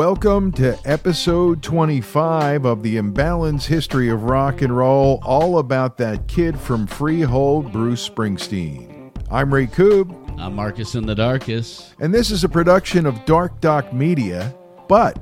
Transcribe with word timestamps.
Welcome 0.00 0.52
to 0.52 0.78
episode 0.86 1.62
25 1.62 2.64
of 2.64 2.82
the 2.82 2.96
Imbalance 2.96 3.66
History 3.66 4.08
of 4.08 4.24
Rock 4.24 4.62
and 4.62 4.74
Roll, 4.74 5.20
all 5.22 5.58
about 5.58 5.98
that 5.98 6.26
kid 6.26 6.58
from 6.58 6.86
Freehold, 6.86 7.70
Bruce 7.70 8.08
Springsteen. 8.08 9.14
I'm 9.30 9.52
Ray 9.52 9.66
Koob, 9.66 10.40
I'm 10.40 10.54
Marcus 10.54 10.94
in 10.94 11.04
the 11.04 11.14
Darkest. 11.14 11.96
and 12.00 12.14
this 12.14 12.30
is 12.30 12.44
a 12.44 12.48
production 12.48 13.04
of 13.04 13.22
Dark 13.26 13.60
Doc 13.60 13.92
Media. 13.92 14.54
But 14.88 15.18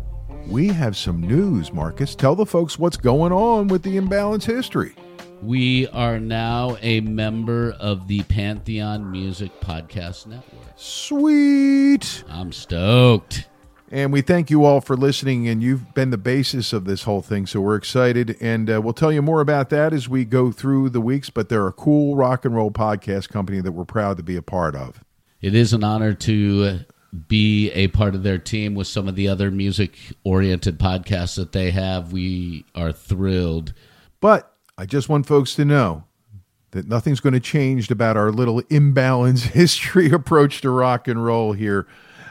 we 0.47 0.69
have 0.69 0.97
some 0.97 1.23
news, 1.23 1.73
Marcus. 1.73 2.15
Tell 2.15 2.37
the 2.37 2.47
folks 2.47 2.79
what's 2.79 2.97
going 2.97 3.33
on 3.33 3.67
with 3.67 3.83
the 3.83 3.97
Imbalance 3.97 4.45
History. 4.45 4.95
We 5.43 5.89
are 5.89 6.21
now 6.21 6.77
a 6.83 7.01
member 7.01 7.73
of 7.81 8.07
the 8.07 8.23
Pantheon 8.23 9.11
Music 9.11 9.61
Podcast 9.61 10.29
Network. 10.29 10.73
Sweet. 10.77 12.23
I'm 12.29 12.53
stoked. 12.53 13.49
And 13.91 14.13
we 14.13 14.21
thank 14.21 14.51
you 14.51 14.67
all 14.67 14.83
for 14.83 14.97
listening, 14.97 15.49
and 15.49 15.63
you've 15.63 15.95
been 15.95 16.11
the 16.11 16.19
basis 16.19 16.75
of 16.75 16.85
this 16.85 17.05
whole 17.05 17.23
thing, 17.23 17.47
so 17.47 17.63
we're 17.63 17.77
excited. 17.77 18.37
And 18.39 18.69
uh, 18.69 18.83
we'll 18.83 18.93
tell 18.93 19.11
you 19.11 19.23
more 19.23 19.41
about 19.41 19.71
that 19.71 19.95
as 19.95 20.09
we 20.09 20.27
go 20.27 20.53
through 20.53 20.91
the 20.91 21.01
weeks. 21.01 21.31
But 21.31 21.49
they're 21.49 21.67
a 21.67 21.73
cool 21.73 22.15
rock 22.15 22.45
and 22.45 22.55
roll 22.55 22.71
podcast 22.71 23.31
company 23.31 23.63
that 23.63 23.73
we're 23.73 23.87
proud 23.87 24.19
to 24.19 24.23
be 24.23 24.37
a 24.37 24.43
part 24.43 24.77
of. 24.77 25.03
It 25.41 25.55
is 25.55 25.73
an 25.73 25.85
honor 25.85 26.13
to 26.13 26.81
be 27.29 27.71
a 27.71 27.89
part 27.89 28.15
of 28.15 28.23
their 28.23 28.37
team 28.37 28.75
with 28.75 28.87
some 28.87 29.09
of 29.09 29.17
the 29.17 29.27
other 29.27 29.51
music 29.51 29.97
oriented 30.23 30.79
podcasts 30.79 31.37
that 31.37 31.53
they 31.53 31.71
have. 31.71 32.13
We 32.13 32.67
are 32.75 32.93
thrilled. 32.93 33.73
But 34.21 34.53
I 34.77 34.85
just 34.85 35.09
want 35.09 35.27
folks 35.27 35.55
to 35.55 35.65
know 35.65 36.05
that 36.73 36.87
nothing's 36.87 37.21
going 37.21 37.33
to 37.33 37.41
change 37.41 37.91
about 37.91 38.19
our 38.19 38.31
little 38.31 38.59
imbalance 38.69 39.43
history 39.55 40.11
approach 40.11 40.61
to 40.61 40.71
rock 40.71 41.09
and 41.09 41.25
roll 41.25 41.55
here 41.55 41.87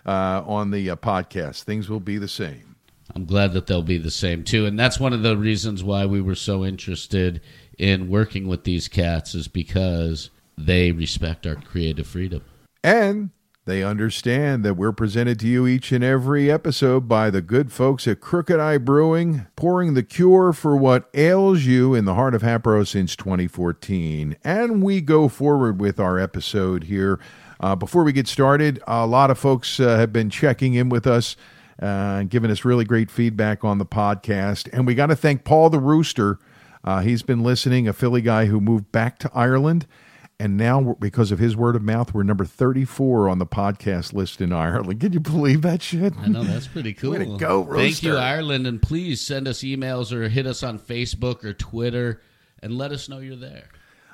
uh, 0.07 0.43
on 0.45 0.71
the 0.71 0.89
uh, 0.89 0.95
podcast. 0.95 1.63
Things 1.63 1.89
will 1.89 1.99
be 1.99 2.17
the 2.17 2.27
same. 2.27 2.75
I'm 3.15 3.25
glad 3.25 3.53
that 3.53 3.67
they'll 3.67 3.81
be 3.81 3.97
the 3.97 4.11
same 4.11 4.43
too. 4.43 4.65
And 4.65 4.79
that's 4.79 4.99
one 4.99 5.13
of 5.13 5.23
the 5.23 5.37
reasons 5.37 5.83
why 5.83 6.05
we 6.05 6.21
were 6.21 6.35
so 6.35 6.65
interested 6.65 7.41
in 7.77 8.09
working 8.09 8.47
with 8.47 8.63
these 8.63 8.87
cats 8.87 9.35
is 9.35 9.47
because 9.47 10.29
they 10.57 10.91
respect 10.91 11.45
our 11.45 11.55
creative 11.55 12.07
freedom. 12.07 12.43
And 12.83 13.31
they 13.65 13.83
understand 13.83 14.63
that 14.63 14.75
we're 14.75 14.93
presented 14.93 15.41
to 15.41 15.47
you 15.47 15.67
each 15.67 15.91
and 15.91 16.01
every 16.01 16.49
episode 16.49 17.09
by 17.09 17.29
the 17.29 17.41
good 17.41 17.71
folks 17.71 18.07
at 18.07 18.21
Crooked 18.21 18.59
Eye 18.59 18.77
Brewing, 18.77 19.45
pouring 19.57 19.93
the 19.93 20.03
cure 20.03 20.53
for 20.53 20.77
what 20.77 21.09
ails 21.13 21.63
you 21.63 21.93
in 21.93 22.05
the 22.05 22.13
heart 22.13 22.33
of 22.33 22.41
Hatboro 22.41 22.85
since 22.85 23.13
2014. 23.17 24.37
And 24.41 24.81
we 24.81 25.01
go 25.01 25.27
forward 25.27 25.81
with 25.81 25.99
our 25.99 26.17
episode 26.17 26.85
here. 26.85 27.19
Uh, 27.59 27.75
before 27.75 28.03
we 28.03 28.11
get 28.11 28.27
started, 28.27 28.81
a 28.87 29.07
lot 29.07 29.31
of 29.31 29.37
folks 29.37 29.79
uh, 29.79 29.97
have 29.97 30.13
been 30.13 30.29
checking 30.29 30.73
in 30.75 30.89
with 30.89 31.07
us, 31.07 31.35
uh, 31.81 32.23
giving 32.23 32.51
us 32.51 32.63
really 32.63 32.85
great 32.85 33.09
feedback 33.09 33.63
on 33.63 33.77
the 33.77 33.85
podcast. 33.85 34.69
And 34.71 34.85
we 34.85 34.95
got 34.95 35.07
to 35.07 35.15
thank 35.15 35.43
Paul 35.43 35.69
the 35.69 35.79
Rooster. 35.79 36.39
Uh, 36.83 37.01
he's 37.01 37.23
been 37.23 37.43
listening, 37.43 37.87
a 37.87 37.93
Philly 37.93 38.21
guy 38.21 38.45
who 38.45 38.61
moved 38.61 38.91
back 38.91 39.19
to 39.19 39.31
Ireland. 39.33 39.87
And 40.39 40.55
now, 40.55 40.95
because 40.99 41.31
of 41.31 41.39
his 41.39 41.57
word 41.57 41.75
of 41.75 41.81
mouth, 41.81 42.13
we're 42.13 42.21
number 42.21 42.45
34 42.45 43.27
on 43.27 43.39
the 43.39 43.47
podcast 43.47 44.13
list 44.13 44.39
in 44.39 44.53
Ireland. 44.53 44.99
Can 44.99 45.11
you 45.11 45.19
believe 45.19 45.63
that 45.63 45.81
shit? 45.81 46.13
I 46.15 46.27
know 46.27 46.43
that's 46.43 46.67
pretty 46.67 46.93
cool. 46.93 47.11
Way 47.13 47.25
to 47.25 47.37
go, 47.37 47.65
Thank 47.73 48.03
you, 48.03 48.15
Ireland, 48.15 48.67
and 48.67 48.79
please 48.79 49.19
send 49.19 49.47
us 49.47 49.61
emails 49.61 50.11
or 50.11 50.29
hit 50.29 50.45
us 50.45 50.61
on 50.61 50.77
Facebook 50.77 51.43
or 51.43 51.53
Twitter 51.53 52.21
and 52.61 52.77
let 52.77 52.91
us 52.91 53.09
know 53.09 53.17
you're 53.17 53.35
there. 53.35 53.69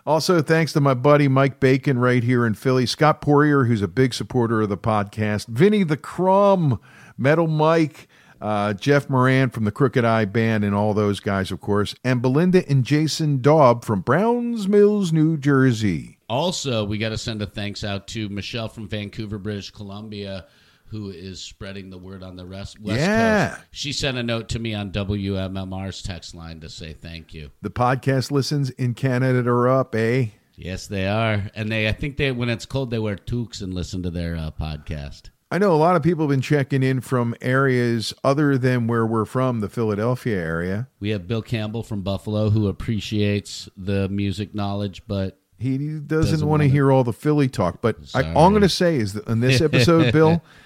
Also, 0.05 0.41
thanks 0.41 0.73
to 0.73 0.81
my 0.81 0.93
buddy 0.93 1.29
Mike 1.29 1.61
Bacon 1.61 1.97
right 1.97 2.23
here 2.23 2.45
in 2.45 2.55
Philly, 2.55 2.85
Scott 2.85 3.21
Poirier, 3.21 3.63
who's 3.63 3.81
a 3.81 3.87
big 3.87 4.13
supporter 4.13 4.61
of 4.61 4.67
the 4.69 4.77
podcast, 4.77 5.47
Vinny 5.47 5.83
the 5.83 5.95
Crumb, 5.95 6.81
Metal 7.17 7.47
Mike, 7.47 8.09
uh, 8.41 8.73
Jeff 8.73 9.09
Moran 9.09 9.49
from 9.49 9.63
the 9.63 9.71
Crooked 9.71 10.03
Eye 10.03 10.25
Band, 10.25 10.65
and 10.65 10.75
all 10.75 10.93
those 10.93 11.21
guys, 11.21 11.51
of 11.51 11.61
course, 11.61 11.95
and 12.03 12.21
Belinda 12.21 12.67
and 12.69 12.83
Jason 12.83 13.41
Daub 13.41 13.85
from 13.85 14.01
Browns 14.01 14.67
Mills, 14.67 15.13
New 15.13 15.37
Jersey. 15.37 16.17
Also, 16.27 16.83
we 16.83 16.97
got 16.97 17.09
to 17.09 17.17
send 17.17 17.41
a 17.41 17.45
thanks 17.45 17.85
out 17.85 18.05
to 18.07 18.27
Michelle 18.27 18.67
from 18.67 18.89
Vancouver, 18.89 19.37
British 19.37 19.71
Columbia, 19.71 20.47
who 20.93 21.09
is 21.09 21.41
spreading 21.41 21.89
the 21.89 21.97
word 21.97 22.21
on 22.21 22.35
the 22.35 22.45
rest, 22.45 22.79
West 22.79 22.99
Yeah. 22.99 23.49
Coast. 23.55 23.61
She 23.71 23.91
sent 23.91 24.15
a 24.17 24.23
note 24.23 24.47
to 24.49 24.59
me 24.59 24.75
on 24.75 24.91
WMMR's 24.91 26.03
text 26.03 26.35
line 26.35 26.59
to 26.59 26.69
say 26.69 26.93
thank 26.93 27.33
you. 27.33 27.49
The 27.63 27.71
podcast 27.71 28.29
listens 28.29 28.69
in 28.69 28.93
Canada 28.93 29.49
are 29.49 29.67
up, 29.67 29.95
eh? 29.95 30.27
Yes, 30.55 30.85
they 30.85 31.07
are, 31.07 31.49
and 31.55 31.71
they. 31.71 31.87
I 31.87 31.93
think 31.93 32.17
they 32.17 32.31
when 32.31 32.47
it's 32.47 32.67
cold 32.67 32.91
they 32.91 32.99
wear 32.99 33.15
toques 33.15 33.61
and 33.61 33.73
listen 33.73 34.03
to 34.03 34.11
their 34.11 34.35
uh, 34.35 34.51
podcast. 34.51 35.31
I 35.49 35.57
know 35.57 35.73
a 35.73 35.77
lot 35.77 35.95
of 35.95 36.03
people 36.03 36.25
have 36.25 36.29
been 36.29 36.41
checking 36.41 36.83
in 36.83 37.01
from 37.01 37.33
areas 37.41 38.13
other 38.23 38.57
than 38.59 38.85
where 38.87 39.05
we're 39.05 39.25
from, 39.25 39.61
the 39.61 39.69
Philadelphia 39.69 40.37
area. 40.37 40.87
We 40.99 41.09
have 41.09 41.27
Bill 41.27 41.41
Campbell 41.41 41.81
from 41.83 42.01
Buffalo 42.03 42.49
who 42.51 42.67
appreciates 42.67 43.67
the 43.75 44.09
music 44.09 44.53
knowledge, 44.55 45.03
but 45.07 45.39
He 45.57 45.77
doesn't, 45.77 46.07
Doesn't 46.07 46.47
want 46.47 46.61
to 46.63 46.69
hear 46.69 46.91
all 46.91 47.03
the 47.03 47.13
Philly 47.13 47.49
talk. 47.49 47.81
But 47.81 47.97
I, 48.15 48.33
all 48.33 48.45
I'm 48.47 48.53
going 48.53 48.61
to 48.63 48.69
say 48.69 48.97
is 48.97 49.13
that 49.13 49.27
in 49.27 49.39
this 49.39 49.61
episode, 49.61 50.11
Bill, 50.11 50.41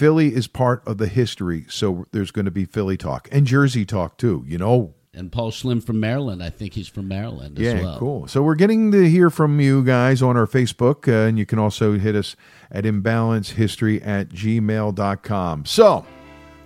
Philly 0.00 0.34
is 0.34 0.46
part 0.46 0.82
of 0.88 0.96
the 0.96 1.08
history. 1.08 1.66
So 1.68 2.06
there's 2.10 2.30
going 2.30 2.46
to 2.46 2.50
be 2.50 2.64
Philly 2.64 2.96
talk 2.96 3.28
and 3.30 3.46
Jersey 3.46 3.84
talk 3.84 4.16
too. 4.16 4.42
You 4.46 4.56
know, 4.56 4.94
and 5.12 5.30
Paul 5.30 5.50
Schlim 5.50 5.84
from 5.84 6.00
Maryland. 6.00 6.42
I 6.42 6.48
think 6.48 6.72
he's 6.72 6.88
from 6.88 7.06
Maryland 7.06 7.58
as 7.58 7.64
yeah, 7.66 7.82
well. 7.82 7.98
cool. 7.98 8.26
So 8.26 8.42
we're 8.42 8.54
getting 8.54 8.92
to 8.92 9.06
hear 9.10 9.28
from 9.28 9.60
you 9.60 9.84
guys 9.84 10.22
on 10.22 10.38
our 10.38 10.46
Facebook, 10.46 11.06
uh, 11.06 11.28
and 11.28 11.38
you 11.38 11.44
can 11.44 11.58
also 11.58 11.98
hit 11.98 12.16
us 12.16 12.34
at 12.70 12.84
imbalancehistory 12.84 14.00
at 14.06 14.30
gmail.com. 14.30 15.66
So, 15.66 16.06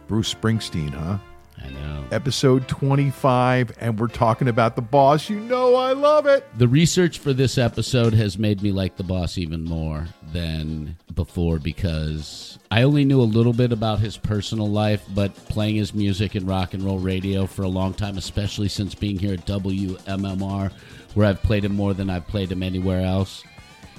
Bruce 0.06 0.32
Springsteen, 0.32 0.90
huh? 0.90 1.18
I 1.64 1.70
know. 1.70 2.04
Episode 2.10 2.68
25, 2.68 3.72
and 3.80 3.98
we're 3.98 4.08
talking 4.08 4.48
about 4.48 4.76
the 4.76 4.82
boss. 4.82 5.30
You 5.30 5.40
know, 5.40 5.74
I 5.74 5.92
love 5.92 6.26
it. 6.26 6.46
The 6.58 6.68
research 6.68 7.18
for 7.18 7.32
this 7.32 7.56
episode 7.56 8.12
has 8.14 8.38
made 8.38 8.62
me 8.62 8.70
like 8.70 8.96
the 8.96 9.02
boss 9.02 9.38
even 9.38 9.64
more 9.64 10.06
than 10.32 10.96
before 11.14 11.58
because 11.58 12.58
I 12.70 12.82
only 12.82 13.04
knew 13.04 13.20
a 13.20 13.22
little 13.22 13.52
bit 13.52 13.72
about 13.72 14.00
his 14.00 14.16
personal 14.16 14.68
life, 14.68 15.04
but 15.14 15.34
playing 15.48 15.76
his 15.76 15.94
music 15.94 16.36
in 16.36 16.46
rock 16.46 16.74
and 16.74 16.82
roll 16.82 16.98
radio 16.98 17.46
for 17.46 17.62
a 17.62 17.68
long 17.68 17.94
time, 17.94 18.18
especially 18.18 18.68
since 18.68 18.94
being 18.94 19.18
here 19.18 19.34
at 19.34 19.46
WMMR, 19.46 20.72
where 21.14 21.26
I've 21.26 21.42
played 21.42 21.64
him 21.64 21.74
more 21.74 21.94
than 21.94 22.10
I've 22.10 22.26
played 22.26 22.52
him 22.52 22.62
anywhere 22.62 23.00
else. 23.00 23.42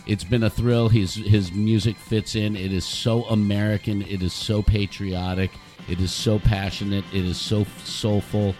It's 0.06 0.24
been 0.24 0.44
a 0.44 0.50
thrill. 0.50 0.90
His 0.90 1.16
his 1.16 1.52
music 1.52 1.98
fits 1.98 2.36
in. 2.36 2.56
It 2.56 2.72
is 2.72 2.86
so 2.86 3.24
American. 3.24 4.04
It 4.04 4.22
is 4.22 4.34
so 4.34 4.62
patriotic. 4.62 5.52
It 5.88 6.00
is 6.00 6.12
so 6.12 6.40
passionate. 6.40 7.06
It 7.14 7.26
is 7.26 7.38
so 7.38 7.66
soulful. 7.84 8.56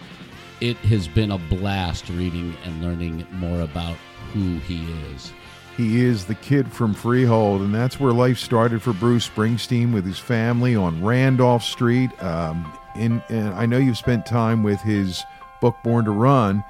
It 0.60 0.76
has 0.78 1.08
been 1.08 1.32
a 1.32 1.38
blast 1.38 2.08
reading 2.10 2.56
and 2.64 2.82
learning 2.82 3.26
more 3.32 3.60
about 3.60 3.96
who 4.32 4.58
he 4.60 4.84
is. 5.12 5.32
He 5.76 6.00
is 6.00 6.24
the 6.24 6.34
kid 6.34 6.72
from 6.72 6.94
Freehold, 6.94 7.60
and 7.60 7.74
that's 7.74 8.00
where 8.00 8.12
life 8.12 8.38
started 8.38 8.80
for 8.80 8.94
Bruce 8.94 9.28
Springsteen 9.28 9.92
with 9.92 10.06
his 10.06 10.18
family 10.18 10.74
on 10.74 11.04
Randolph 11.04 11.62
Street. 11.62 12.10
Um, 12.22 12.72
in, 12.96 13.22
and 13.28 13.48
I 13.50 13.66
know 13.66 13.76
you've 13.76 13.98
spent 13.98 14.24
time 14.24 14.62
with 14.62 14.80
his 14.80 15.22
book 15.60 15.76
Born 15.82 16.06
to 16.06 16.12
Run, 16.12 16.64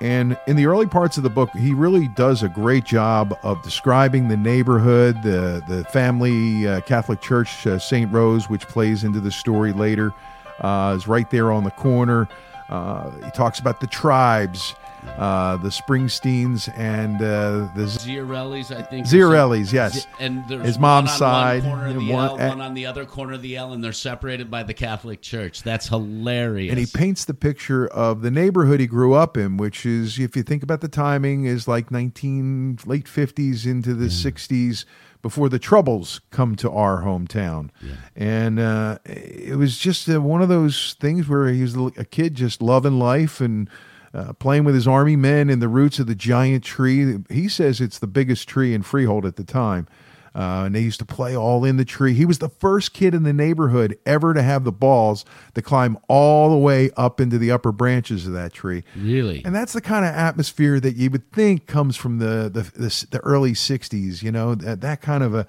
and 0.00 0.38
in 0.46 0.56
the 0.56 0.66
early 0.66 0.86
parts 0.86 1.16
of 1.16 1.22
the 1.22 1.30
book, 1.30 1.50
he 1.50 1.72
really 1.72 2.06
does 2.08 2.42
a 2.42 2.48
great 2.48 2.84
job 2.84 3.36
of 3.42 3.62
describing 3.62 4.28
the 4.28 4.36
neighborhood, 4.36 5.22
the 5.22 5.62
the 5.66 5.84
family 5.84 6.68
uh, 6.68 6.82
Catholic 6.82 7.20
Church 7.22 7.66
uh, 7.66 7.78
St. 7.78 8.12
Rose, 8.12 8.50
which 8.50 8.68
plays 8.68 9.04
into 9.04 9.20
the 9.20 9.30
story 9.30 9.72
later, 9.72 10.12
uh, 10.60 10.94
is 10.96 11.08
right 11.08 11.30
there 11.30 11.50
on 11.50 11.64
the 11.64 11.70
corner. 11.70 12.28
Uh, 12.68 13.10
he 13.24 13.30
talks 13.30 13.58
about 13.58 13.80
the 13.80 13.86
tribes, 13.86 14.74
uh, 15.06 15.56
the 15.58 15.68
Springsteens, 15.68 16.68
and 16.76 17.16
uh, 17.16 17.70
the 17.74 17.86
Zerilli's, 17.86 18.70
I 18.70 18.82
think. 18.82 19.06
Zerilli's, 19.06 19.72
yes. 19.72 20.02
Z- 20.02 20.06
And 20.20 20.44
His 20.44 20.76
one 20.76 20.80
mom's 20.82 21.10
on 21.12 21.18
side, 21.18 21.62
one 21.64 21.70
corner 21.78 21.86
of 21.88 21.94
the 21.94 22.12
one- 22.12 22.40
L, 22.40 22.48
one 22.48 22.60
on 22.60 22.74
the 22.74 22.86
other 22.86 23.04
corner 23.04 23.32
of 23.34 23.42
the 23.42 23.56
L, 23.56 23.72
and 23.72 23.82
they're 23.82 23.92
separated 23.92 24.50
by 24.50 24.62
the 24.62 24.74
Catholic 24.74 25.22
Church. 25.22 25.62
That's 25.62 25.88
hilarious. 25.88 26.70
and 26.70 26.78
he 26.78 26.86
paints 26.86 27.24
the 27.24 27.34
picture 27.34 27.86
of 27.88 28.22
the 28.22 28.30
neighborhood 28.30 28.80
he 28.80 28.86
grew 28.86 29.14
up 29.14 29.36
in, 29.36 29.56
which 29.56 29.86
is, 29.86 30.18
if 30.18 30.36
you 30.36 30.42
think 30.42 30.62
about 30.62 30.80
the 30.80 30.88
timing, 30.88 31.44
is 31.44 31.66
like 31.66 31.90
19 31.90 32.78
late 32.86 33.06
50s 33.06 33.64
into 33.66 33.94
the 33.94 34.06
60s 34.06 34.84
before 35.22 35.48
the 35.48 35.58
troubles 35.58 36.20
come 36.30 36.54
to 36.56 36.70
our 36.70 37.02
hometown. 37.02 37.70
And 38.14 38.60
uh, 38.60 38.98
it 39.04 39.56
was 39.56 39.76
just 39.78 40.08
uh, 40.08 40.20
one 40.20 40.42
of 40.42 40.48
those 40.48 40.94
things 41.00 41.26
where 41.26 41.48
he 41.48 41.62
was 41.62 41.74
a 41.96 42.04
kid 42.04 42.34
just 42.34 42.62
loving 42.62 42.98
life 42.98 43.40
and 43.40 43.68
uh, 44.16 44.32
playing 44.34 44.64
with 44.64 44.74
his 44.74 44.88
army 44.88 45.14
men 45.16 45.50
in 45.50 45.58
the 45.60 45.68
roots 45.68 45.98
of 45.98 46.06
the 46.06 46.14
giant 46.14 46.64
tree. 46.64 47.18
He 47.30 47.48
says 47.48 47.80
it's 47.80 47.98
the 47.98 48.06
biggest 48.06 48.48
tree 48.48 48.72
in 48.74 48.82
Freehold 48.82 49.26
at 49.26 49.36
the 49.36 49.44
time. 49.44 49.86
Uh, 50.34 50.64
and 50.66 50.74
they 50.74 50.80
used 50.82 50.98
to 50.98 51.04
play 51.06 51.34
all 51.34 51.64
in 51.64 51.78
the 51.78 51.84
tree. 51.84 52.12
He 52.12 52.26
was 52.26 52.40
the 52.40 52.50
first 52.50 52.92
kid 52.92 53.14
in 53.14 53.22
the 53.22 53.32
neighborhood 53.32 53.98
ever 54.04 54.34
to 54.34 54.42
have 54.42 54.64
the 54.64 54.72
balls 54.72 55.24
to 55.54 55.62
climb 55.62 55.96
all 56.08 56.50
the 56.50 56.58
way 56.58 56.90
up 56.94 57.22
into 57.22 57.38
the 57.38 57.50
upper 57.50 57.72
branches 57.72 58.26
of 58.26 58.34
that 58.34 58.52
tree. 58.52 58.84
really. 58.96 59.42
And 59.46 59.54
that's 59.54 59.72
the 59.72 59.80
kind 59.80 60.04
of 60.04 60.14
atmosphere 60.14 60.78
that 60.80 60.94
you 60.96 61.08
would 61.10 61.32
think 61.32 61.66
comes 61.66 61.96
from 61.96 62.18
the 62.18 62.50
the, 62.52 62.62
the, 62.78 63.06
the 63.12 63.20
early 63.20 63.52
'60s. 63.52 64.22
You 64.22 64.30
know, 64.30 64.54
that, 64.56 64.82
that 64.82 65.00
kind 65.00 65.22
of 65.24 65.34
a 65.34 65.46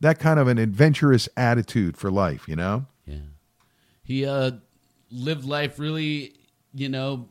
that 0.00 0.18
kind 0.18 0.40
of 0.40 0.48
an 0.48 0.56
adventurous 0.56 1.28
attitude 1.36 1.98
for 1.98 2.10
life. 2.10 2.48
You 2.48 2.56
know, 2.56 2.86
Yeah. 3.06 3.16
he 4.02 4.24
uh, 4.24 4.52
lived 5.10 5.44
life 5.44 5.78
really, 5.78 6.32
you 6.72 6.88
know, 6.88 7.28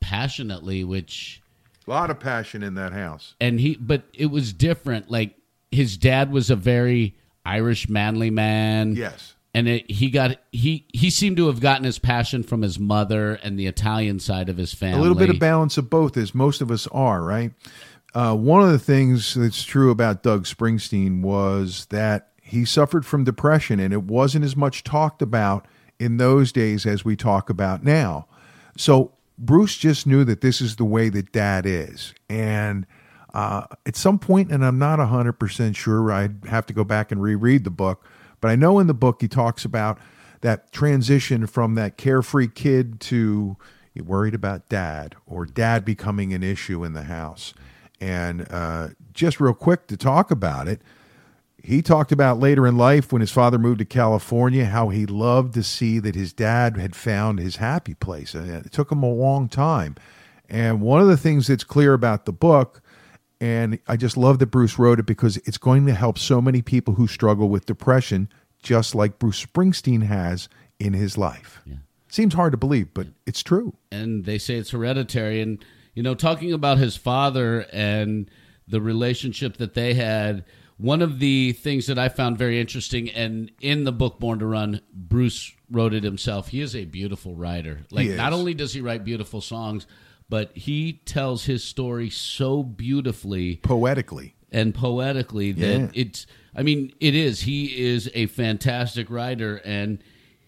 passionately, 0.00 0.84
which 0.84 1.40
A 1.86 1.90
lot 1.90 2.10
of 2.10 2.18
passion 2.20 2.62
in 2.62 2.74
that 2.74 2.92
house. 2.92 3.34
and 3.40 3.60
he 3.60 3.76
but 3.76 4.02
it 4.14 4.26
was 4.26 4.52
different. 4.52 5.10
Like 5.10 5.34
his 5.70 5.96
dad 5.96 6.30
was 6.32 6.50
a 6.50 6.56
very 6.56 7.16
Irish 7.44 7.88
manly 7.88 8.30
man. 8.30 8.94
Yes. 8.96 9.34
and 9.54 9.66
it, 9.68 9.90
he 9.90 10.10
got 10.10 10.36
he 10.52 10.86
he 10.92 11.10
seemed 11.10 11.36
to 11.38 11.46
have 11.46 11.60
gotten 11.60 11.84
his 11.84 11.98
passion 11.98 12.42
from 12.42 12.62
his 12.62 12.78
mother 12.78 13.34
and 13.42 13.58
the 13.58 13.66
Italian 13.66 14.20
side 14.20 14.48
of 14.48 14.56
his 14.56 14.74
family. 14.74 14.98
A 14.98 15.02
little 15.02 15.16
bit 15.16 15.30
of 15.30 15.38
balance 15.38 15.78
of 15.78 15.88
both, 15.90 16.16
as 16.16 16.34
most 16.34 16.60
of 16.60 16.70
us 16.70 16.86
are, 16.88 17.22
right? 17.22 17.52
Uh, 18.12 18.34
one 18.34 18.60
of 18.60 18.70
the 18.72 18.78
things 18.78 19.34
that's 19.34 19.62
true 19.62 19.90
about 19.90 20.22
Doug 20.24 20.44
Springsteen 20.44 21.22
was 21.22 21.86
that 21.90 22.32
he 22.42 22.64
suffered 22.64 23.06
from 23.06 23.22
depression, 23.22 23.78
and 23.78 23.92
it 23.94 24.02
wasn't 24.02 24.44
as 24.44 24.56
much 24.56 24.82
talked 24.82 25.22
about 25.22 25.66
in 26.00 26.16
those 26.16 26.50
days 26.50 26.84
as 26.86 27.04
we 27.04 27.14
talk 27.14 27.48
about 27.48 27.84
now. 27.84 28.26
So 28.76 29.12
Bruce 29.40 29.76
just 29.76 30.06
knew 30.06 30.22
that 30.24 30.42
this 30.42 30.60
is 30.60 30.76
the 30.76 30.84
way 30.84 31.08
that 31.08 31.32
dad 31.32 31.64
is. 31.66 32.14
And 32.28 32.86
uh, 33.34 33.66
at 33.86 33.96
some 33.96 34.18
point, 34.18 34.52
and 34.52 34.64
I'm 34.64 34.78
not 34.78 34.98
100% 34.98 35.74
sure, 35.74 36.12
I'd 36.12 36.44
have 36.48 36.66
to 36.66 36.72
go 36.72 36.84
back 36.84 37.10
and 37.10 37.22
reread 37.22 37.64
the 37.64 37.70
book, 37.70 38.04
but 38.40 38.50
I 38.50 38.56
know 38.56 38.78
in 38.78 38.86
the 38.86 38.94
book 38.94 39.22
he 39.22 39.28
talks 39.28 39.64
about 39.64 39.98
that 40.42 40.72
transition 40.72 41.46
from 41.46 41.74
that 41.74 41.96
carefree 41.96 42.48
kid 42.48 43.00
to 43.00 43.56
worried 44.00 44.34
about 44.34 44.68
dad 44.68 45.16
or 45.26 45.44
dad 45.44 45.84
becoming 45.84 46.32
an 46.32 46.42
issue 46.42 46.84
in 46.84 46.92
the 46.92 47.04
house. 47.04 47.54
And 48.00 48.46
uh, 48.50 48.88
just 49.12 49.40
real 49.40 49.54
quick 49.54 49.86
to 49.88 49.96
talk 49.96 50.30
about 50.30 50.68
it, 50.68 50.80
he 51.62 51.82
talked 51.82 52.12
about 52.12 52.38
later 52.38 52.66
in 52.66 52.76
life 52.76 53.12
when 53.12 53.20
his 53.20 53.30
father 53.30 53.58
moved 53.58 53.78
to 53.78 53.84
California 53.84 54.64
how 54.64 54.88
he 54.88 55.06
loved 55.06 55.54
to 55.54 55.62
see 55.62 55.98
that 55.98 56.14
his 56.14 56.32
dad 56.32 56.76
had 56.76 56.96
found 56.96 57.38
his 57.38 57.56
happy 57.56 57.94
place. 57.94 58.34
And 58.34 58.48
it 58.48 58.72
took 58.72 58.90
him 58.90 59.02
a 59.02 59.10
long 59.10 59.48
time. 59.48 59.96
And 60.48 60.80
one 60.80 61.00
of 61.00 61.08
the 61.08 61.16
things 61.16 61.46
that's 61.46 61.64
clear 61.64 61.92
about 61.92 62.24
the 62.24 62.32
book, 62.32 62.82
and 63.40 63.78
I 63.86 63.96
just 63.96 64.16
love 64.16 64.38
that 64.40 64.46
Bruce 64.46 64.78
wrote 64.78 64.98
it 64.98 65.06
because 65.06 65.36
it's 65.38 65.58
going 65.58 65.86
to 65.86 65.94
help 65.94 66.18
so 66.18 66.40
many 66.40 66.62
people 66.62 66.94
who 66.94 67.06
struggle 67.06 67.48
with 67.48 67.66
depression, 67.66 68.28
just 68.62 68.94
like 68.94 69.18
Bruce 69.18 69.44
Springsteen 69.44 70.02
has 70.02 70.48
in 70.78 70.92
his 70.92 71.16
life. 71.16 71.62
Seems 72.08 72.34
hard 72.34 72.52
to 72.52 72.58
believe, 72.58 72.92
but 72.92 73.06
it's 73.26 73.42
true. 73.42 73.76
and 73.92 74.24
they 74.24 74.38
say 74.38 74.56
it's 74.56 74.70
hereditary. 74.70 75.40
And 75.40 75.64
you 75.94 76.02
know, 76.02 76.14
talking 76.14 76.52
about 76.52 76.78
his 76.78 76.96
father 76.96 77.66
and 77.72 78.30
the 78.66 78.80
relationship 78.80 79.56
that 79.58 79.74
they 79.74 79.94
had, 79.94 80.44
one 80.80 81.02
of 81.02 81.18
the 81.18 81.52
things 81.52 81.86
that 81.86 81.98
I 81.98 82.08
found 82.08 82.38
very 82.38 82.60
interesting, 82.60 83.10
and 83.10 83.50
in 83.60 83.84
the 83.84 83.92
book 83.92 84.18
Born 84.18 84.38
to 84.38 84.46
Run, 84.46 84.80
Bruce 84.92 85.52
wrote 85.70 85.92
it 85.94 86.04
himself. 86.04 86.48
He 86.48 86.60
is 86.60 86.74
a 86.74 86.84
beautiful 86.84 87.34
writer. 87.36 87.80
Like, 87.90 88.08
not 88.08 88.32
only 88.32 88.54
does 88.54 88.72
he 88.72 88.80
write 88.80 89.04
beautiful 89.04 89.40
songs, 89.40 89.86
but 90.28 90.56
he 90.56 90.94
tells 91.04 91.44
his 91.44 91.62
story 91.64 92.08
so 92.08 92.62
beautifully 92.62 93.56
Poetically. 93.56 94.34
and 94.52 94.74
poetically 94.74 95.52
that 95.52 95.80
Yeah. 95.80 95.88
it's 95.92 96.26
i 96.54 96.62
mean 96.62 96.92
it 97.00 97.14
is 97.16 97.40
he 97.42 97.66
is 97.86 98.08
a 98.14 98.26
fantastic 98.26 99.10
writer 99.10 99.60
and 99.64 100.02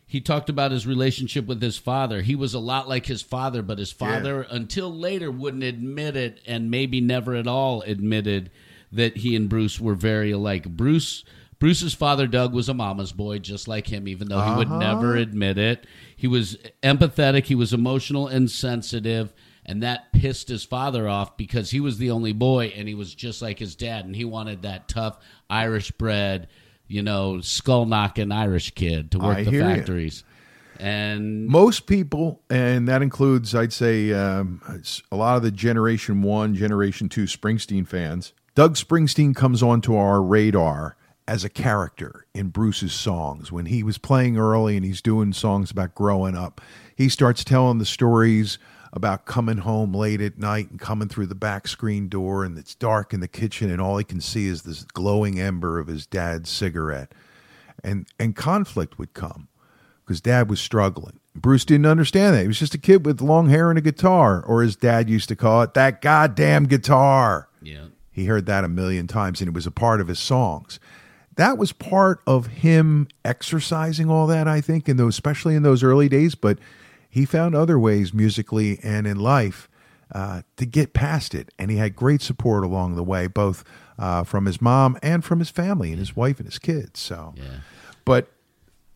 he 0.06 0.20
talked 0.20 0.48
about 0.48 0.70
his 0.70 0.86
relationship 0.86 1.46
with 1.46 1.60
his 1.60 1.76
father 1.78 2.22
he 2.22 2.36
was 2.36 2.54
a 2.54 2.58
lot 2.60 2.88
like 2.88 3.06
his 3.06 3.22
father 3.22 3.60
but 3.62 3.78
his 3.78 3.90
father 3.92 4.42
until 4.50 4.92
later 4.92 5.30
wouldn't 5.32 5.62
admit 5.64 6.16
it 6.16 6.40
and 6.46 6.70
maybe 6.70 7.00
never 7.00 7.34
at 7.34 7.46
all 7.48 7.82
admitted 7.82 8.50
that 8.92 9.18
he 9.18 9.34
and 9.34 9.48
bruce 9.48 9.80
were 9.80 9.94
very 9.94 10.30
alike. 10.30 10.68
Bruce 10.68 11.24
bruce's 11.58 11.94
father 11.94 12.26
doug 12.26 12.52
was 12.52 12.68
a 12.68 12.74
mama's 12.74 13.12
boy 13.12 13.38
just 13.38 13.68
like 13.68 13.86
him 13.86 14.08
even 14.08 14.28
though 14.28 14.40
he 14.40 14.54
would 14.56 14.70
never 14.70 15.16
admit 15.16 15.58
it. 15.58 15.86
He 16.16 16.26
was 16.26 16.56
empathetic 16.82 17.44
he 17.44 17.54
was 17.54 17.72
emotional 17.72 18.28
and 18.28 18.50
sensitive 18.50 19.32
and 19.64 19.82
that 19.82 20.12
pissed 20.12 20.48
his 20.48 20.64
father 20.64 21.08
off 21.08 21.36
because 21.36 21.70
he 21.70 21.80
was 21.80 21.98
the 21.98 22.10
only 22.10 22.32
boy 22.32 22.72
and 22.76 22.88
he 22.88 22.94
was 22.94 23.14
just 23.14 23.42
like 23.42 23.58
his 23.58 23.76
dad 23.76 24.04
and 24.04 24.16
he 24.16 24.24
wanted 24.24 24.62
that 24.62 24.88
tough 24.88 25.18
irish 25.48 25.90
bred 25.92 26.48
you 26.88 27.02
know 27.02 27.40
skull 27.40 27.86
knocking 27.86 28.32
irish 28.32 28.72
kid 28.72 29.10
to 29.12 29.18
work 29.18 29.38
I 29.38 29.44
the 29.44 29.60
factories. 29.60 30.24
And 30.78 31.46
most 31.46 31.86
people, 31.86 32.42
and 32.50 32.88
that 32.88 33.02
includes, 33.02 33.54
I'd 33.54 33.72
say, 33.72 34.12
um, 34.12 34.60
a 35.12 35.16
lot 35.16 35.36
of 35.36 35.44
the 35.44 35.52
Generation 35.52 36.22
One, 36.22 36.56
Generation 36.56 37.08
Two 37.08 37.24
Springsteen 37.24 37.86
fans. 37.86 38.32
Doug 38.54 38.74
Springsteen 38.74 39.34
comes 39.34 39.62
onto 39.62 39.94
our 39.94 40.22
radar 40.22 40.94
as 41.26 41.42
a 41.42 41.48
character 41.48 42.26
in 42.34 42.48
Bruce's 42.48 42.92
songs. 42.92 43.50
When 43.50 43.66
he 43.66 43.82
was 43.82 43.96
playing 43.96 44.36
early 44.36 44.76
and 44.76 44.84
he's 44.84 45.00
doing 45.00 45.32
songs 45.32 45.70
about 45.70 45.94
growing 45.94 46.36
up, 46.36 46.60
he 46.94 47.08
starts 47.08 47.44
telling 47.44 47.78
the 47.78 47.86
stories 47.86 48.58
about 48.92 49.24
coming 49.24 49.58
home 49.58 49.94
late 49.94 50.20
at 50.20 50.36
night 50.36 50.70
and 50.70 50.78
coming 50.78 51.08
through 51.08 51.28
the 51.28 51.34
back 51.34 51.66
screen 51.66 52.10
door, 52.10 52.44
and 52.44 52.58
it's 52.58 52.74
dark 52.74 53.14
in 53.14 53.20
the 53.20 53.28
kitchen, 53.28 53.70
and 53.70 53.80
all 53.80 53.96
he 53.96 54.04
can 54.04 54.20
see 54.20 54.48
is 54.48 54.62
this 54.62 54.84
glowing 54.84 55.40
ember 55.40 55.78
of 55.78 55.86
his 55.86 56.06
dad's 56.06 56.50
cigarette. 56.50 57.14
And, 57.82 58.06
and 58.20 58.36
conflict 58.36 58.98
would 58.98 59.14
come 59.14 59.48
because 60.04 60.20
dad 60.20 60.50
was 60.50 60.60
struggling. 60.60 61.20
Bruce 61.34 61.64
didn't 61.64 61.86
understand 61.86 62.34
that. 62.36 62.42
He 62.42 62.48
was 62.48 62.58
just 62.58 62.74
a 62.74 62.78
kid 62.78 63.06
with 63.06 63.22
long 63.22 63.48
hair 63.48 63.70
and 63.70 63.78
a 63.78 63.82
guitar, 63.82 64.42
or 64.42 64.60
his 64.60 64.76
dad 64.76 65.08
used 65.08 65.30
to 65.30 65.36
call 65.36 65.62
it 65.62 65.72
that 65.72 66.02
goddamn 66.02 66.66
guitar. 66.66 67.48
yeah 67.62 67.86
He 68.12 68.26
heard 68.26 68.46
that 68.46 68.64
a 68.64 68.68
million 68.68 69.06
times 69.06 69.40
and 69.40 69.48
it 69.48 69.54
was 69.54 69.66
a 69.66 69.70
part 69.70 70.00
of 70.00 70.08
his 70.08 70.18
songs. 70.18 70.78
That 71.36 71.56
was 71.56 71.72
part 71.72 72.20
of 72.26 72.46
him 72.48 73.08
exercising 73.24 74.10
all 74.10 74.26
that, 74.26 74.46
I 74.46 74.60
think, 74.60 74.88
in 74.88 74.98
those 74.98 75.14
especially 75.14 75.54
in 75.54 75.62
those 75.62 75.82
early 75.82 76.08
days, 76.08 76.34
but 76.34 76.58
he 77.08 77.24
found 77.24 77.54
other 77.54 77.78
ways 77.78 78.12
musically 78.12 78.78
and 78.82 79.06
in 79.06 79.18
life 79.18 79.68
uh, 80.14 80.42
to 80.58 80.66
get 80.66 80.92
past 80.92 81.34
it. 81.34 81.50
And 81.58 81.70
he 81.70 81.78
had 81.78 81.96
great 81.96 82.20
support 82.20 82.64
along 82.64 82.96
the 82.96 83.02
way, 83.02 83.26
both 83.28 83.64
uh, 83.98 84.24
from 84.24 84.44
his 84.44 84.60
mom 84.60 84.98
and 85.02 85.24
from 85.24 85.38
his 85.38 85.48
family 85.48 85.90
and 85.90 85.98
his 85.98 86.14
wife 86.14 86.38
and 86.38 86.46
his 86.46 86.58
kids. 86.58 87.00
So 87.00 87.32
yeah 87.36 87.60
but 88.04 88.28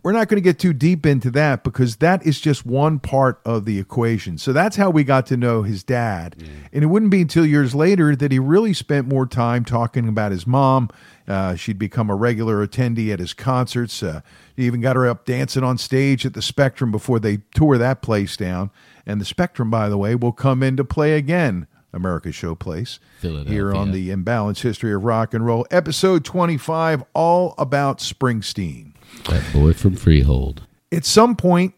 we're 0.06 0.12
not 0.12 0.29
going 0.29 0.37
to 0.37 0.41
get 0.41 0.61
too 0.61 0.73
deep 0.73 1.05
into 1.05 1.32
that 1.32 1.64
because 1.64 1.97
that 1.97 2.25
is 2.25 2.41
just 2.41 2.64
one 2.64 3.00
part 3.00 3.41
of 3.44 3.64
the 3.64 3.81
equation. 3.81 4.39
So 4.39 4.53
that's 4.53 4.77
how 4.77 4.89
we 4.89 5.03
got 5.03 5.27
to 5.27 5.36
know 5.36 5.65
his 5.65 5.82
dad. 5.82 6.36
And 6.72 6.84
it 6.84 6.86
wouldn't 6.86 7.10
be 7.10 7.22
until 7.22 7.44
years 7.44 7.75
later 7.75 8.15
that 8.15 8.31
he 8.31 8.39
really 8.39 8.72
spent 8.72 9.08
more 9.08 9.27
time 9.27 9.65
talking 9.65 10.06
about 10.06 10.31
his 10.31 10.46
mom. 10.46 10.91
Uh, 11.27 11.56
she'd 11.56 11.81
become 11.81 12.08
a 12.08 12.15
regular 12.15 12.65
attendee 12.65 13.13
at 13.13 13.19
his 13.19 13.34
concerts. 13.34 14.01
Uh, 14.01 14.20
he 14.55 14.65
even 14.65 14.81
got 14.81 14.94
her 14.94 15.08
up 15.08 15.25
dancing 15.25 15.65
on 15.65 15.77
stage 15.77 16.25
at 16.25 16.34
the 16.34 16.43
Spectrum 16.43 16.93
before 16.93 17.19
they 17.19 17.39
tore 17.56 17.77
that 17.77 18.01
place 18.01 18.36
down. 18.36 18.70
And 19.06 19.20
the 19.20 19.25
Spectrum, 19.25 19.72
by 19.72 19.89
the 19.89 19.98
way, 19.98 20.15
will 20.15 20.31
come 20.31 20.63
into 20.63 20.84
play 20.84 21.17
again. 21.17 21.67
America's 21.93 22.36
Showplace 22.36 23.01
here 23.48 23.75
on 23.75 23.91
the 23.91 24.10
Imbalanced 24.10 24.60
History 24.60 24.93
of 24.93 25.03
Rock 25.03 25.34
and 25.34 25.44
Roll, 25.44 25.67
episode 25.72 26.25
25, 26.25 27.03
all 27.13 27.56
about 27.58 27.98
Springsteen. 27.98 28.93
That 29.25 29.44
boy 29.53 29.73
from 29.73 29.96
freehold 29.96 30.67
At 30.93 31.05
some 31.05 31.37
point, 31.37 31.75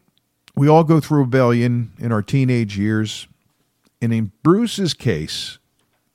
we 0.55 0.67
all 0.67 0.83
go 0.83 0.99
through 0.99 1.21
rebellion 1.21 1.91
in 1.99 2.11
our 2.11 2.21
teenage 2.21 2.77
years. 2.77 3.27
And 4.01 4.13
in 4.13 4.31
Bruce's 4.43 4.93
case, 4.93 5.57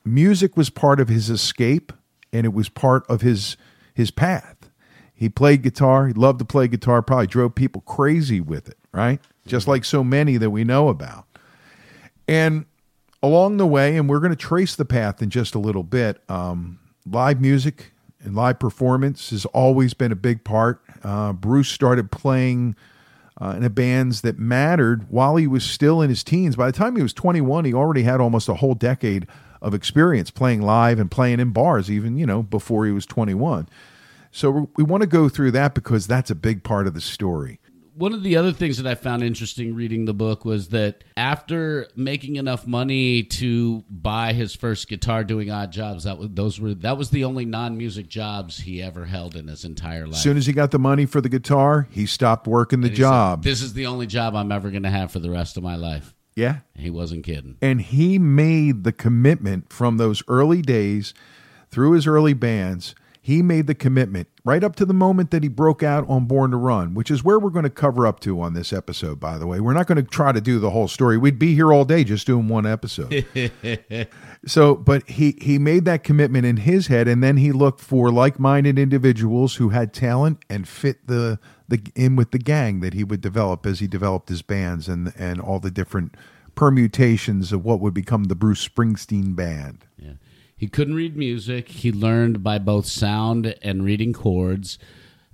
music 0.05 0.57
was 0.57 0.71
part 0.71 1.01
of 1.01 1.09
his 1.09 1.31
escape 1.31 1.93
and 2.33 2.45
it 2.45 2.53
was 2.53 2.69
part 2.69 3.05
of 3.09 3.21
his 3.21 3.57
his 3.95 4.11
path. 4.11 4.71
He 5.15 5.29
played 5.29 5.63
guitar, 5.63 6.09
he 6.09 6.13
loved 6.13 6.41
to 6.41 6.45
play 6.45 6.67
guitar, 6.67 7.01
probably 7.01 7.29
drove 7.29 7.55
people 7.55 7.83
crazy 7.83 8.41
with 8.41 8.69
it, 8.69 8.77
right? 8.93 9.21
Just 9.47 9.69
like 9.69 9.85
so 9.85 10.03
many 10.03 10.37
that 10.37 10.51
we 10.51 10.65
know 10.65 10.89
about. 10.89 11.27
And 12.27 12.67
along 13.23 13.59
the 13.59 13.67
way, 13.67 13.97
and 13.97 14.09
we're 14.09 14.19
going 14.19 14.33
to 14.33 14.37
trace 14.37 14.75
the 14.75 14.85
path 14.85 15.23
in 15.23 15.31
just 15.31 15.55
a 15.55 15.59
little 15.59 15.85
bit, 15.85 16.21
um, 16.29 16.81
live 17.07 17.41
music 17.41 17.93
and 18.23 18.35
live 18.35 18.59
performance 18.59 19.31
has 19.31 19.47
always 19.47 19.95
been 19.95 20.11
a 20.11 20.17
big 20.17 20.43
part. 20.45 20.83
Uh, 21.05 21.33
Bruce 21.33 21.69
started 21.69 22.11
playing 22.11 22.75
uh, 23.41 23.55
in 23.57 23.63
the 23.63 23.71
bands 23.71 24.23
that 24.23 24.39
mattered 24.39 25.11
while 25.11 25.37
he 25.37 25.47
was 25.47 25.65
still 25.65 26.01
in 26.01 26.09
his 26.09 26.25
teens. 26.25 26.57
By 26.57 26.67
the 26.67 26.77
time 26.77 26.97
he 26.97 27.03
was 27.03 27.13
21, 27.13 27.65
he 27.65 27.75
already 27.75 28.03
had 28.03 28.21
almost 28.21 28.49
a 28.49 28.55
whole 28.55 28.75
decade 28.75 29.27
of 29.61 29.75
experience 29.75 30.31
playing 30.31 30.63
live 30.63 30.99
and 30.99 31.11
playing 31.11 31.41
in 31.41 31.51
bars, 31.51 31.91
even, 31.91 32.17
you 32.17 32.27
know, 32.27 32.43
before 32.43 32.87
he 32.87 32.93
was 32.93 33.07
21. 33.07 33.69
So 34.31 34.69
we 34.77 34.85
want 34.85 35.03
to 35.03 35.07
go 35.07 35.29
through 35.29 35.53
that 35.53 35.75
because 35.75 36.07
that's 36.07 36.31
a 36.31 36.35
big 36.35 36.65
part 36.65 36.87
of 36.87 36.95
the 36.95 37.01
story. 37.01 37.61
One 37.97 38.13
of 38.13 38.23
the 38.23 38.37
other 38.37 38.53
things 38.53 38.77
that 38.79 38.87
I 38.91 38.95
found 38.95 39.23
interesting 39.23 39.75
reading 39.75 40.05
the 40.05 40.15
book 40.15 40.45
was 40.45 40.69
that 40.69 41.05
after 41.17 41.89
making 41.95 42.37
enough 42.37 42.67
money 42.67 43.23
to 43.23 43.85
buy 43.89 44.33
his 44.33 44.55
first 44.55 44.89
guitar 44.89 45.23
doing 45.25 45.51
odd 45.51 45.71
jobs, 45.73 46.05
that 46.05 46.19
was 46.19 46.29
those 46.33 46.59
were 46.61 46.75
that 46.75 46.99
was 46.99 47.11
the 47.11 47.25
only 47.25 47.45
non-music 47.45 48.09
jobs 48.09 48.59
he 48.61 48.83
ever 48.83 49.05
held 49.05 49.37
in 49.37 49.49
his 49.49 49.65
entire 49.65 50.07
life. 50.07 50.17
As 50.17 50.23
soon 50.23 50.37
as 50.37 50.47
he 50.47 50.53
got 50.53 50.71
the 50.71 50.79
money 50.79 51.07
for 51.07 51.21
the 51.21 51.29
guitar, 51.29 51.87
he 51.91 52.07
stopped 52.07 52.47
working 52.47 52.81
the 52.81 52.89
And 52.89 52.97
he 52.97 53.03
said, 53.03 53.09
job. 53.09 53.43
this 53.45 53.63
is 53.63 53.75
the 53.75 53.87
only 53.87 54.07
job 54.07 54.35
I'm 54.35 54.51
ever 54.53 54.71
going 54.71 54.83
to 54.83 54.91
have 54.91 55.13
for 55.13 55.21
the 55.21 55.31
rest 55.31 55.57
of 55.57 55.63
my 55.63 55.77
life. 55.77 56.15
yeah. 56.35 56.59
He 56.75 56.91
wasn't 56.91 57.25
kidding. 57.25 57.57
And 57.63 57.81
he 57.81 58.19
made 58.19 58.83
the 58.85 58.93
commitment 58.93 59.73
from 59.73 59.97
those 59.99 60.23
early 60.27 60.63
days 60.63 61.15
through 61.71 61.93
his 61.93 62.07
early 62.07 62.35
bands. 62.35 62.95
He 63.21 63.41
made 63.41 63.67
the 63.69 63.75
commitment 63.75 64.29
right 64.45 64.63
up 64.63 64.77
to 64.77 64.85
the 64.85 64.95
moment 64.95 65.31
that 65.31 65.43
he 65.43 65.49
broke 65.49 65.83
out 65.83 66.07
on 66.07 66.27
Born 66.27 66.51
to 66.51 66.59
Run, 66.59 66.93
which 66.93 67.11
is 67.11 67.25
where 67.25 67.39
we're 67.39 67.51
going 67.51 67.65
to 67.65 67.71
cover 67.71 68.07
up 68.07 68.21
to 68.21 68.41
on 68.43 68.53
this 68.53 68.75
episode, 68.75 69.19
by 69.19 69.39
the 69.39 69.47
way. 69.47 69.59
We're 69.59 69.73
not 69.73 69.87
going 69.87 69.97
to 69.97 70.03
try 70.03 70.33
to 70.33 70.41
do 70.41 70.59
the 70.59 70.71
whole 70.71 70.87
story. 70.87 71.17
We'd 71.17 71.39
be 71.39 71.55
here 71.55 71.73
all 71.73 71.87
day 71.87 72.05
just 72.05 72.27
doing 72.27 72.49
one 72.49 72.67
episode. 72.67 73.27
so, 74.47 74.75
but 74.75 75.09
he, 75.09 75.39
he 75.41 75.59
made 75.59 75.87
that 75.87 76.05
commitment 76.05 76.45
in 76.45 76.59
his 76.59 76.89
head, 76.89 77.09
and 77.09 77.23
then 77.23 77.39
he 77.39 77.53
looked 77.53 77.81
for 77.81 78.13
like 78.13 78.39
minded 78.39 78.79
individuals 78.79 79.57
who 79.57 79.71
had 79.71 79.95
talent 79.95 80.45
and 80.51 80.69
fit 80.69 81.07
the, 81.07 81.39
the 81.67 81.81
in 81.95 82.15
with 82.15 82.31
the 82.31 82.39
gang 82.39 82.81
that 82.81 82.93
he 82.93 83.03
would 83.03 83.23
develop 83.23 83.65
as 83.65 83.81
he 83.81 83.87
developed 83.87 84.29
his 84.29 84.43
bands 84.43 84.89
and, 84.89 85.15
and 85.19 85.41
all 85.41 85.59
the 85.59 85.71
different 85.71 86.15
permutations 86.55 87.51
of 87.51 87.65
what 87.65 87.81
would 87.81 87.95
become 87.95 88.25
the 88.25 88.35
Bruce 88.35 88.67
Springsteen 88.67 89.35
band. 89.35 89.87
Yeah. 89.99 90.13
He 90.57 90.69
couldn't 90.69 90.95
read 90.95 91.17
music. 91.17 91.69
He 91.69 91.91
learned 91.93 92.43
by 92.43 92.59
both 92.59 92.87
sound 92.87 93.55
and 93.63 93.85
reading 93.85 94.13
chords. 94.13 94.79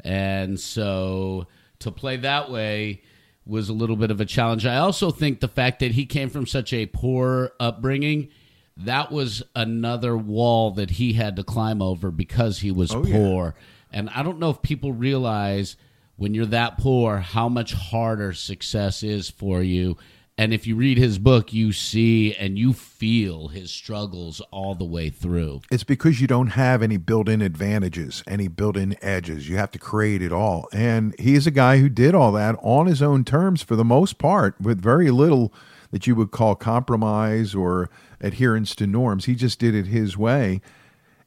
And 0.03 0.59
so 0.59 1.47
to 1.81 1.91
play 1.91 2.17
that 2.19 2.51
way 2.51 3.03
was 3.47 3.69
a 3.69 3.73
little 3.75 3.97
bit 3.97 4.11
of 4.11 4.21
a 4.21 4.25
challenge. 4.25 4.65
I 4.67 4.77
also 4.79 5.11
think 5.11 5.41
the 5.41 5.49
fact 5.49 5.81
that 5.81 5.93
he 5.93 6.07
came 6.07 6.31
from 6.31 6.47
such 6.47 6.73
a 6.73 6.87
poor 6.87 7.53
upbringing, 7.61 8.29
that 8.77 9.11
was 9.13 9.43
another 9.55 10.17
wall 10.17 10.71
that 10.73 10.93
he 10.93 11.13
had 11.15 11.37
to 11.37 11.45
climb 11.45 11.83
over 11.83 12.11
because 12.11 12.61
he 12.61 12.71
was 12.71 12.93
Oh, 12.95 13.05
yeah. 13.05 13.17
poor. 13.17 13.55
And 13.93 14.09
I 14.11 14.23
don't 14.23 14.39
know 14.39 14.51
if 14.51 14.63
people 14.63 14.93
realize 14.93 15.77
when 16.17 16.33
you're 16.35 16.47
that 16.47 16.79
poor 16.79 17.19
how 17.19 17.49
much 17.49 17.73
harder 17.75 18.33
success 18.33 19.03
is 19.03 19.29
for 19.29 19.63
you. 19.63 19.97
And 20.41 20.55
if 20.55 20.67
you 20.67 20.75
read 20.75 20.97
his 20.97 21.19
book, 21.19 21.53
you 21.53 21.71
see 21.71 22.35
and 22.35 22.59
you 22.59 22.73
feel 22.73 23.49
his 23.49 23.71
struggles 23.71 24.41
all 24.51 24.75
the 24.75 24.87
way 24.87 25.11
through. 25.11 25.61
It's 25.71 25.85
because 25.85 26.23
you 26.23 26.27
don't 26.27 26.53
have 26.53 26.83
any 26.83 26.97
built 26.97 27.29
in 27.29 27.43
advantages, 27.43 28.25
any 28.27 28.49
built 28.49 28.75
in 28.75 28.97
edges. 29.05 29.51
You 29.51 29.59
have 29.59 29.71
to 29.73 29.79
create 29.79 30.23
it 30.23 30.33
all. 30.33 30.67
And 30.73 31.15
he's 31.21 31.47
a 31.47 31.51
guy 31.51 31.77
who 31.77 31.91
did 31.91 32.15
all 32.15 32.33
that 32.33 32.57
on 32.63 32.87
his 32.87 33.03
own 33.03 33.23
terms 33.23 33.63
for 33.63 33.77
the 33.77 33.85
most 33.85 34.17
part, 34.17 34.59
with 34.59 34.81
very 34.81 35.11
little 35.11 35.53
that 35.91 36.07
you 36.07 36.15
would 36.15 36.31
call 36.31 36.55
compromise 36.55 37.55
or 37.55 37.91
adherence 38.23 38.75
to 38.77 38.87
norms. 38.87 39.27
He 39.27 39.35
just 39.35 39.59
did 39.59 39.75
it 39.75 39.89
his 39.89 40.17
way. 40.17 40.63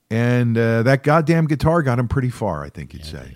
And 0.10 0.58
uh, 0.58 0.82
that 0.82 1.03
goddamn 1.03 1.46
guitar 1.46 1.84
got 1.84 2.00
him 2.00 2.08
pretty 2.08 2.32
far, 2.32 2.63
I 2.63 2.70
think 2.70 2.93
you'd 2.93 3.05
say. 3.05 3.36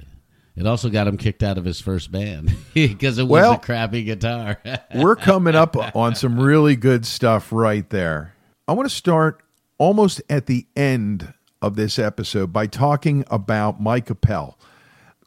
It 0.57 0.65
also 0.65 0.89
got 0.89 1.07
him 1.07 1.17
kicked 1.17 1.43
out 1.43 1.59
of 1.59 1.65
his 1.65 1.79
first 1.79 2.11
band 2.11 2.51
because 2.73 3.19
it 3.19 3.23
was 3.23 3.29
Well- 3.29 3.53
a 3.53 3.57
crappy 3.59 4.03
guitar. 4.03 4.59
We're 4.95 5.15
coming 5.15 5.53
up 5.55 5.75
on 5.95 6.15
some 6.15 6.39
really 6.39 6.75
good 6.75 7.05
stuff 7.05 7.51
right 7.51 7.87
there. 7.89 8.33
I 8.67 8.73
want 8.73 8.89
to 8.89 8.95
start 8.95 9.43
almost 9.77 10.21
at 10.29 10.47
the 10.47 10.65
end 10.75 11.31
of 11.61 11.75
this 11.75 11.99
episode 11.99 12.51
by 12.51 12.65
talking 12.67 13.23
about 13.29 13.79
Mike 13.79 14.09
Appel 14.09 14.57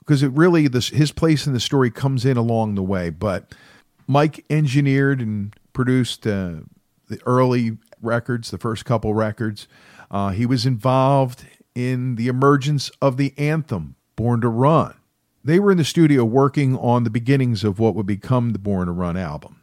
because 0.00 0.22
it 0.24 0.32
really 0.32 0.66
this 0.68 0.88
his 0.88 1.12
place 1.12 1.46
in 1.46 1.52
the 1.52 1.60
story 1.60 1.90
comes 1.90 2.24
in 2.24 2.36
along 2.36 2.74
the 2.74 2.82
way. 2.82 3.08
But 3.10 3.54
Mike 4.08 4.44
engineered 4.50 5.20
and 5.20 5.54
produced 5.72 6.26
uh, 6.26 6.54
the 7.08 7.20
early 7.24 7.78
records, 8.02 8.50
the 8.50 8.58
first 8.58 8.84
couple 8.84 9.14
records. 9.14 9.68
Uh, 10.10 10.30
he 10.30 10.44
was 10.44 10.66
involved 10.66 11.44
in 11.76 12.16
the 12.16 12.26
emergence 12.26 12.90
of 13.00 13.16
the 13.16 13.32
anthem 13.38 13.94
"Born 14.16 14.40
to 14.40 14.48
Run." 14.48 14.94
They 15.42 15.58
were 15.58 15.72
in 15.72 15.78
the 15.78 15.84
studio 15.84 16.24
working 16.24 16.76
on 16.76 17.04
the 17.04 17.10
beginnings 17.10 17.64
of 17.64 17.78
what 17.78 17.94
would 17.94 18.06
become 18.06 18.50
the 18.50 18.58
Born 18.58 18.86
to 18.86 18.92
Run 18.92 19.16
album. 19.16 19.60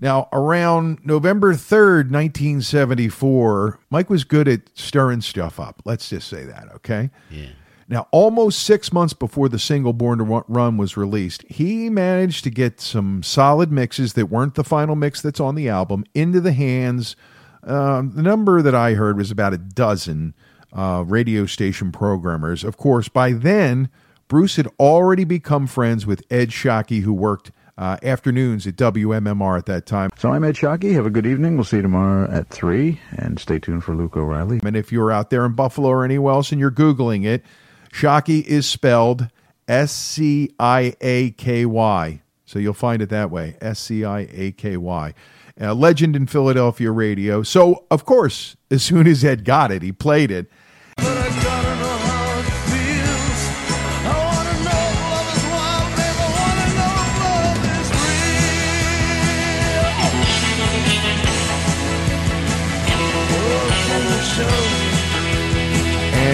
Now, 0.00 0.28
around 0.32 0.98
November 1.04 1.54
3rd, 1.54 2.10
1974, 2.10 3.80
Mike 3.90 4.10
was 4.10 4.24
good 4.24 4.48
at 4.48 4.62
stirring 4.74 5.20
stuff 5.20 5.58
up. 5.58 5.80
Let's 5.84 6.10
just 6.10 6.28
say 6.28 6.44
that, 6.44 6.68
okay? 6.74 7.10
yeah. 7.30 7.46
Now, 7.86 8.08
almost 8.12 8.62
six 8.62 8.92
months 8.92 9.12
before 9.12 9.48
the 9.48 9.58
single 9.58 9.92
Born 9.92 10.18
to 10.18 10.44
Run 10.48 10.76
was 10.76 10.96
released, 10.96 11.44
he 11.48 11.90
managed 11.90 12.42
to 12.44 12.50
get 12.50 12.80
some 12.80 13.22
solid 13.22 13.70
mixes 13.70 14.14
that 14.14 14.26
weren't 14.26 14.54
the 14.54 14.64
final 14.64 14.96
mix 14.96 15.20
that's 15.20 15.40
on 15.40 15.54
the 15.54 15.68
album 15.68 16.04
into 16.14 16.40
the 16.40 16.52
hands. 16.52 17.14
Um, 17.62 18.12
the 18.12 18.22
number 18.22 18.62
that 18.62 18.74
I 18.74 18.94
heard 18.94 19.18
was 19.18 19.30
about 19.30 19.52
a 19.52 19.58
dozen 19.58 20.34
uh, 20.72 21.04
radio 21.06 21.46
station 21.46 21.92
programmers. 21.92 22.64
Of 22.64 22.76
course, 22.78 23.08
by 23.08 23.32
then, 23.32 23.90
Bruce 24.28 24.56
had 24.56 24.68
already 24.78 25.24
become 25.24 25.66
friends 25.66 26.06
with 26.06 26.22
Ed 26.30 26.50
Sciaky, 26.50 27.02
who 27.02 27.12
worked 27.12 27.50
uh, 27.76 27.96
afternoons 28.02 28.66
at 28.66 28.76
WMMR 28.76 29.58
at 29.58 29.66
that 29.66 29.86
time. 29.86 30.10
So 30.16 30.32
I'm 30.32 30.44
Ed 30.44 30.56
Sciaky. 30.56 30.94
Have 30.94 31.06
a 31.06 31.10
good 31.10 31.26
evening. 31.26 31.56
We'll 31.56 31.64
see 31.64 31.76
you 31.76 31.82
tomorrow 31.82 32.30
at 32.30 32.48
3. 32.48 33.00
And 33.16 33.38
stay 33.38 33.58
tuned 33.58 33.84
for 33.84 33.94
Luke 33.94 34.16
O'Reilly. 34.16 34.60
And 34.64 34.76
if 34.76 34.92
you're 34.92 35.10
out 35.10 35.30
there 35.30 35.44
in 35.44 35.52
Buffalo 35.52 35.88
or 35.88 36.04
anywhere 36.04 36.34
else 36.34 36.52
and 36.52 36.60
you're 36.60 36.70
Googling 36.70 37.24
it, 37.24 37.44
Sciaky 37.92 38.44
is 38.44 38.66
spelled 38.66 39.28
S 39.68 39.92
C 39.92 40.50
I 40.58 40.94
A 41.00 41.30
K 41.32 41.66
Y. 41.66 42.20
So 42.44 42.58
you'll 42.58 42.74
find 42.74 43.02
it 43.02 43.08
that 43.08 43.30
way 43.30 43.56
S 43.60 43.80
C 43.80 44.04
I 44.04 44.28
A 44.32 44.52
K 44.52 44.76
Y. 44.76 45.14
A 45.58 45.74
legend 45.74 46.16
in 46.16 46.26
Philadelphia 46.26 46.90
radio. 46.90 47.42
So, 47.44 47.84
of 47.90 48.04
course, 48.04 48.56
as 48.72 48.82
soon 48.82 49.06
as 49.06 49.24
Ed 49.24 49.44
got 49.44 49.70
it, 49.70 49.82
he 49.82 49.92
played 49.92 50.32
it. 50.32 50.48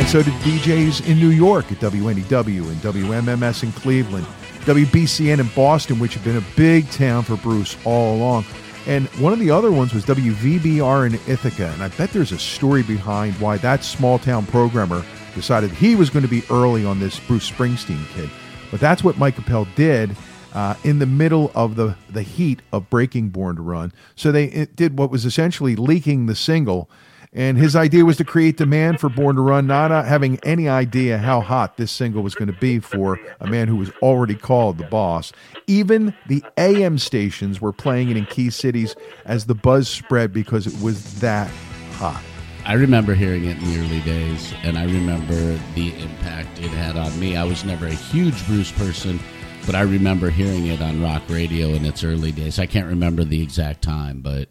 And 0.01 0.09
so 0.09 0.23
did 0.23 0.33
DJs 0.33 1.07
in 1.07 1.19
New 1.19 1.29
York 1.29 1.71
at 1.71 1.77
WNEW 1.77 2.71
and 2.71 2.81
WMMS 2.81 3.65
in 3.65 3.71
Cleveland, 3.73 4.25
WBCN 4.61 5.41
in 5.41 5.49
Boston, 5.55 5.99
which 5.99 6.15
had 6.15 6.25
been 6.25 6.39
a 6.39 6.57
big 6.57 6.91
town 6.91 7.23
for 7.23 7.37
Bruce 7.37 7.77
all 7.85 8.17
along. 8.17 8.47
And 8.87 9.09
one 9.21 9.35
of 9.35 9.41
the 9.41 9.51
other 9.51 9.71
ones 9.71 9.93
was 9.93 10.07
WVBR 10.07 11.07
in 11.07 11.15
Ithaca. 11.31 11.67
And 11.75 11.83
I 11.83 11.89
bet 11.89 12.13
there's 12.13 12.33
a 12.33 12.39
story 12.39 12.83
behind 12.83 13.35
why 13.35 13.59
that 13.59 13.85
small 13.85 14.19
town 14.19 14.47
programmer 14.47 15.05
decided 15.35 15.71
he 15.71 15.97
was 15.97 16.09
going 16.09 16.25
to 16.25 16.31
be 16.31 16.45
early 16.49 16.83
on 16.83 16.99
this 16.99 17.21
Bruce 17.21 17.51
Springsteen 17.51 18.09
kid. 18.15 18.31
But 18.71 18.81
that's 18.81 19.05
what 19.05 19.19
Mike 19.19 19.39
Appel 19.39 19.67
did 19.77 20.17
uh, 20.55 20.77
in 20.83 20.99
the 20.99 21.05
middle 21.05 21.53
of 21.55 21.77
the, 21.77 21.95
the 22.09 22.23
heat 22.23 22.63
of 22.73 22.89
breaking 22.89 23.29
Born 23.29 23.57
to 23.57 23.63
Run. 23.63 23.93
So 24.17 24.33
they 24.33 24.67
did 24.75 24.99
what 24.99 25.11
was 25.11 25.27
essentially 25.27 25.77
leaking 25.77 26.25
the 26.25 26.35
single. 26.35 26.89
And 27.33 27.57
his 27.57 27.77
idea 27.77 28.05
was 28.05 28.17
to 28.17 28.25
create 28.25 28.57
demand 28.57 28.99
for 28.99 29.09
Born 29.09 29.37
to 29.37 29.43
Run, 29.43 29.69
not 29.69 29.93
having 30.05 30.41
any 30.43 30.69
idea 30.69 31.19
how 31.19 31.41
hot 31.41 31.77
this 31.77 31.93
single 31.93 32.23
was 32.23 32.35
going 32.35 32.53
to 32.53 32.59
be 32.59 32.81
for 32.81 33.21
a 33.39 33.47
man 33.47 33.69
who 33.69 33.77
was 33.77 33.91
already 34.03 34.35
called 34.35 34.79
the 34.79 34.85
boss. 34.85 35.33
Even 35.69 36.13
the 36.27 36.43
AM 36.57 36.99
stations 36.99 37.61
were 37.61 37.73
playing 37.73 38.11
it 38.11 38.17
in 38.17 38.27
key 38.27 38.51
cities 38.51 38.97
as 39.27 39.47
the 39.47 39.55
buzz 39.55 39.89
spread 39.89 40.33
because 40.33 40.67
it 40.67 40.83
was 40.83 41.21
that 41.21 41.49
hot. 41.93 42.21
I 42.65 42.75
remember 42.75 43.15
hearing 43.15 43.45
it 43.45 43.59
in 43.59 43.65
the 43.65 43.79
early 43.79 44.01
days, 44.01 44.53
and 44.63 44.77
I 44.77 44.85
remember 44.85 45.59
the 45.75 45.95
impact 46.03 46.59
it 46.59 46.69
had 46.71 46.97
on 46.97 47.19
me. 47.19 47.37
I 47.37 47.45
was 47.45 47.65
never 47.65 47.87
a 47.87 47.93
huge 47.93 48.45
Bruce 48.47 48.73
person, 48.73 49.21
but 49.67 49.77
I 49.77 49.83
remember 49.83 50.31
hearing 50.31 50.67
it 50.67 50.83
on 50.83 51.01
rock 51.01 51.23
radio 51.29 51.69
in 51.69 51.87
its 51.87 52.03
early 52.03 52.33
days. 52.33 52.59
I 52.59 52.67
can't 52.67 52.89
remember 52.89 53.25
the 53.25 53.41
exact 53.41 53.83
time, 53.83 54.21
but 54.21 54.49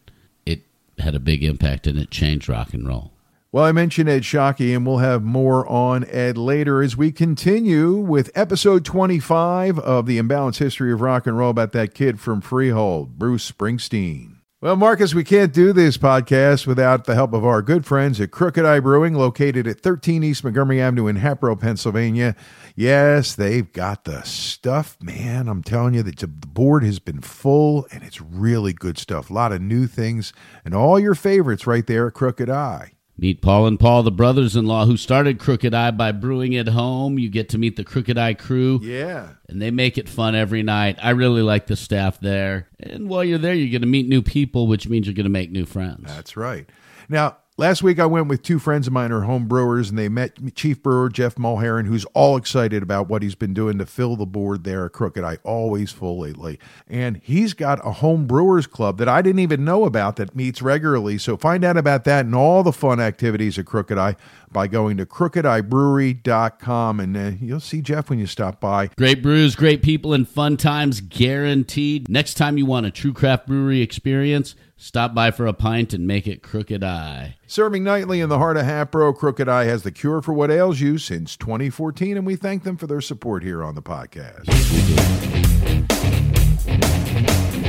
had 1.01 1.15
a 1.15 1.19
big 1.19 1.43
impact 1.43 1.87
and 1.87 1.97
it 1.97 2.11
changed 2.11 2.49
rock 2.49 2.73
and 2.73 2.87
roll. 2.87 3.13
Well, 3.51 3.65
I 3.65 3.71
mentioned 3.71 4.07
Ed 4.07 4.21
Sciaky, 4.21 4.75
and 4.75 4.85
we'll 4.85 4.99
have 4.99 5.23
more 5.23 5.67
on 5.67 6.05
Ed 6.05 6.37
later 6.37 6.83
as 6.83 6.95
we 6.95 7.11
continue 7.11 7.95
with 7.95 8.29
episode 8.35 8.85
25 8.85 9.79
of 9.79 10.05
the 10.05 10.19
Imbalanced 10.19 10.59
History 10.59 10.93
of 10.93 11.01
Rock 11.01 11.25
and 11.25 11.35
Roll 11.35 11.49
about 11.49 11.71
that 11.71 11.95
kid 11.95 12.19
from 12.19 12.41
Freehold, 12.41 13.17
Bruce 13.17 13.51
Springsteen. 13.51 14.38
Well, 14.61 14.75
Marcus, 14.75 15.13
we 15.13 15.23
can't 15.23 15.53
do 15.53 15.71
this 15.71 15.97
podcast 15.97 16.67
without 16.67 17.05
the 17.05 17.15
help 17.15 17.31
of 17.31 17.45
our 17.45 17.61
good 17.61 17.85
friends 17.85 18.19
at 18.19 18.31
Crooked 18.31 18.65
Eye 18.65 18.81
Brewing, 18.81 19.13
located 19.13 19.65
at 19.67 19.79
13 19.79 20.21
East 20.21 20.43
Montgomery 20.43 20.81
Avenue 20.81 21.07
in 21.07 21.15
Hatboro, 21.15 21.55
Pennsylvania. 21.55 22.35
Yes, 22.75 23.35
they've 23.35 23.71
got 23.71 24.03
the 24.03 24.21
stuff, 24.23 24.97
man. 25.01 25.47
I'm 25.47 25.63
telling 25.63 25.93
you, 25.93 26.03
the 26.03 26.27
board 26.27 26.83
has 26.83 26.99
been 26.99 27.21
full, 27.21 27.87
and 27.89 28.03
it's 28.03 28.19
really 28.19 28.73
good 28.73 28.97
stuff. 28.97 29.29
A 29.29 29.33
lot 29.33 29.53
of 29.53 29.61
new 29.61 29.87
things, 29.87 30.33
and 30.65 30.73
all 30.73 30.99
your 30.99 31.15
favorites 31.15 31.65
right 31.65 31.87
there 31.87 32.07
at 32.07 32.13
Crooked 32.13 32.49
Eye. 32.49 32.91
Meet 33.19 33.41
Paul 33.41 33.67
and 33.67 33.77
Paul, 33.77 34.03
the 34.03 34.11
brothers 34.11 34.55
in 34.55 34.65
law 34.65 34.85
who 34.85 34.95
started 34.95 35.39
Crooked 35.39 35.73
Eye 35.73 35.91
by 35.91 36.13
brewing 36.13 36.55
at 36.55 36.69
home. 36.69 37.19
You 37.19 37.29
get 37.29 37.49
to 37.49 37.57
meet 37.57 37.75
the 37.75 37.83
Crooked 37.83 38.17
Eye 38.17 38.33
crew. 38.33 38.79
Yeah. 38.81 39.31
and 39.49 39.61
they 39.61 39.71
make 39.71 39.97
it 39.97 40.07
fun 40.07 40.35
every 40.35 40.63
night. 40.63 40.97
I 41.03 41.09
really 41.09 41.41
like 41.41 41.67
the 41.67 41.75
staff 41.75 42.19
there. 42.21 42.69
And 42.79 43.09
while 43.09 43.25
you're 43.25 43.37
there, 43.37 43.53
you're 43.53 43.71
going 43.71 43.81
to 43.81 43.87
meet 43.87 44.07
new 44.07 44.21
people, 44.21 44.67
which 44.67 44.87
means 44.87 45.05
you're 45.05 45.13
going 45.15 45.25
to 45.25 45.29
make 45.29 45.51
new 45.51 45.65
friends. 45.65 46.05
That's 46.07 46.37
right. 46.37 46.69
Now, 47.09 47.38
Last 47.59 47.83
week, 47.83 47.99
I 47.99 48.05
went 48.05 48.29
with 48.29 48.41
two 48.41 48.57
friends 48.57 48.87
of 48.87 48.93
mine 48.93 49.11
who 49.11 49.17
are 49.17 49.23
home 49.23 49.45
brewers, 49.45 49.89
and 49.89 49.99
they 49.99 50.07
met 50.07 50.55
Chief 50.55 50.81
Brewer 50.81 51.09
Jeff 51.09 51.35
Mulheron, 51.35 51.87
who's 51.87 52.05
all 52.13 52.37
excited 52.37 52.81
about 52.81 53.09
what 53.09 53.21
he's 53.21 53.35
been 53.35 53.53
doing 53.53 53.77
to 53.79 53.85
fill 53.85 54.15
the 54.15 54.25
board 54.25 54.63
there 54.63 54.85
at 54.85 54.93
Crooked 54.93 55.25
Eye, 55.25 55.39
always 55.43 55.91
full 55.91 56.19
lately. 56.19 56.57
And 56.87 57.19
he's 57.21 57.53
got 57.53 57.85
a 57.85 57.91
home 57.91 58.27
brewers 58.27 58.65
club 58.65 58.97
that 58.99 59.09
I 59.09 59.21
didn't 59.21 59.41
even 59.41 59.65
know 59.65 59.83
about 59.83 60.15
that 60.15 60.37
meets 60.37 60.61
regularly. 60.61 61.17
So 61.17 61.35
find 61.35 61.65
out 61.65 61.75
about 61.75 62.05
that 62.05 62.23
and 62.25 62.33
all 62.33 62.63
the 62.63 62.71
fun 62.71 63.01
activities 63.01 63.59
at 63.59 63.65
Crooked 63.65 63.97
Eye 63.97 64.15
by 64.49 64.67
going 64.67 64.95
to 64.95 65.05
crookedeyebrewery.com, 65.05 66.99
and 67.01 67.17
uh, 67.17 67.31
you'll 67.41 67.59
see 67.59 67.81
Jeff 67.81 68.09
when 68.09 68.19
you 68.19 68.25
stop 68.25 68.61
by. 68.61 68.87
Great 68.97 69.21
brews, 69.21 69.57
great 69.57 69.81
people, 69.81 70.13
and 70.13 70.29
fun 70.29 70.55
times 70.55 71.01
guaranteed. 71.01 72.07
Next 72.07 72.35
time 72.35 72.57
you 72.57 72.65
want 72.65 72.85
a 72.85 72.91
true 72.91 73.11
craft 73.11 73.47
brewery 73.47 73.81
experience, 73.81 74.55
stop 74.79 75.13
by 75.13 75.29
for 75.29 75.45
a 75.45 75.53
pint 75.53 75.93
and 75.93 76.07
make 76.07 76.25
it 76.25 76.41
Crooked 76.41 76.83
Eye. 76.83 77.35
Serving 77.45 77.83
nightly 77.83 78.21
in 78.21 78.29
the 78.29 78.39
heart 78.39 78.57
of 78.57 78.65
Hatboro, 78.65 79.13
Crooked 79.13 79.47
Eye 79.47 79.65
has 79.65 79.83
the 79.83 79.91
cure 79.91 80.21
for 80.21 80.33
what 80.33 80.49
ails 80.49 80.79
you 80.79 80.97
since 80.97 81.35
2014, 81.37 82.17
and 82.17 82.25
we 82.25 82.35
thank 82.35 82.63
them 82.63 82.77
for 82.77 82.87
their 82.87 83.01
support 83.01 83.43
here 83.43 83.63
on 83.63 83.75
the 83.75 83.81
podcast. 83.81 84.45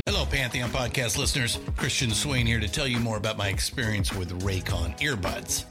Hello, 0.06 0.24
Pantheon 0.26 0.70
podcast 0.70 1.18
listeners. 1.18 1.58
Christian 1.76 2.10
Swain 2.10 2.46
here 2.46 2.60
to 2.60 2.68
tell 2.68 2.86
you 2.86 3.00
more 3.00 3.16
about 3.16 3.36
my 3.36 3.48
experience 3.48 4.14
with 4.14 4.42
Raycon 4.42 4.98
earbuds. 5.00 5.64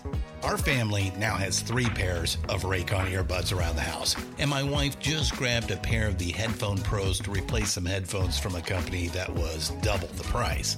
Our 0.43 0.57
family 0.57 1.11
now 1.17 1.35
has 1.35 1.59
three 1.59 1.89
pairs 1.89 2.37
of 2.47 2.63
Raycon 2.63 3.11
earbuds 3.11 3.55
around 3.55 3.75
the 3.75 3.81
house, 3.81 4.15
and 4.37 4.49
my 4.49 4.63
wife 4.63 4.97
just 4.99 5.35
grabbed 5.35 5.71
a 5.71 5.77
pair 5.77 6.07
of 6.07 6.17
the 6.17 6.31
Headphone 6.31 6.77
Pros 6.77 7.19
to 7.19 7.31
replace 7.31 7.71
some 7.71 7.85
headphones 7.85 8.39
from 8.39 8.55
a 8.55 8.61
company 8.61 9.07
that 9.07 9.29
was 9.33 9.71
double 9.81 10.07
the 10.09 10.23
price. 10.23 10.77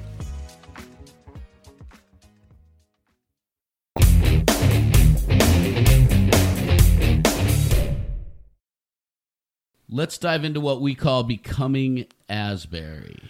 Let's 9.93 10.17
dive 10.17 10.45
into 10.45 10.61
what 10.61 10.79
we 10.79 10.95
call 10.95 11.23
becoming 11.23 12.05
Asbury. 12.29 13.23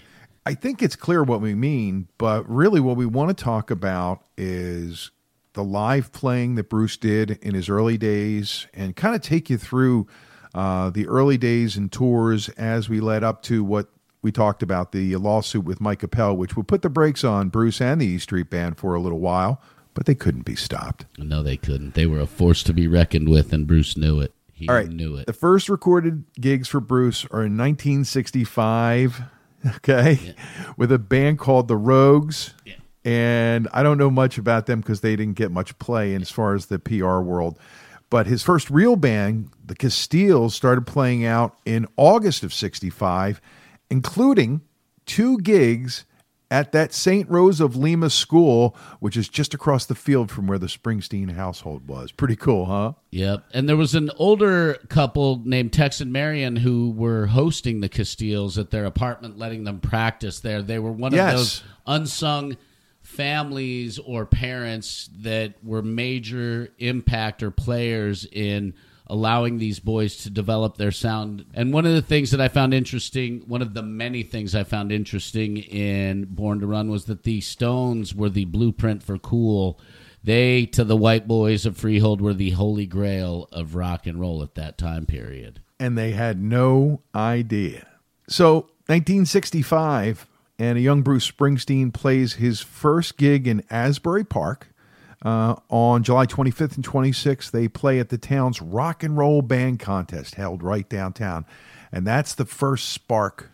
I 0.45 0.53
think 0.53 0.83
it's 0.83 0.95
clear 0.95 1.23
what 1.23 1.41
we 1.41 1.55
mean, 1.55 2.07
but 2.19 2.47
really 2.47 2.79
what 2.79 2.97
we 2.97 3.07
want 3.07 3.35
to 3.35 3.43
talk 3.43 3.71
about 3.71 4.23
is 4.37 5.09
the 5.53 5.63
live 5.63 6.11
playing 6.13 6.53
that 6.55 6.69
Bruce 6.69 6.97
did 6.97 7.31
in 7.41 7.55
his 7.55 7.67
early 7.67 7.97
days 7.97 8.67
and 8.75 8.95
kind 8.95 9.15
of 9.15 9.21
take 9.21 9.49
you 9.49 9.57
through 9.57 10.05
uh, 10.53 10.91
the 10.91 11.07
early 11.07 11.35
days 11.35 11.77
and 11.77 11.91
tours 11.91 12.47
as 12.49 12.87
we 12.87 12.99
led 12.99 13.23
up 13.23 13.41
to 13.43 13.63
what 13.63 13.89
we 14.21 14.31
talked 14.31 14.61
about 14.61 14.91
the 14.91 15.15
lawsuit 15.15 15.65
with 15.65 15.81
Mike 15.81 16.03
Appel, 16.03 16.37
which 16.37 16.55
will 16.55 16.63
put 16.63 16.83
the 16.83 16.89
brakes 16.91 17.23
on 17.23 17.49
Bruce 17.49 17.81
and 17.81 17.99
the 18.01 18.05
E 18.05 18.19
Street 18.19 18.51
Band 18.51 18.77
for 18.77 18.93
a 18.93 19.01
little 19.01 19.19
while, 19.19 19.59
but 19.95 20.05
they 20.05 20.13
couldn't 20.13 20.45
be 20.45 20.55
stopped. 20.55 21.07
No, 21.17 21.41
they 21.41 21.57
couldn't. 21.57 21.95
They 21.95 22.05
were 22.05 22.19
a 22.19 22.27
force 22.27 22.61
to 22.63 22.73
be 22.73 22.87
reckoned 22.87 23.29
with, 23.29 23.51
and 23.51 23.65
Bruce 23.65 23.97
knew 23.97 24.19
it. 24.19 24.31
He 24.61 24.69
All 24.69 24.75
right. 24.75 24.87
knew 24.87 25.15
it. 25.15 25.25
The 25.25 25.33
first 25.33 25.69
recorded 25.69 26.23
gigs 26.39 26.67
for 26.67 26.79
Bruce 26.79 27.25
are 27.25 27.43
in 27.43 27.57
1965, 27.57 29.21
okay, 29.77 30.35
with 30.77 30.91
a 30.91 30.99
band 30.99 31.39
called 31.39 31.67
the 31.67 31.75
Rogues. 31.75 32.53
Yeah. 32.63 32.75
And 33.03 33.67
I 33.73 33.81
don't 33.81 33.97
know 33.97 34.11
much 34.11 34.37
about 34.37 34.67
them 34.67 34.81
because 34.81 35.01
they 35.01 35.15
didn't 35.15 35.33
get 35.33 35.49
much 35.49 35.77
play 35.79 36.13
in 36.13 36.21
as 36.21 36.29
far 36.29 36.53
as 36.53 36.67
the 36.67 36.77
PR 36.77 37.21
world. 37.21 37.57
But 38.11 38.27
his 38.27 38.43
first 38.43 38.69
real 38.69 38.95
band, 38.95 39.49
the 39.65 39.73
Castiles, 39.73 40.53
started 40.53 40.85
playing 40.85 41.25
out 41.25 41.57
in 41.65 41.87
August 41.97 42.43
of 42.43 42.53
65, 42.53 43.41
including 43.89 44.61
two 45.07 45.39
gigs 45.39 46.05
at 46.51 46.73
that 46.73 46.93
St. 46.93 47.27
Rose 47.29 47.59
of 47.61 47.75
Lima 47.77 48.09
school, 48.09 48.75
which 48.99 49.15
is 49.15 49.29
just 49.29 49.53
across 49.53 49.85
the 49.85 49.95
field 49.95 50.29
from 50.29 50.45
where 50.47 50.59
the 50.59 50.67
Springsteen 50.67 51.31
household 51.31 51.87
was. 51.87 52.11
Pretty 52.11 52.35
cool, 52.35 52.65
huh? 52.65 52.93
Yep. 53.11 53.45
And 53.53 53.67
there 53.69 53.77
was 53.77 53.95
an 53.95 54.11
older 54.17 54.73
couple 54.89 55.41
named 55.45 55.71
Tex 55.73 56.01
and 56.01 56.11
Marion 56.11 56.57
who 56.57 56.91
were 56.91 57.27
hosting 57.27 57.79
the 57.79 57.89
Castiles 57.89 58.57
at 58.57 58.69
their 58.69 58.85
apartment, 58.85 59.37
letting 59.39 59.63
them 59.63 59.79
practice 59.79 60.41
there. 60.41 60.61
They 60.61 60.77
were 60.77 60.91
one 60.91 61.13
Yes. 61.13 61.31
of 61.33 61.37
those 61.39 61.63
unsung 61.87 62.57
families 63.01 63.97
or 63.99 64.25
parents 64.25 65.09
that 65.19 65.53
were 65.63 65.81
major 65.81 66.69
impact 66.79 67.41
or 67.43 67.51
players 67.51 68.25
in 68.31 68.73
allowing 69.11 69.57
these 69.57 69.79
boys 69.79 70.15
to 70.23 70.29
develop 70.29 70.77
their 70.77 70.91
sound. 70.91 71.45
And 71.53 71.73
one 71.73 71.85
of 71.85 71.93
the 71.93 72.01
things 72.01 72.31
that 72.31 72.39
I 72.39 72.47
found 72.47 72.73
interesting, 72.73 73.41
one 73.45 73.61
of 73.61 73.73
the 73.73 73.83
many 73.83 74.23
things 74.23 74.55
I 74.55 74.63
found 74.63 74.91
interesting 74.91 75.57
in 75.57 76.25
Born 76.25 76.61
to 76.61 76.65
Run 76.67 76.89
was 76.89 77.05
that 77.05 77.23
the 77.23 77.41
Stones 77.41 78.15
were 78.15 78.29
the 78.29 78.45
blueprint 78.45 79.03
for 79.03 79.17
cool. 79.17 79.79
They, 80.23 80.65
to 80.67 80.83
the 80.83 80.95
white 80.95 81.27
boys 81.27 81.65
of 81.65 81.75
Freehold, 81.77 82.21
were 82.21 82.33
the 82.33 82.51
holy 82.51 82.85
grail 82.85 83.49
of 83.51 83.75
rock 83.75 84.07
and 84.07 84.19
roll 84.19 84.41
at 84.43 84.55
that 84.55 84.77
time 84.77 85.05
period. 85.05 85.59
and 85.79 85.97
they 85.97 86.11
had 86.11 86.39
no 86.41 87.01
idea. 87.15 87.87
So, 88.27 88.69
1965, 88.85 90.27
and 90.59 90.77
a 90.77 90.81
young 90.81 91.01
Bruce 91.01 91.29
Springsteen 91.29 91.91
plays 91.91 92.33
his 92.33 92.61
first 92.61 93.17
gig 93.17 93.47
in 93.47 93.63
Asbury 93.69 94.23
Park. 94.23 94.67
Uh, 95.23 95.55
on 95.69 96.03
July 96.03 96.25
25th 96.25 96.75
and 96.75 96.85
26th, 96.85 97.51
they 97.51 97.67
play 97.67 97.99
at 97.99 98.09
the 98.09 98.17
town's 98.17 98.61
rock 98.61 99.03
and 99.03 99.17
roll 99.17 99.41
band 99.41 99.79
contest 99.79 100.35
held 100.35 100.63
right 100.63 100.89
downtown. 100.89 101.45
And 101.91 102.07
that's 102.07 102.33
the 102.33 102.45
first 102.45 102.89
spark 102.89 103.51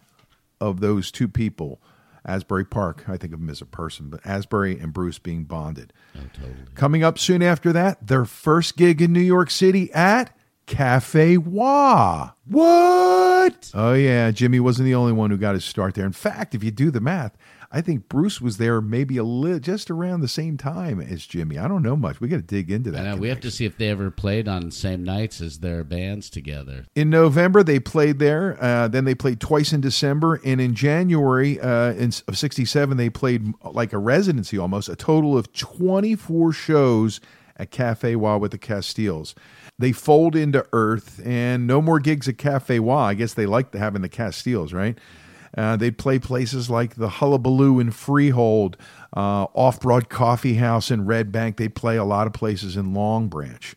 of 0.61 0.79
those 0.79 1.11
two 1.11 1.27
people. 1.27 1.81
Asbury 2.25 2.65
Park, 2.65 3.05
I 3.07 3.15
think 3.17 3.33
of 3.33 3.39
him 3.39 3.49
as 3.49 3.61
a 3.61 3.65
person, 3.65 4.09
but 4.09 4.25
Asbury 4.25 4.77
and 4.77 4.93
Bruce 4.93 5.17
being 5.17 5.45
bonded. 5.45 5.93
Coming 6.75 7.03
up 7.03 7.17
soon 7.17 7.41
after 7.41 7.71
that, 7.73 8.05
their 8.05 8.25
first 8.25 8.75
gig 8.75 9.01
in 9.01 9.13
New 9.13 9.21
York 9.21 9.49
City 9.49 9.91
at 9.93 10.35
Cafe 10.65 11.37
Wah. 11.37 12.31
What? 12.45 13.71
Oh, 13.73 13.93
yeah. 13.93 14.31
Jimmy 14.31 14.59
wasn't 14.59 14.85
the 14.87 14.95
only 14.95 15.13
one 15.13 15.31
who 15.31 15.37
got 15.37 15.55
his 15.55 15.63
start 15.63 15.95
there. 15.95 16.05
In 16.05 16.11
fact, 16.11 16.53
if 16.53 16.63
you 16.63 16.71
do 16.71 16.91
the 16.91 16.99
math, 16.99 17.37
I 17.69 17.81
think 17.81 18.07
Bruce 18.07 18.39
was 18.39 18.57
there 18.57 18.79
maybe 18.79 19.17
a 19.17 19.23
li- 19.23 19.59
just 19.59 19.91
around 19.91 20.21
the 20.21 20.29
same 20.29 20.57
time 20.57 21.01
as 21.01 21.25
Jimmy. 21.25 21.57
I 21.57 21.67
don't 21.67 21.83
know 21.83 21.97
much. 21.97 22.21
We 22.21 22.29
got 22.29 22.37
to 22.37 22.41
dig 22.41 22.71
into 22.71 22.91
that. 22.91 23.03
Know, 23.03 23.15
we 23.17 23.27
have 23.27 23.41
to 23.41 23.51
see 23.51 23.65
if 23.65 23.77
they 23.77 23.89
ever 23.89 24.09
played 24.09 24.47
on 24.47 24.67
the 24.67 24.71
same 24.71 25.03
nights 25.03 25.41
as 25.41 25.59
their 25.59 25.83
bands 25.83 26.29
together. 26.29 26.85
In 26.95 27.09
November, 27.09 27.63
they 27.63 27.79
played 27.79 28.19
there. 28.19 28.57
Uh, 28.63 28.87
then 28.87 29.03
they 29.03 29.15
played 29.15 29.41
twice 29.41 29.73
in 29.73 29.81
December, 29.81 30.39
and 30.45 30.61
in 30.61 30.75
January 30.75 31.59
uh, 31.59 31.91
in, 31.93 32.11
of 32.27 32.37
'67, 32.37 32.95
they 32.95 33.09
played 33.09 33.53
like 33.63 33.91
a 33.91 33.97
residency 33.97 34.57
almost, 34.57 34.87
a 34.87 34.95
total 34.95 35.37
of 35.37 35.51
24 35.51 36.53
shows 36.53 37.19
at 37.57 37.71
Cafe 37.71 38.15
Wa 38.15 38.37
with 38.37 38.51
the 38.51 38.57
Castiles. 38.57 39.35
They 39.77 39.91
fold 39.91 40.35
into 40.35 40.65
Earth, 40.71 41.21
and 41.25 41.67
no 41.67 41.81
more 41.81 41.99
gigs 41.99 42.27
at 42.27 42.37
Cafe 42.37 42.79
Wa. 42.79 43.07
I 43.07 43.13
guess 43.13 43.33
they 43.33 43.45
liked 43.45 43.73
having 43.73 44.01
the 44.01 44.09
Castiles, 44.09 44.73
right? 44.73 44.97
Uh, 45.57 45.75
they'd 45.75 45.97
play 45.97 46.19
places 46.19 46.69
like 46.69 46.95
the 46.95 47.09
Hullabaloo 47.09 47.79
in 47.79 47.89
Freehold, 47.91 48.77
uh, 49.15 49.47
Off 49.55 49.79
Broad 49.79 50.07
Coffee 50.07 50.55
House 50.55 50.91
in 50.91 51.05
Red 51.05 51.31
Bank. 51.31 51.57
They'd 51.57 51.73
play 51.73 51.97
a 51.97 52.03
lot 52.03 52.27
of 52.27 52.33
places 52.33 52.77
in 52.77 52.93
Long 52.93 53.27
Branch. 53.27 53.75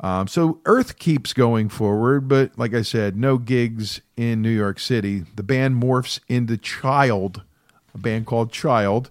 Um, 0.00 0.26
so 0.28 0.60
Earth 0.64 0.98
keeps 0.98 1.34
going 1.34 1.68
forward, 1.68 2.26
but 2.26 2.58
like 2.58 2.72
I 2.72 2.80
said, 2.80 3.16
no 3.16 3.36
gigs 3.36 4.00
in 4.16 4.40
New 4.40 4.50
York 4.50 4.80
City. 4.80 5.24
The 5.36 5.42
band 5.42 5.80
morphs 5.82 6.20
into 6.26 6.56
Child, 6.56 7.42
a 7.94 7.98
band 7.98 8.24
called 8.26 8.50
Child. 8.50 9.10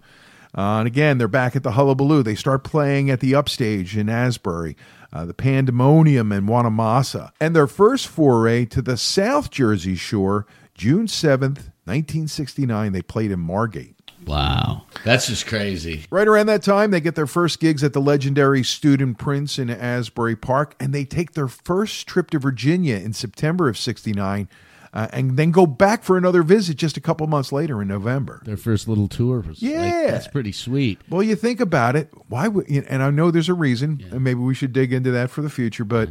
Uh, 0.57 0.79
and 0.79 0.87
again, 0.87 1.19
they're 1.19 1.27
back 1.27 1.55
at 1.55 1.61
the 1.61 1.73
Hullabaloo. 1.73 2.23
They 2.23 2.33
start 2.33 2.63
playing 2.63 3.11
at 3.11 3.19
the 3.19 3.35
Upstage 3.35 3.95
in 3.95 4.09
Asbury, 4.09 4.75
uh, 5.13 5.25
the 5.25 5.33
Pandemonium 5.35 6.31
in 6.31 6.47
Wanamassa, 6.47 7.31
and 7.39 7.55
their 7.55 7.67
first 7.67 8.07
foray 8.07 8.65
to 8.65 8.81
the 8.81 8.97
South 8.97 9.51
Jersey 9.51 9.93
shore, 9.93 10.47
June 10.73 11.05
7th, 11.05 11.71
1969, 11.89 12.91
they 12.91 13.01
played 13.01 13.31
in 13.31 13.39
Margate. 13.39 13.95
Wow. 14.25 14.83
That's 15.03 15.27
just 15.27 15.47
crazy. 15.47 16.05
Right 16.11 16.27
around 16.27 16.47
that 16.47 16.61
time, 16.61 16.91
they 16.91 16.99
get 17.01 17.15
their 17.15 17.25
first 17.27 17.59
gigs 17.59 17.83
at 17.83 17.93
the 17.93 18.01
legendary 18.01 18.63
Student 18.63 19.17
Prince 19.17 19.57
in 19.57 19.69
Asbury 19.69 20.35
Park, 20.35 20.75
and 20.79 20.93
they 20.93 21.05
take 21.05 21.33
their 21.33 21.47
first 21.47 22.05
trip 22.07 22.29
to 22.31 22.39
Virginia 22.39 22.95
in 22.97 23.13
September 23.13 23.69
of 23.69 23.77
69, 23.77 24.47
uh, 24.93 25.07
and 25.13 25.37
then 25.37 25.51
go 25.51 25.65
back 25.65 26.03
for 26.03 26.17
another 26.17 26.43
visit 26.43 26.75
just 26.77 26.97
a 26.97 27.01
couple 27.01 27.25
months 27.27 27.51
later 27.51 27.81
in 27.81 27.87
November. 27.87 28.41
Their 28.45 28.57
first 28.57 28.87
little 28.87 29.07
tour 29.07 29.39
was 29.39 29.61
like- 29.61 29.71
Yeah. 29.71 30.11
that's 30.11 30.27
pretty 30.27 30.51
sweet. 30.51 30.99
Well, 31.09 31.23
you 31.23 31.35
think 31.35 31.59
about 31.59 31.95
it, 31.95 32.11
why 32.27 32.47
would, 32.49 32.67
and 32.69 33.01
I 33.01 33.09
know 33.09 33.31
there's 33.31 33.49
a 33.49 33.53
reason, 33.53 34.03
and 34.11 34.23
maybe 34.23 34.41
we 34.41 34.53
should 34.53 34.73
dig 34.73 34.91
into 34.93 35.11
that 35.11 35.29
for 35.31 35.41
the 35.41 35.49
future, 35.49 35.85
but 35.85 36.09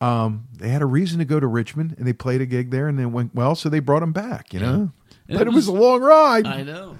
um, 0.00 0.44
they 0.58 0.68
had 0.68 0.82
a 0.82 0.86
reason 0.86 1.18
to 1.20 1.24
go 1.24 1.40
to 1.40 1.46
Richmond, 1.46 1.94
and 1.98 2.06
they 2.06 2.12
played 2.12 2.42
a 2.42 2.46
gig 2.46 2.70
there, 2.70 2.86
and 2.86 2.98
then 2.98 3.12
went 3.12 3.34
well, 3.34 3.54
so 3.54 3.68
they 3.70 3.78
brought 3.80 4.00
them 4.00 4.12
back, 4.12 4.52
you 4.52 4.60
know? 4.60 4.92
But 5.28 5.42
it 5.42 5.48
it 5.48 5.52
was 5.52 5.66
a 5.66 5.72
long 5.72 6.02
ride. 6.02 6.46
I 6.46 6.62
know. 6.62 6.96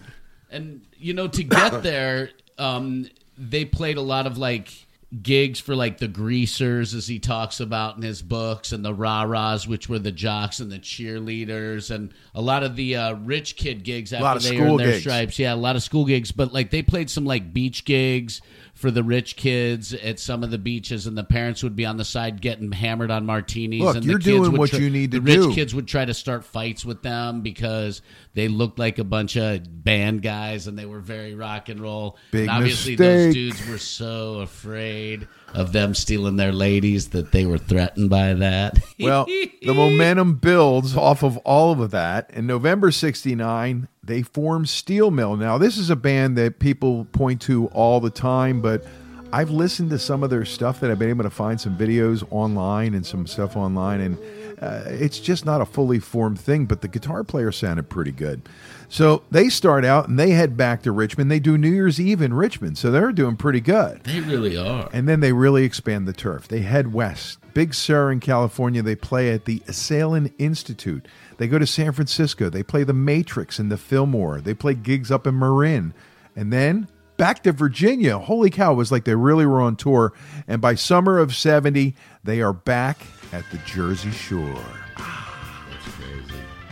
And 0.50 0.82
you 0.98 1.14
know, 1.14 1.28
to 1.28 1.42
get 1.42 1.82
there, 1.82 2.30
um, 2.58 3.08
they 3.38 3.64
played 3.64 3.96
a 3.96 4.02
lot 4.02 4.26
of 4.26 4.38
like 4.38 4.86
gigs 5.22 5.60
for 5.60 5.76
like 5.76 5.98
the 5.98 6.08
greasers 6.08 6.92
as 6.92 7.06
he 7.06 7.18
talks 7.18 7.60
about 7.60 7.96
in 7.96 8.02
his 8.02 8.22
books 8.22 8.72
and 8.72 8.84
the 8.84 8.92
rah-rahs 8.92 9.66
which 9.66 9.88
were 9.88 10.00
the 10.00 10.10
jocks 10.10 10.58
and 10.58 10.70
the 10.70 10.80
cheerleaders 10.80 11.94
and 11.94 12.12
a 12.34 12.42
lot 12.42 12.64
of 12.64 12.74
the 12.74 12.96
uh, 12.96 13.14
rich 13.14 13.54
kid 13.54 13.84
gigs 13.84 14.12
after 14.12 14.40
they 14.40 14.58
earned 14.58 14.80
their 14.80 14.90
gigs. 14.90 15.02
stripes 15.02 15.38
yeah 15.38 15.54
a 15.54 15.56
lot 15.56 15.76
of 15.76 15.82
school 15.82 16.04
gigs 16.04 16.32
but 16.32 16.52
like 16.52 16.70
they 16.70 16.82
played 16.82 17.08
some 17.08 17.24
like 17.24 17.52
beach 17.52 17.84
gigs 17.84 18.42
for 18.76 18.90
the 18.90 19.02
rich 19.02 19.36
kids 19.36 19.94
at 19.94 20.20
some 20.20 20.44
of 20.44 20.50
the 20.50 20.58
beaches 20.58 21.06
and 21.06 21.16
the 21.16 21.24
parents 21.24 21.62
would 21.62 21.74
be 21.74 21.86
on 21.86 21.96
the 21.96 22.04
side 22.04 22.42
getting 22.42 22.70
hammered 22.70 23.10
on 23.10 23.24
martinis 23.24 23.80
Look, 23.80 23.96
and 23.96 24.04
you're 24.04 24.18
the 24.18 24.24
kids 24.24 24.26
doing 24.26 24.52
would 24.52 24.58
what 24.58 24.70
try- 24.70 24.80
you 24.80 24.90
need 24.90 25.12
to 25.12 25.18
do. 25.18 25.32
the 25.32 25.46
rich 25.46 25.54
kids 25.54 25.74
would 25.74 25.88
try 25.88 26.04
to 26.04 26.12
start 26.12 26.44
fights 26.44 26.84
with 26.84 27.02
them 27.02 27.40
because 27.40 28.02
they 28.34 28.48
looked 28.48 28.78
like 28.78 28.98
a 28.98 29.04
bunch 29.04 29.34
of 29.38 29.82
band 29.82 30.20
guys 30.20 30.66
and 30.66 30.78
they 30.78 30.84
were 30.84 31.00
very 31.00 31.34
rock 31.34 31.70
and 31.70 31.80
roll. 31.80 32.18
Big 32.32 32.42
and 32.42 32.50
obviously 32.50 32.96
those 32.96 33.32
dudes 33.32 33.66
were 33.66 33.78
so 33.78 34.40
afraid 34.40 35.26
of 35.54 35.72
them 35.72 35.94
stealing 35.94 36.36
their 36.36 36.52
ladies 36.52 37.08
that 37.08 37.32
they 37.32 37.46
were 37.46 37.56
threatened 37.56 38.10
by 38.10 38.34
that. 38.34 38.78
Well, 39.00 39.24
the 39.24 39.50
momentum 39.74 40.34
builds 40.34 40.94
off 40.94 41.22
of 41.22 41.38
all 41.38 41.80
of 41.82 41.92
that. 41.92 42.30
In 42.34 42.46
November 42.46 42.90
69, 42.90 43.88
they 44.06 44.22
formed 44.22 44.68
Steel 44.68 45.10
Mill. 45.10 45.36
Now, 45.36 45.58
this 45.58 45.76
is 45.76 45.90
a 45.90 45.96
band 45.96 46.36
that 46.38 46.58
people 46.58 47.06
point 47.12 47.40
to 47.42 47.66
all 47.68 48.00
the 48.00 48.10
time, 48.10 48.60
but 48.60 48.84
I've 49.32 49.50
listened 49.50 49.90
to 49.90 49.98
some 49.98 50.22
of 50.22 50.30
their 50.30 50.44
stuff 50.44 50.80
that 50.80 50.90
I've 50.90 50.98
been 50.98 51.10
able 51.10 51.24
to 51.24 51.30
find 51.30 51.60
some 51.60 51.76
videos 51.76 52.24
online 52.30 52.94
and 52.94 53.04
some 53.04 53.26
stuff 53.26 53.56
online, 53.56 54.00
and 54.00 54.18
uh, 54.60 54.84
it's 54.86 55.18
just 55.18 55.44
not 55.44 55.60
a 55.60 55.66
fully 55.66 55.98
formed 55.98 56.40
thing, 56.40 56.66
but 56.66 56.80
the 56.80 56.88
guitar 56.88 57.24
player 57.24 57.52
sounded 57.52 57.88
pretty 57.88 58.12
good. 58.12 58.48
So 58.88 59.24
they 59.30 59.48
start 59.48 59.84
out 59.84 60.08
and 60.08 60.18
they 60.18 60.30
head 60.30 60.56
back 60.56 60.82
to 60.82 60.92
Richmond. 60.92 61.30
They 61.30 61.40
do 61.40 61.58
New 61.58 61.70
Year's 61.70 62.00
Eve 62.00 62.22
in 62.22 62.32
Richmond, 62.32 62.78
so 62.78 62.90
they're 62.90 63.12
doing 63.12 63.36
pretty 63.36 63.60
good. 63.60 64.04
they 64.04 64.20
really 64.20 64.56
are. 64.56 64.88
And 64.92 65.08
then 65.08 65.20
they 65.20 65.32
really 65.32 65.64
expand 65.64 66.06
the 66.06 66.12
turf. 66.12 66.46
They 66.48 66.60
head 66.60 66.92
west. 66.92 67.38
Big 67.56 67.72
Sur 67.72 68.12
in 68.12 68.20
California, 68.20 68.82
they 68.82 68.94
play 68.94 69.32
at 69.32 69.46
the 69.46 69.60
Esalen 69.60 70.30
Institute. 70.36 71.08
They 71.38 71.48
go 71.48 71.58
to 71.58 71.66
San 71.66 71.92
Francisco. 71.92 72.50
They 72.50 72.62
play 72.62 72.84
the 72.84 72.92
Matrix 72.92 73.58
in 73.58 73.70
the 73.70 73.78
Fillmore. 73.78 74.42
They 74.42 74.52
play 74.52 74.74
gigs 74.74 75.10
up 75.10 75.26
in 75.26 75.38
Marin. 75.38 75.94
And 76.36 76.52
then 76.52 76.86
back 77.16 77.42
to 77.44 77.52
Virginia. 77.52 78.18
Holy 78.18 78.50
cow, 78.50 78.72
it 78.72 78.76
was 78.76 78.92
like 78.92 79.06
they 79.06 79.14
really 79.14 79.46
were 79.46 79.62
on 79.62 79.74
tour. 79.74 80.12
And 80.46 80.60
by 80.60 80.74
summer 80.74 81.18
of 81.18 81.34
70, 81.34 81.94
they 82.22 82.42
are 82.42 82.52
back 82.52 83.00
at 83.32 83.50
the 83.50 83.56
Jersey 83.64 84.10
Shore. 84.10 84.62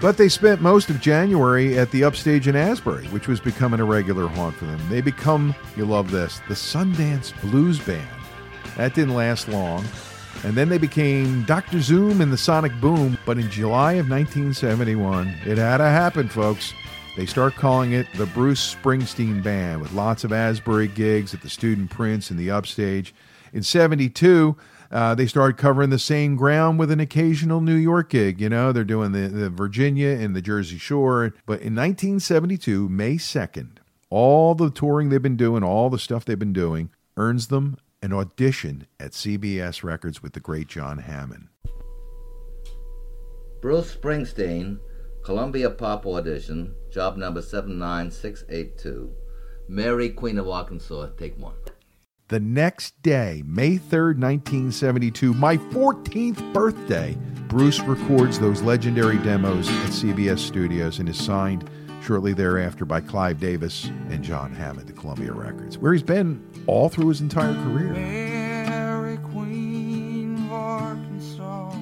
But 0.02 0.18
they 0.18 0.28
spent 0.28 0.60
most 0.60 0.90
of 0.90 1.00
January 1.00 1.78
at 1.78 1.92
the 1.92 2.04
upstage 2.04 2.46
in 2.46 2.56
Asbury, 2.56 3.06
which 3.06 3.26
was 3.26 3.40
becoming 3.40 3.80
a 3.80 3.86
regular 3.86 4.26
haunt 4.26 4.56
for 4.56 4.66
them. 4.66 4.86
They 4.90 5.00
become, 5.00 5.54
you 5.78 5.86
love 5.86 6.10
this, 6.10 6.42
the 6.46 6.52
Sundance 6.52 7.32
Blues 7.40 7.78
Band. 7.78 8.06
That 8.76 8.92
didn't 8.92 9.14
last 9.14 9.48
long. 9.48 9.82
And 10.44 10.54
then 10.54 10.68
they 10.68 10.76
became 10.76 11.42
Dr. 11.44 11.80
Zoom 11.80 12.20
and 12.20 12.30
the 12.30 12.36
Sonic 12.36 12.78
Boom. 12.78 13.16
But 13.24 13.38
in 13.38 13.50
July 13.50 13.94
of 13.94 14.10
1971, 14.10 15.28
it 15.46 15.56
had 15.56 15.78
to 15.78 15.84
happen, 15.84 16.28
folks. 16.28 16.74
They 17.16 17.24
start 17.24 17.54
calling 17.54 17.92
it 17.92 18.06
the 18.14 18.26
Bruce 18.26 18.74
Springsteen 18.74 19.42
Band 19.42 19.80
with 19.80 19.92
lots 19.92 20.22
of 20.22 20.32
Asbury 20.32 20.88
gigs 20.88 21.32
at 21.32 21.40
the 21.40 21.48
Student 21.48 21.90
Prince 21.90 22.28
and 22.28 22.38
the 22.38 22.50
Upstage. 22.50 23.14
In 23.54 23.62
72, 23.62 24.54
uh, 24.90 25.14
they 25.14 25.26
started 25.26 25.56
covering 25.56 25.88
the 25.88 25.98
same 25.98 26.36
ground 26.36 26.78
with 26.78 26.90
an 26.90 27.00
occasional 27.00 27.62
New 27.62 27.74
York 27.74 28.10
gig. 28.10 28.38
You 28.38 28.50
know, 28.50 28.70
they're 28.70 28.84
doing 28.84 29.12
the, 29.12 29.28
the 29.28 29.48
Virginia 29.48 30.08
and 30.08 30.36
the 30.36 30.42
Jersey 30.42 30.76
Shore. 30.76 31.32
But 31.46 31.62
in 31.62 31.74
1972, 31.74 32.90
May 32.90 33.14
2nd, 33.14 33.78
all 34.10 34.54
the 34.54 34.70
touring 34.70 35.08
they've 35.08 35.22
been 35.22 35.38
doing, 35.38 35.62
all 35.62 35.88
the 35.88 35.98
stuff 35.98 36.26
they've 36.26 36.38
been 36.38 36.52
doing, 36.52 36.90
earns 37.16 37.46
them 37.46 37.78
an 38.04 38.12
audition 38.12 38.86
at 39.00 39.12
CBS 39.12 39.82
Records 39.82 40.22
with 40.22 40.34
the 40.34 40.40
great 40.40 40.68
John 40.68 40.98
Hammond. 40.98 41.48
Bruce 43.62 43.96
Springsteen, 43.96 44.78
Columbia 45.24 45.70
Pop 45.70 46.04
Audition, 46.04 46.74
job 46.92 47.16
number 47.16 47.40
79682. 47.40 49.10
Mary, 49.68 50.10
Queen 50.10 50.38
of 50.38 50.46
Arkansas, 50.46 51.06
take 51.16 51.38
one. 51.38 51.54
The 52.28 52.40
next 52.40 53.00
day, 53.00 53.42
May 53.46 53.78
3rd, 53.78 54.18
1972, 54.18 55.32
my 55.32 55.56
14th 55.56 56.52
birthday, 56.52 57.16
Bruce 57.48 57.80
records 57.80 58.38
those 58.38 58.60
legendary 58.60 59.16
demos 59.18 59.66
at 59.70 59.90
CBS 59.90 60.40
Studios 60.40 60.98
and 60.98 61.08
is 61.08 61.16
signed 61.16 61.70
shortly 62.04 62.34
thereafter 62.34 62.84
by 62.84 63.00
Clive 63.00 63.40
Davis 63.40 63.86
and 64.10 64.22
John 64.22 64.52
Hammond 64.52 64.86
to 64.88 64.92
Columbia 64.92 65.32
Records, 65.32 65.78
where 65.78 65.94
he's 65.94 66.02
been 66.02 66.46
all 66.66 66.90
through 66.90 67.08
his 67.08 67.22
entire 67.22 67.54
career. 67.54 67.94
Mary 67.94 69.16
Queen 69.16 70.36
of 70.36 70.52
Arkansas. 70.52 71.74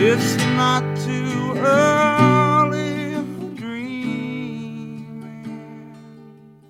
It's 0.00 0.36
not 0.36 0.82
too 0.96 1.52
early 1.58 3.14
for 3.14 3.54
dreaming. 3.56 5.12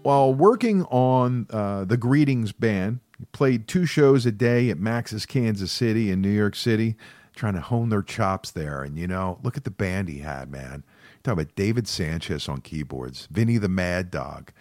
While 0.02 0.34
working 0.34 0.82
on 0.86 1.46
uh, 1.50 1.84
the 1.84 1.96
Greetings 1.96 2.50
Band, 2.50 2.98
he 3.16 3.26
played 3.26 3.68
two 3.68 3.86
shows 3.86 4.26
a 4.26 4.32
day 4.32 4.70
at 4.70 4.78
Max's 4.80 5.24
Kansas 5.24 5.70
City 5.70 6.10
and 6.10 6.20
New 6.20 6.30
York 6.30 6.56
City, 6.56 6.96
trying 7.36 7.54
to 7.54 7.60
hone 7.60 7.90
their 7.90 8.02
chops 8.02 8.50
there. 8.50 8.82
And, 8.82 8.98
you 8.98 9.06
know, 9.06 9.38
look 9.44 9.56
at 9.56 9.62
the 9.62 9.70
band 9.70 10.08
he 10.08 10.18
had, 10.18 10.50
man. 10.50 10.82
About 11.32 11.54
David 11.54 11.84
Sancious 11.84 12.48
on 12.48 12.60
keyboards, 12.60 13.28
Vinny 13.30 13.58
the 13.58 13.68
Mad 13.68 14.10
Dog. 14.10 14.52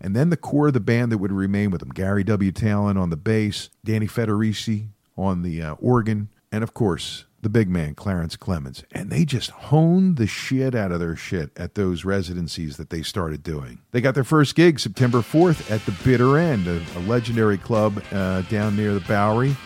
And 0.00 0.14
then 0.14 0.30
the 0.30 0.36
core 0.36 0.68
of 0.68 0.74
the 0.74 0.80
band 0.80 1.12
that 1.12 1.18
would 1.18 1.32
remain 1.32 1.70
with 1.70 1.82
him 1.82 1.88
Gary 1.88 2.24
W. 2.24 2.52
Tallent 2.52 2.98
on 2.98 3.10
the 3.10 3.16
bass, 3.16 3.70
Danny 3.84 4.06
Federici 4.06 4.88
on 5.16 5.42
the 5.42 5.62
uh, 5.62 5.74
organ, 5.74 6.28
and 6.52 6.62
of 6.62 6.74
course, 6.74 7.24
the 7.40 7.48
big 7.48 7.68
man, 7.68 7.94
Clarence 7.94 8.36
Clemons. 8.36 8.84
And 8.92 9.10
they 9.10 9.24
just 9.24 9.50
honed 9.50 10.16
the 10.16 10.26
shit 10.26 10.74
out 10.74 10.92
of 10.92 11.00
their 11.00 11.14
shit 11.14 11.50
at 11.56 11.74
those 11.74 12.04
residencies 12.04 12.76
that 12.78 12.90
they 12.90 13.02
started 13.02 13.42
doing. 13.42 13.78
They 13.92 14.00
got 14.00 14.14
their 14.14 14.24
first 14.24 14.54
gig 14.54 14.80
September 14.80 15.18
4th 15.18 15.70
at 15.70 15.84
the 15.86 15.94
Bitter 16.04 16.38
End, 16.38 16.66
a, 16.66 16.82
a 16.96 17.00
legendary 17.00 17.58
club 17.58 18.02
uh, 18.12 18.42
down 18.42 18.76
near 18.76 18.94
the 18.94 19.00
Bowery. 19.00 19.56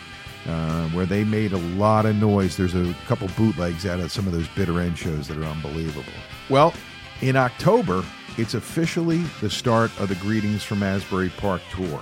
Uh, 0.47 0.87
where 0.89 1.05
they 1.05 1.23
made 1.25 1.51
a 1.51 1.57
lot 1.57 2.05
of 2.05 2.15
noise. 2.15 2.55
There's 2.55 2.73
a 2.73 2.95
couple 3.07 3.27
bootlegs 3.37 3.85
out 3.85 3.99
of 3.99 4.09
some 4.09 4.25
of 4.25 4.31
those 4.31 4.47
bitter 4.47 4.79
end 4.79 4.97
shows 4.97 5.27
that 5.27 5.37
are 5.37 5.43
unbelievable. 5.43 6.13
Well, 6.49 6.73
in 7.21 7.35
October, 7.35 8.03
it's 8.37 8.55
officially 8.55 9.21
the 9.39 9.49
start 9.49 9.91
of 9.99 10.09
the 10.09 10.15
Greetings 10.15 10.63
from 10.63 10.81
Asbury 10.81 11.29
Park 11.37 11.61
tour. 11.71 12.01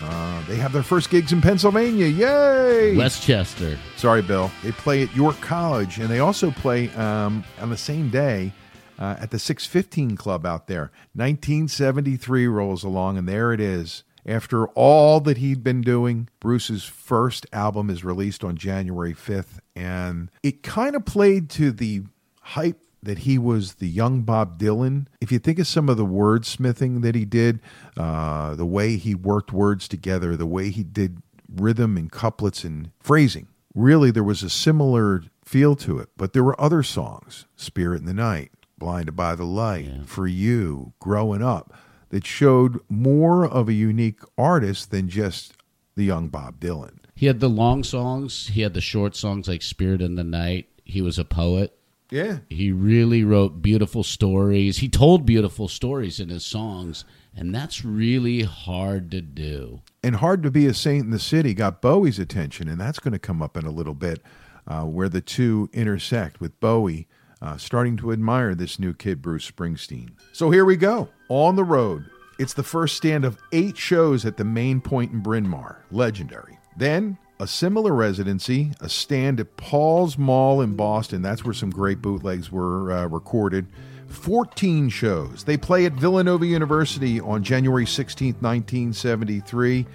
Uh, 0.00 0.44
they 0.46 0.56
have 0.56 0.72
their 0.72 0.82
first 0.82 1.08
gigs 1.10 1.32
in 1.32 1.40
Pennsylvania. 1.40 2.06
Yay! 2.06 2.96
Westchester. 2.96 3.78
Sorry, 3.96 4.22
Bill. 4.22 4.50
They 4.62 4.72
play 4.72 5.02
at 5.02 5.16
York 5.16 5.40
College, 5.40 5.98
and 5.98 6.08
they 6.08 6.20
also 6.20 6.50
play 6.50 6.90
um, 6.90 7.42
on 7.60 7.70
the 7.70 7.76
same 7.76 8.10
day 8.10 8.52
uh, 8.98 9.16
at 9.18 9.30
the 9.30 9.38
615 9.38 10.16
Club 10.16 10.44
out 10.44 10.66
there. 10.66 10.92
1973 11.14 12.46
rolls 12.46 12.84
along, 12.84 13.16
and 13.16 13.28
there 13.28 13.52
it 13.52 13.60
is. 13.60 14.04
After 14.26 14.68
all 14.68 15.20
that 15.20 15.38
he'd 15.38 15.64
been 15.64 15.80
doing, 15.80 16.28
Bruce's 16.40 16.84
first 16.84 17.46
album 17.52 17.88
is 17.88 18.04
released 18.04 18.44
on 18.44 18.56
January 18.56 19.14
5th, 19.14 19.60
and 19.74 20.30
it 20.42 20.62
kind 20.62 20.94
of 20.94 21.06
played 21.06 21.48
to 21.50 21.72
the 21.72 22.02
hype 22.42 22.82
that 23.02 23.20
he 23.20 23.38
was 23.38 23.74
the 23.74 23.88
young 23.88 24.22
Bob 24.22 24.58
Dylan. 24.58 25.06
If 25.20 25.30
you 25.30 25.38
think 25.38 25.58
of 25.58 25.66
some 25.66 25.88
of 25.88 25.96
the 25.96 26.06
wordsmithing 26.06 27.02
that 27.02 27.14
he 27.14 27.24
did, 27.24 27.60
uh, 27.96 28.54
the 28.54 28.66
way 28.66 28.96
he 28.96 29.14
worked 29.14 29.52
words 29.52 29.88
together, 29.88 30.36
the 30.36 30.46
way 30.46 30.70
he 30.70 30.82
did 30.82 31.22
rhythm 31.54 31.96
and 31.96 32.10
couplets 32.10 32.64
and 32.64 32.90
phrasing, 33.00 33.48
really 33.74 34.10
there 34.10 34.24
was 34.24 34.42
a 34.42 34.50
similar 34.50 35.22
feel 35.44 35.76
to 35.76 35.98
it. 35.98 36.08
But 36.16 36.32
there 36.32 36.44
were 36.44 36.60
other 36.60 36.82
songs, 36.82 37.46
Spirit 37.56 38.00
in 38.00 38.06
the 38.06 38.14
Night, 38.14 38.50
Blinded 38.76 39.16
by 39.16 39.34
the 39.34 39.44
Light, 39.44 40.06
For 40.06 40.26
You, 40.26 40.92
Growing 41.00 41.42
Up, 41.42 41.72
that 42.10 42.26
showed 42.26 42.80
more 42.88 43.46
of 43.46 43.68
a 43.68 43.72
unique 43.72 44.20
artist 44.36 44.90
than 44.90 45.08
just 45.08 45.54
the 45.94 46.04
young 46.04 46.28
Bob 46.28 46.60
Dylan. 46.60 46.98
He 47.14 47.26
had 47.26 47.40
the 47.40 47.48
long 47.48 47.82
songs. 47.82 48.48
He 48.48 48.60
had 48.60 48.74
the 48.74 48.80
short 48.80 49.16
songs 49.16 49.48
like 49.48 49.62
Spirit 49.62 50.00
in 50.00 50.14
the 50.14 50.24
Night. 50.24 50.68
He 50.84 51.02
was 51.02 51.18
a 51.18 51.24
poet. 51.24 51.77
Yeah. 52.10 52.38
He 52.48 52.72
really 52.72 53.22
wrote 53.24 53.60
beautiful 53.62 54.02
stories. 54.02 54.78
He 54.78 54.88
told 54.88 55.26
beautiful 55.26 55.68
stories 55.68 56.20
in 56.20 56.28
his 56.30 56.44
songs, 56.44 57.04
and 57.36 57.54
that's 57.54 57.84
really 57.84 58.42
hard 58.42 59.10
to 59.10 59.20
do. 59.20 59.82
and 60.02 60.16
hard 60.16 60.42
to 60.42 60.50
be 60.50 60.66
a 60.66 60.74
saint 60.74 61.04
in 61.04 61.10
the 61.10 61.18
city 61.18 61.52
got 61.54 61.82
Bowie's 61.82 62.18
attention, 62.18 62.68
and 62.68 62.80
that's 62.80 62.98
going 62.98 63.12
to 63.12 63.18
come 63.18 63.42
up 63.42 63.56
in 63.56 63.66
a 63.66 63.70
little 63.70 63.94
bit, 63.94 64.22
uh, 64.66 64.84
where 64.84 65.08
the 65.08 65.20
two 65.20 65.68
intersect 65.72 66.40
with 66.40 66.58
Bowie 66.60 67.06
uh, 67.42 67.56
starting 67.56 67.96
to 67.98 68.12
admire 68.12 68.54
this 68.54 68.78
new 68.78 68.94
kid, 68.94 69.20
Bruce 69.22 69.48
Springsteen. 69.50 70.10
So 70.32 70.50
here 70.50 70.64
we 70.64 70.76
go, 70.76 71.08
on 71.28 71.56
the 71.56 71.64
road. 71.64 72.04
It's 72.38 72.54
the 72.54 72.62
first 72.62 72.96
stand 72.96 73.24
of 73.24 73.38
eight 73.52 73.76
shows 73.76 74.24
at 74.24 74.36
the 74.36 74.44
main 74.44 74.80
point 74.80 75.12
in 75.12 75.20
Bryn 75.20 75.48
Mawr, 75.48 75.84
legendary. 75.90 76.58
Then 76.76 77.18
a 77.40 77.46
similar 77.46 77.94
residency, 77.94 78.72
a 78.80 78.88
stand 78.88 79.40
at 79.40 79.56
Paul's 79.56 80.18
Mall 80.18 80.60
in 80.60 80.74
Boston. 80.74 81.22
That's 81.22 81.44
where 81.44 81.54
some 81.54 81.70
great 81.70 82.02
bootlegs 82.02 82.50
were 82.50 82.90
uh, 82.90 83.06
recorded. 83.06 83.66
14 84.08 84.88
shows. 84.88 85.44
They 85.44 85.56
play 85.56 85.84
at 85.84 85.92
Villanova 85.92 86.46
University 86.46 87.20
on 87.20 87.42
January 87.42 87.84
16th, 87.84 88.40
1973. 88.40 89.86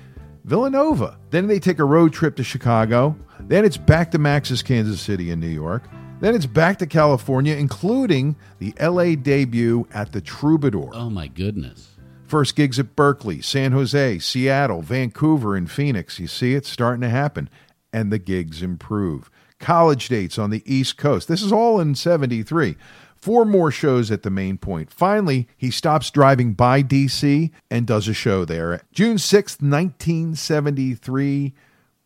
Villanova. 0.46 1.18
Then 1.32 1.48
they 1.48 1.60
take 1.60 1.80
a 1.80 1.86
road 1.86 2.14
trip 2.14 2.36
to 2.36 2.44
Chicago. 2.44 3.16
Then 3.40 3.66
it's 3.66 3.78
back 3.78 4.12
to 4.12 4.18
Max's 4.18 4.62
Kansas 4.62 5.02
City 5.02 5.32
in 5.32 5.40
New 5.40 5.48
York. 5.48 5.84
Then 6.20 6.36
it's 6.36 6.46
back 6.46 6.78
to 6.80 6.88
California, 6.88 7.56
including 7.56 8.36
the 8.60 8.74
LA 8.80 9.16
debut 9.16 9.88
at 9.94 10.12
the 10.12 10.22
Troubadour. 10.22 10.92
Oh 10.94 11.10
my 11.10 11.28
goodness. 11.28 11.93
First 12.34 12.56
gigs 12.56 12.80
at 12.80 12.96
Berkeley, 12.96 13.44
San 13.44 13.74
Jose, 13.74 14.18
Seattle, 14.18 14.82
Vancouver, 14.82 15.56
and 15.56 15.70
Phoenix. 15.70 16.18
You 16.18 16.26
see 16.26 16.56
it's 16.56 16.68
starting 16.68 17.02
to 17.02 17.10
happen. 17.10 17.48
And 17.94 18.12
the 18.12 18.18
gigs 18.18 18.64
improve. 18.64 19.30
College 19.60 20.08
dates 20.08 20.40
on 20.40 20.50
the 20.50 20.64
East 20.66 20.98
Coast. 20.98 21.28
This 21.28 21.44
is 21.44 21.52
all 21.52 21.80
in 21.80 21.94
73. 21.94 22.76
Four 23.16 23.46
more 23.46 23.70
shows 23.70 24.10
at 24.10 24.24
the 24.24 24.32
main 24.32 24.58
point. 24.58 24.92
Finally, 24.92 25.48
he 25.56 25.70
stops 25.70 26.10
driving 26.10 26.54
by 26.54 26.82
DC 26.82 27.52
and 27.70 27.86
does 27.86 28.08
a 28.08 28.16
show 28.16 28.46
there. 28.46 28.82
June 28.92 29.18
6th, 29.18 29.62
1973, 29.62 31.54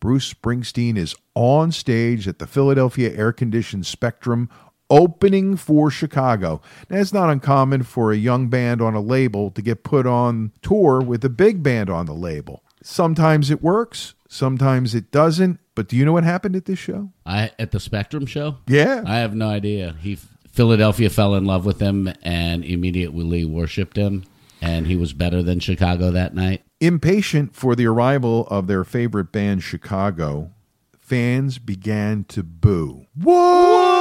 Bruce 0.01 0.33
Springsteen 0.33 0.97
is 0.97 1.15
on 1.35 1.71
stage 1.71 2.27
at 2.27 2.39
the 2.39 2.47
Philadelphia 2.47 3.15
Air 3.15 3.31
Conditioned 3.31 3.85
Spectrum 3.85 4.49
opening 4.89 5.57
for 5.57 5.89
Chicago. 5.91 6.61
Now, 6.89 6.99
it's 6.99 7.13
not 7.13 7.29
uncommon 7.29 7.83
for 7.83 8.11
a 8.11 8.17
young 8.17 8.47
band 8.47 8.81
on 8.81 8.93
a 8.93 9.01
label 9.01 9.51
to 9.51 9.61
get 9.61 9.83
put 9.83 10.05
on 10.05 10.51
tour 10.61 11.01
with 11.01 11.23
a 11.25 11.29
big 11.29 11.61
band 11.63 11.89
on 11.89 12.05
the 12.05 12.13
label. 12.13 12.63
Sometimes 12.81 13.49
it 13.49 13.61
works, 13.61 14.13
sometimes 14.27 14.95
it 14.95 15.11
doesn't. 15.11 15.59
But 15.75 15.87
do 15.87 15.95
you 15.95 16.05
know 16.05 16.13
what 16.13 16.23
happened 16.23 16.55
at 16.55 16.65
this 16.65 16.79
show? 16.79 17.11
I 17.25 17.51
at 17.59 17.71
the 17.71 17.79
Spectrum 17.79 18.25
show? 18.25 18.57
Yeah. 18.67 19.03
I 19.05 19.17
have 19.17 19.35
no 19.35 19.47
idea. 19.47 19.95
He 20.01 20.17
Philadelphia 20.49 21.09
fell 21.09 21.35
in 21.35 21.45
love 21.45 21.65
with 21.65 21.79
him 21.79 22.11
and 22.23 22.65
immediately 22.65 23.45
worshipped 23.45 23.95
him 23.95 24.23
and 24.61 24.87
he 24.87 24.95
was 24.95 25.13
better 25.13 25.43
than 25.43 25.59
Chicago 25.59 26.11
that 26.11 26.33
night. 26.33 26.63
Impatient 26.79 27.55
for 27.55 27.75
the 27.75 27.85
arrival 27.85 28.47
of 28.47 28.67
their 28.67 28.83
favorite 28.83 29.31
band, 29.31 29.63
Chicago, 29.63 30.51
fans 30.99 31.59
began 31.59 32.23
to 32.25 32.43
boo. 32.43 33.05
What? 33.15 33.96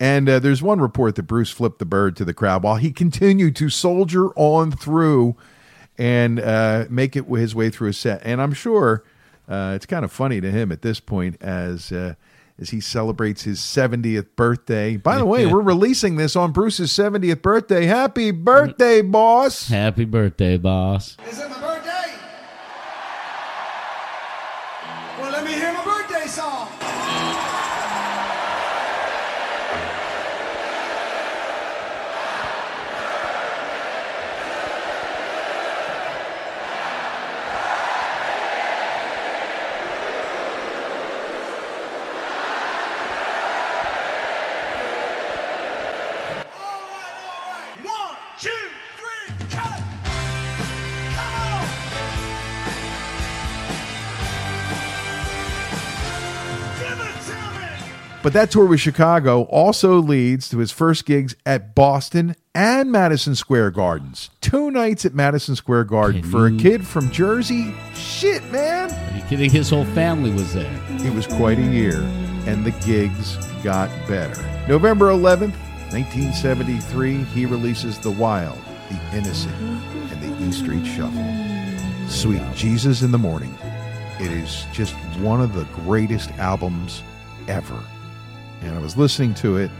And 0.00 0.28
uh, 0.28 0.38
there's 0.38 0.62
one 0.62 0.80
report 0.80 1.16
that 1.16 1.24
Bruce 1.24 1.50
flipped 1.50 1.78
the 1.78 1.84
bird 1.84 2.16
to 2.16 2.24
the 2.24 2.32
crowd 2.32 2.62
while 2.62 2.76
he 2.76 2.90
continued 2.90 3.54
to 3.56 3.68
soldier 3.68 4.28
on 4.34 4.72
through 4.72 5.36
and 5.98 6.40
uh, 6.40 6.86
make 6.88 7.16
it 7.16 7.26
his 7.26 7.54
way 7.54 7.68
through 7.68 7.88
a 7.88 7.92
set. 7.92 8.22
And 8.24 8.40
I'm 8.40 8.54
sure 8.54 9.04
uh, 9.46 9.72
it's 9.76 9.84
kind 9.84 10.04
of 10.04 10.10
funny 10.10 10.40
to 10.40 10.50
him 10.50 10.72
at 10.72 10.82
this 10.82 11.00
point 11.00 11.40
as. 11.42 11.92
Uh, 11.92 12.14
as 12.60 12.68
he 12.68 12.80
celebrates 12.80 13.44
his 13.44 13.58
70th 13.58 14.26
birthday. 14.36 14.98
By 14.98 15.16
the 15.16 15.24
way, 15.24 15.46
we're 15.50 15.62
releasing 15.62 16.16
this 16.16 16.36
on 16.36 16.52
Bruce's 16.52 16.92
70th 16.92 17.40
birthday. 17.40 17.86
Happy 17.86 18.32
birthday, 18.32 19.00
boss! 19.00 19.68
Happy 19.68 20.04
birthday, 20.04 20.58
boss. 20.58 21.16
But 58.22 58.34
that 58.34 58.50
tour 58.50 58.66
with 58.66 58.80
Chicago 58.80 59.44
also 59.44 59.94
leads 59.98 60.50
to 60.50 60.58
his 60.58 60.70
first 60.70 61.06
gigs 61.06 61.34
at 61.46 61.74
Boston 61.74 62.36
and 62.54 62.92
Madison 62.92 63.34
Square 63.34 63.70
Gardens. 63.70 64.28
Two 64.42 64.70
nights 64.70 65.06
at 65.06 65.14
Madison 65.14 65.56
Square 65.56 65.84
Garden 65.84 66.20
Can 66.20 66.30
for 66.30 66.46
a 66.46 66.52
kid 66.52 66.86
from 66.86 67.10
Jersey. 67.10 67.74
Shit, 67.94 68.44
man. 68.52 68.90
Are 68.90 69.16
you 69.16 69.22
kidding? 69.24 69.50
His 69.50 69.70
whole 69.70 69.86
family 69.86 70.30
was 70.30 70.52
there. 70.52 70.70
It 71.02 71.14
was 71.14 71.26
quite 71.26 71.58
a 71.58 71.62
year, 71.62 72.00
and 72.46 72.62
the 72.62 72.72
gigs 72.84 73.36
got 73.62 73.88
better. 74.06 74.38
November 74.68 75.06
11th, 75.06 75.56
1973, 75.90 77.24
he 77.24 77.46
releases 77.46 77.98
The 77.98 78.10
Wild, 78.10 78.58
The 78.90 79.16
Innocent, 79.16 79.54
and 79.56 80.20
The 80.20 80.46
E 80.46 80.52
Street 80.52 80.84
Shuffle. 80.84 81.24
Sweet 82.06 82.42
Jesus 82.54 83.00
in 83.00 83.12
the 83.12 83.18
Morning. 83.18 83.56
It 84.18 84.30
is 84.30 84.66
just 84.74 84.92
one 85.20 85.40
of 85.40 85.54
the 85.54 85.64
greatest 85.84 86.30
albums 86.32 87.02
ever. 87.48 87.82
And 88.62 88.74
I 88.74 88.78
was 88.78 88.96
listening 88.96 89.34
to 89.34 89.56
it 89.56 89.70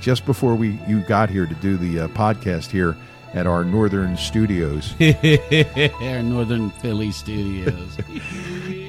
just 0.00 0.24
before 0.24 0.54
we 0.54 0.78
you 0.86 1.00
got 1.02 1.30
here 1.30 1.46
to 1.46 1.54
do 1.56 1.76
the 1.76 2.00
uh, 2.00 2.08
podcast 2.08 2.70
here 2.70 2.96
at 3.34 3.46
our 3.46 3.64
northern 3.64 4.16
studios. 4.16 4.94
Our 6.00 6.22
Northern 6.22 6.70
Philly 6.70 7.12
studios. 7.12 7.96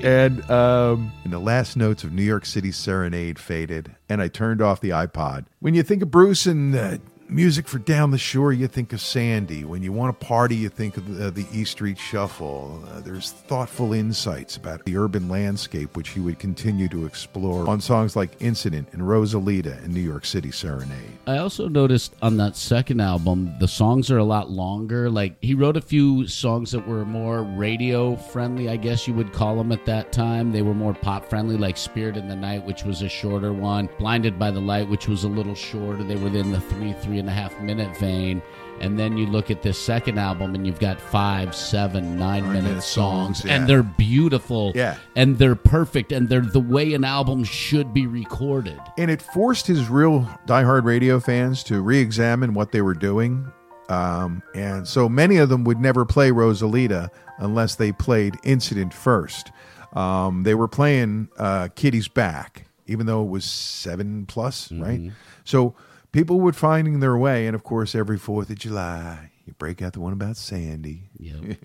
And 0.03 0.49
um, 0.49 1.11
and 1.23 1.31
the 1.31 1.37
last 1.37 1.77
notes 1.77 2.03
of 2.03 2.11
New 2.11 2.23
York 2.23 2.47
City 2.47 2.71
Serenade 2.71 3.37
faded, 3.37 3.95
and 4.09 4.19
I 4.19 4.29
turned 4.29 4.59
off 4.59 4.81
the 4.81 4.89
iPod. 4.89 5.45
When 5.59 5.75
you 5.75 5.83
think 5.83 6.01
of 6.01 6.09
Bruce 6.09 6.47
and 6.47 6.75
uh, 6.75 6.97
music 7.31 7.67
for 7.67 7.79
Down 7.79 8.11
the 8.11 8.17
Shore, 8.17 8.51
you 8.51 8.67
think 8.67 8.91
of 8.91 8.99
Sandy. 8.99 9.63
When 9.63 9.81
you 9.81 9.93
want 9.93 10.19
to 10.19 10.25
party, 10.25 10.55
you 10.55 10.69
think 10.69 10.97
of 10.97 11.21
uh, 11.21 11.29
the 11.29 11.45
E 11.53 11.63
Street 11.63 11.97
Shuffle. 11.97 12.83
Uh, 12.91 12.99
there's 12.99 13.31
thoughtful 13.31 13.93
insights 13.93 14.57
about 14.57 14.83
the 14.85 14.97
urban 14.97 15.29
landscape, 15.29 15.95
which 15.95 16.09
he 16.09 16.19
would 16.19 16.39
continue 16.39 16.89
to 16.89 17.05
explore 17.05 17.69
on 17.69 17.79
songs 17.79 18.15
like 18.15 18.31
Incident 18.41 18.89
and 18.91 19.01
Rosalita 19.01 19.81
and 19.83 19.93
New 19.93 20.01
York 20.01 20.25
City 20.25 20.51
Serenade. 20.51 21.17
I 21.25 21.37
also 21.37 21.67
noticed 21.69 22.15
on 22.21 22.37
that 22.37 22.57
second 22.57 22.99
album, 22.99 23.53
the 23.59 23.67
songs 23.67 24.11
are 24.11 24.17
a 24.17 24.23
lot 24.23 24.49
longer. 24.49 25.09
Like 25.09 25.35
he 25.41 25.53
wrote 25.53 25.77
a 25.77 25.81
few 25.81 26.27
songs 26.27 26.71
that 26.71 26.85
were 26.85 27.05
more 27.05 27.43
radio 27.43 28.15
friendly, 28.17 28.69
I 28.69 28.75
guess 28.75 29.07
you 29.07 29.13
would 29.13 29.31
call 29.31 29.55
them 29.55 29.71
at 29.71 29.85
that 29.85 30.11
time. 30.11 30.51
They 30.51 30.61
were 30.61 30.73
more 30.73 30.93
pop 30.93 31.29
friendly, 31.29 31.57
like 31.57 31.77
Spirit 31.77 32.17
in 32.17 32.27
the 32.27 32.35
Night, 32.35 32.65
which 32.65 32.83
was 32.83 33.01
a 33.01 33.09
shorter 33.09 33.53
one, 33.53 33.89
Blinded 33.97 34.37
by 34.37 34.51
the 34.51 34.59
Light, 34.59 34.89
which 34.89 35.07
was 35.07 35.23
a 35.23 35.29
little 35.29 35.55
shorter. 35.55 36.03
They 36.03 36.17
were 36.17 36.27
in 36.27 36.51
the 36.51 36.59
three, 36.59 36.93
three 36.93 37.20
and 37.21 37.29
a 37.29 37.31
half 37.31 37.59
minute 37.61 37.95
vein. 37.97 38.41
And 38.81 38.97
then 38.97 39.15
you 39.15 39.27
look 39.27 39.51
at 39.51 39.61
this 39.61 39.77
second 39.77 40.17
album 40.17 40.55
and 40.55 40.65
you've 40.65 40.79
got 40.79 40.99
five, 40.99 41.55
seven, 41.55 42.17
nine 42.17 42.51
minute 42.51 42.63
minute 42.63 42.83
songs, 42.83 43.37
songs, 43.37 43.45
yeah. 43.45 43.55
and 43.55 43.69
they're 43.69 43.83
beautiful. 43.83 44.71
Yeah. 44.73 44.97
And 45.15 45.37
they're 45.37 45.55
perfect 45.55 46.11
and 46.11 46.27
they're 46.27 46.41
the 46.41 46.59
way 46.59 46.93
an 46.93 47.03
album 47.03 47.43
should 47.43 47.93
be 47.93 48.07
recorded. 48.07 48.79
And 48.97 49.11
it 49.11 49.21
forced 49.21 49.67
his 49.67 49.87
real 49.87 50.21
diehard 50.47 50.83
radio 50.83 51.19
fans 51.19 51.63
to 51.65 51.81
re 51.81 51.99
examine 51.99 52.53
what 52.55 52.71
they 52.71 52.81
were 52.81 52.95
doing. 52.95 53.51
Um, 53.87 54.41
and 54.55 54.87
so 54.87 55.07
many 55.07 55.37
of 55.37 55.49
them 55.49 55.63
would 55.65 55.79
never 55.79 56.03
play 56.05 56.31
Rosalita 56.31 57.09
unless 57.37 57.75
they 57.75 57.91
played 57.91 58.35
Incident 58.43 58.93
first. 58.93 59.51
Um, 59.93 60.43
they 60.43 60.55
were 60.55 60.69
playing 60.69 61.29
uh, 61.37 61.67
Kitty's 61.75 62.07
Back, 62.07 62.65
even 62.87 63.05
though 63.05 63.21
it 63.23 63.29
was 63.29 63.45
seven 63.45 64.25
plus, 64.25 64.71
right? 64.71 65.11
So 65.43 65.75
people 66.11 66.39
were 66.39 66.53
finding 66.53 66.99
their 66.99 67.17
way. 67.17 67.47
And 67.47 67.55
of 67.55 67.63
course, 67.63 67.95
every 67.95 68.17
4th 68.17 68.49
of 68.49 68.59
July, 68.59 69.31
you 69.45 69.53
break 69.53 69.81
out 69.81 69.93
the 69.93 69.99
one 69.99 70.13
about 70.13 70.37
Sandy. 70.37 71.09
Yep. 71.17 71.57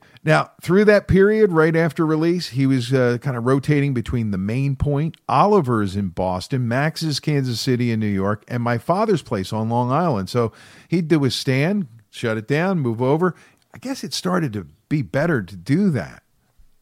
Now, 0.24 0.50
through 0.60 0.84
that 0.86 1.08
period, 1.08 1.52
right 1.52 1.74
after 1.74 2.04
release, 2.04 2.48
he 2.48 2.66
was 2.66 2.92
uh, 2.92 3.18
kind 3.22 3.36
of 3.36 3.46
rotating 3.46 3.94
between 3.94 4.30
the 4.30 4.38
main 4.38 4.76
point, 4.76 5.16
Oliver's 5.28 5.96
in 5.96 6.08
Boston, 6.08 6.68
Max's 6.68 7.18
Kansas 7.18 7.60
City 7.60 7.90
in 7.90 8.00
New 8.00 8.06
York, 8.06 8.44
and 8.46 8.62
my 8.62 8.76
father's 8.76 9.22
place 9.22 9.52
on 9.52 9.70
Long 9.70 9.90
Island. 9.90 10.28
So 10.28 10.52
he'd 10.88 11.08
do 11.08 11.24
a 11.24 11.30
stand, 11.30 11.86
shut 12.10 12.36
it 12.36 12.46
down, 12.46 12.80
move 12.80 13.00
over. 13.00 13.34
I 13.72 13.78
guess 13.78 14.04
it 14.04 14.12
started 14.12 14.52
to 14.54 14.66
be 14.88 15.02
better 15.02 15.42
to 15.42 15.56
do 15.56 15.88
that. 15.90 16.22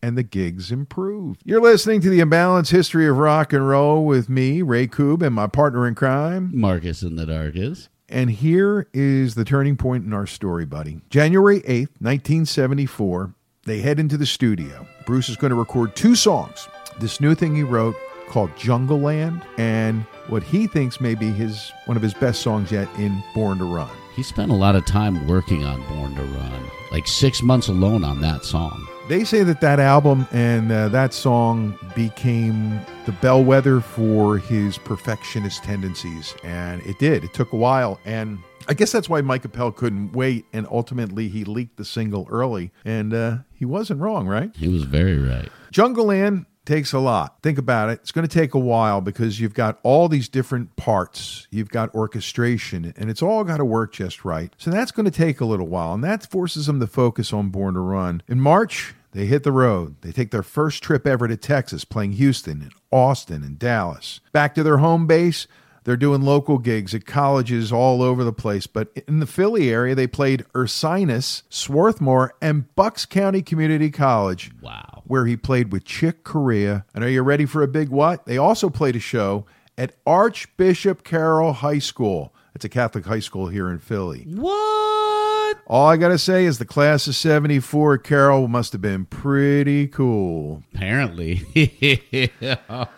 And 0.06 0.16
the 0.16 0.22
gigs 0.22 0.70
improved. 0.70 1.40
You're 1.44 1.60
listening 1.60 2.00
to 2.02 2.08
the 2.08 2.20
Imbalanced 2.20 2.70
History 2.70 3.08
of 3.08 3.16
Rock 3.16 3.52
and 3.52 3.68
Roll 3.68 4.04
with 4.04 4.28
me, 4.28 4.62
Ray 4.62 4.86
Koob, 4.86 5.20
and 5.20 5.34
my 5.34 5.48
partner 5.48 5.84
in 5.88 5.96
crime, 5.96 6.52
Marcus 6.54 7.02
in 7.02 7.16
the 7.16 7.26
Darkest. 7.26 7.88
and 8.08 8.30
here 8.30 8.86
is 8.94 9.34
the 9.34 9.44
turning 9.44 9.76
point 9.76 10.04
in 10.04 10.12
our 10.12 10.28
story, 10.28 10.64
buddy. 10.64 11.00
January 11.10 11.58
8th, 11.62 11.90
1974, 11.98 13.34
they 13.64 13.80
head 13.80 13.98
into 13.98 14.16
the 14.16 14.26
studio. 14.26 14.86
Bruce 15.06 15.28
is 15.28 15.34
going 15.34 15.50
to 15.50 15.56
record 15.56 15.96
two 15.96 16.14
songs. 16.14 16.68
This 17.00 17.20
new 17.20 17.34
thing 17.34 17.56
he 17.56 17.64
wrote 17.64 17.96
called 18.28 18.50
Jungleland 18.54 19.42
and 19.58 20.02
what 20.28 20.44
he 20.44 20.68
thinks 20.68 21.00
may 21.00 21.16
be 21.16 21.32
his 21.32 21.72
one 21.86 21.96
of 21.96 22.02
his 22.04 22.14
best 22.14 22.42
songs 22.42 22.70
yet 22.70 22.88
in 22.96 23.20
Born 23.34 23.58
to 23.58 23.64
Run. 23.64 23.90
He 24.14 24.22
spent 24.22 24.52
a 24.52 24.54
lot 24.54 24.76
of 24.76 24.86
time 24.86 25.26
working 25.26 25.64
on 25.64 25.84
Born 25.88 26.14
to 26.14 26.22
Run, 26.22 26.70
like 26.92 27.08
six 27.08 27.42
months 27.42 27.66
alone 27.66 28.04
on 28.04 28.20
that 28.20 28.44
song. 28.44 28.86
They 29.08 29.22
say 29.22 29.44
that 29.44 29.60
that 29.60 29.78
album 29.78 30.26
and 30.32 30.72
uh, 30.72 30.88
that 30.88 31.14
song 31.14 31.78
became 31.94 32.80
the 33.04 33.12
bellwether 33.12 33.80
for 33.80 34.36
his 34.36 34.78
perfectionist 34.78 35.62
tendencies, 35.62 36.34
and 36.42 36.82
it 36.82 36.98
did. 36.98 37.22
It 37.22 37.32
took 37.32 37.52
a 37.52 37.56
while, 37.56 38.00
and 38.04 38.40
I 38.68 38.74
guess 38.74 38.90
that's 38.90 39.08
why 39.08 39.20
Mike 39.20 39.44
Appel 39.44 39.70
couldn't 39.70 40.12
wait, 40.12 40.44
and 40.52 40.66
ultimately 40.72 41.28
he 41.28 41.44
leaked 41.44 41.76
the 41.76 41.84
single 41.84 42.26
early, 42.28 42.72
and 42.84 43.14
uh, 43.14 43.36
he 43.54 43.64
wasn't 43.64 44.00
wrong, 44.00 44.26
right? 44.26 44.50
He 44.56 44.66
was 44.66 44.82
very 44.82 45.18
right. 45.18 45.48
Jungleland 45.72 46.46
takes 46.66 46.92
a 46.92 46.98
lot. 46.98 47.38
Think 47.42 47.58
about 47.58 47.88
it. 47.88 48.00
It's 48.02 48.12
going 48.12 48.26
to 48.26 48.32
take 48.32 48.54
a 48.54 48.58
while 48.58 49.00
because 49.00 49.40
you've 49.40 49.54
got 49.54 49.78
all 49.82 50.08
these 50.08 50.28
different 50.28 50.76
parts. 50.76 51.46
You've 51.50 51.70
got 51.70 51.94
orchestration, 51.94 52.92
and 52.96 53.08
it's 53.08 53.22
all 53.22 53.44
got 53.44 53.58
to 53.58 53.64
work 53.64 53.92
just 53.92 54.24
right. 54.24 54.52
So 54.58 54.70
that's 54.70 54.90
going 54.90 55.06
to 55.06 55.10
take 55.10 55.40
a 55.40 55.46
little 55.46 55.68
while, 55.68 55.94
and 55.94 56.04
that 56.04 56.28
forces 56.30 56.66
them 56.66 56.80
to 56.80 56.86
focus 56.86 57.32
on 57.32 57.48
Born 57.48 57.74
to 57.74 57.80
Run. 57.80 58.22
In 58.28 58.40
March, 58.40 58.94
they 59.12 59.26
hit 59.26 59.44
the 59.44 59.52
road. 59.52 59.96
They 60.02 60.12
take 60.12 60.30
their 60.30 60.42
first 60.42 60.82
trip 60.82 61.06
ever 61.06 61.26
to 61.26 61.36
Texas, 61.36 61.84
playing 61.84 62.12
Houston 62.12 62.60
and 62.60 62.72
Austin 62.90 63.42
and 63.42 63.58
Dallas. 63.58 64.20
Back 64.32 64.54
to 64.56 64.62
their 64.62 64.78
home 64.78 65.06
base. 65.06 65.46
They're 65.86 65.96
doing 65.96 66.22
local 66.22 66.58
gigs 66.58 66.96
at 66.96 67.06
colleges 67.06 67.70
all 67.70 68.02
over 68.02 68.24
the 68.24 68.32
place, 68.32 68.66
but 68.66 68.88
in 69.06 69.20
the 69.20 69.26
Philly 69.26 69.70
area, 69.70 69.94
they 69.94 70.08
played 70.08 70.44
Ursinus, 70.52 71.44
Swarthmore, 71.48 72.34
and 72.42 72.74
Bucks 72.74 73.06
County 73.06 73.40
Community 73.40 73.92
College 73.92 74.50
Wow. 74.60 75.04
where 75.06 75.26
he 75.26 75.36
played 75.36 75.70
with 75.70 75.84
Chick 75.84 76.24
Corea. 76.24 76.84
And 76.92 77.04
are 77.04 77.08
you 77.08 77.22
ready 77.22 77.46
for 77.46 77.62
a 77.62 77.68
big 77.68 77.90
what? 77.90 78.26
They 78.26 78.36
also 78.36 78.68
played 78.68 78.96
a 78.96 78.98
show 78.98 79.46
at 79.78 79.94
Archbishop 80.04 81.04
Carroll 81.04 81.52
High 81.52 81.78
School. 81.78 82.34
It's 82.56 82.64
a 82.64 82.70
Catholic 82.70 83.04
high 83.04 83.20
school 83.20 83.48
here 83.48 83.68
in 83.68 83.78
Philly. 83.78 84.24
What? 84.30 85.58
All 85.68 85.88
I 85.88 85.96
got 85.96 86.08
to 86.08 86.18
say 86.18 86.44
is 86.44 86.58
the 86.58 86.64
class 86.64 87.06
of 87.06 87.16
74 87.16 87.98
Carroll 87.98 88.48
must 88.48 88.72
have 88.72 88.80
been 88.80 89.04
pretty 89.04 89.88
cool. 89.88 90.62
Apparently. 90.74 91.42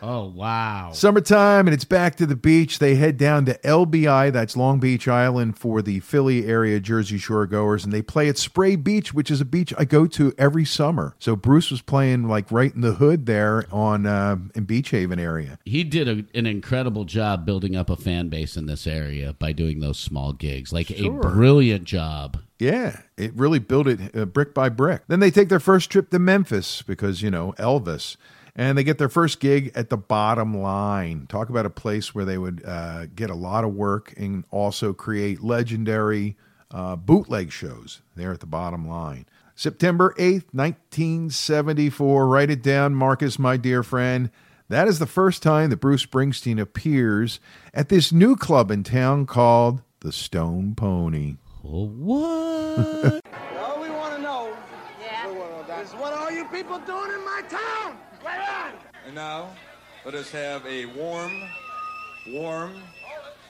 oh, 0.02 0.32
wow. 0.34 0.90
Summertime 0.92 1.66
and 1.66 1.74
it's 1.74 1.84
back 1.84 2.14
to 2.16 2.26
the 2.26 2.36
beach. 2.36 2.78
They 2.78 2.94
head 2.96 3.16
down 3.16 3.46
to 3.46 3.58
LBI, 3.64 4.32
that's 4.32 4.56
Long 4.56 4.80
Beach 4.80 5.08
Island, 5.08 5.58
for 5.58 5.80
the 5.82 6.00
Philly 6.00 6.46
area 6.46 6.78
Jersey 6.78 7.18
Shore 7.18 7.46
goers, 7.46 7.84
and 7.84 7.92
they 7.92 8.02
play 8.02 8.28
at 8.28 8.38
Spray 8.38 8.76
Beach, 8.76 9.14
which 9.14 9.30
is 9.30 9.40
a 9.40 9.46
beach 9.46 9.72
I 9.78 9.84
go 9.84 10.06
to 10.06 10.34
every 10.38 10.64
summer. 10.64 11.16
So 11.18 11.36
Bruce 11.36 11.70
was 11.70 11.80
playing 11.80 12.28
like 12.28 12.52
right 12.52 12.74
in 12.74 12.82
the 12.82 12.94
hood 12.94 13.26
there 13.26 13.64
on 13.72 14.06
uh, 14.06 14.36
in 14.54 14.64
Beach 14.64 14.90
Haven 14.90 15.18
area. 15.18 15.58
He 15.64 15.84
did 15.84 16.06
a, 16.06 16.24
an 16.38 16.46
incredible 16.46 17.04
job 17.04 17.46
building 17.46 17.76
up 17.76 17.88
a 17.90 17.96
fan 17.96 18.28
base 18.28 18.56
in 18.56 18.66
this 18.66 18.86
area 18.86 19.32
by 19.32 19.47
doing 19.52 19.80
those 19.80 19.98
small 19.98 20.32
gigs. 20.32 20.72
Like 20.72 20.88
Sure. 20.88 21.16
a 21.16 21.20
brilliant 21.20 21.84
job. 21.84 22.38
Yeah, 22.58 23.00
it 23.16 23.32
really 23.34 23.58
built 23.60 23.86
it 23.86 24.16
uh, 24.16 24.24
brick 24.24 24.52
by 24.54 24.68
brick. 24.68 25.02
Then 25.08 25.20
they 25.20 25.30
take 25.30 25.48
their 25.48 25.60
first 25.60 25.90
trip 25.90 26.10
to 26.10 26.18
Memphis 26.18 26.82
because, 26.82 27.22
you 27.22 27.30
know, 27.30 27.52
Elvis. 27.58 28.16
And 28.56 28.76
they 28.76 28.82
get 28.82 28.98
their 28.98 29.08
first 29.08 29.38
gig 29.38 29.70
at 29.76 29.88
the 29.88 29.96
bottom 29.96 30.56
line. 30.60 31.26
Talk 31.28 31.48
about 31.48 31.64
a 31.66 31.70
place 31.70 32.12
where 32.12 32.24
they 32.24 32.38
would 32.38 32.64
uh, 32.66 33.06
get 33.06 33.30
a 33.30 33.34
lot 33.36 33.62
of 33.62 33.72
work 33.74 34.12
and 34.16 34.42
also 34.50 34.92
create 34.92 35.44
legendary 35.44 36.36
uh, 36.72 36.96
bootleg 36.96 37.52
shows 37.52 38.00
there 38.16 38.32
at 38.32 38.40
the 38.40 38.46
bottom 38.46 38.88
line. 38.88 39.26
September 39.54 40.12
8th, 40.18 40.46
1974. 40.52 42.26
Write 42.26 42.50
it 42.50 42.62
down, 42.62 42.94
Marcus, 42.94 43.38
my 43.38 43.56
dear 43.56 43.82
friend. 43.82 44.30
That 44.70 44.86
is 44.86 44.98
the 44.98 45.06
first 45.06 45.42
time 45.42 45.70
that 45.70 45.78
Bruce 45.78 46.04
Springsteen 46.04 46.60
appears 46.60 47.40
at 47.72 47.88
this 47.88 48.12
new 48.12 48.36
club 48.36 48.70
in 48.70 48.84
town 48.84 49.24
called 49.24 49.80
the 50.00 50.12
Stone 50.12 50.74
Pony. 50.74 51.36
Oh, 51.64 51.86
what? 51.86 53.24
All 53.58 53.80
we 53.80 53.88
want 53.88 54.16
to 54.16 54.22
know 54.22 54.54
is 55.80 55.92
what 55.92 56.12
are 56.12 56.30
you 56.30 56.44
people 56.46 56.78
doing 56.80 57.10
in 57.12 57.24
my 57.24 57.42
town? 57.48 57.96
Right 58.22 58.46
on! 58.46 58.72
And 59.06 59.14
now, 59.14 59.54
let 60.04 60.14
us 60.14 60.30
have 60.32 60.66
a 60.66 60.84
warm, 60.84 61.32
warm, 62.28 62.74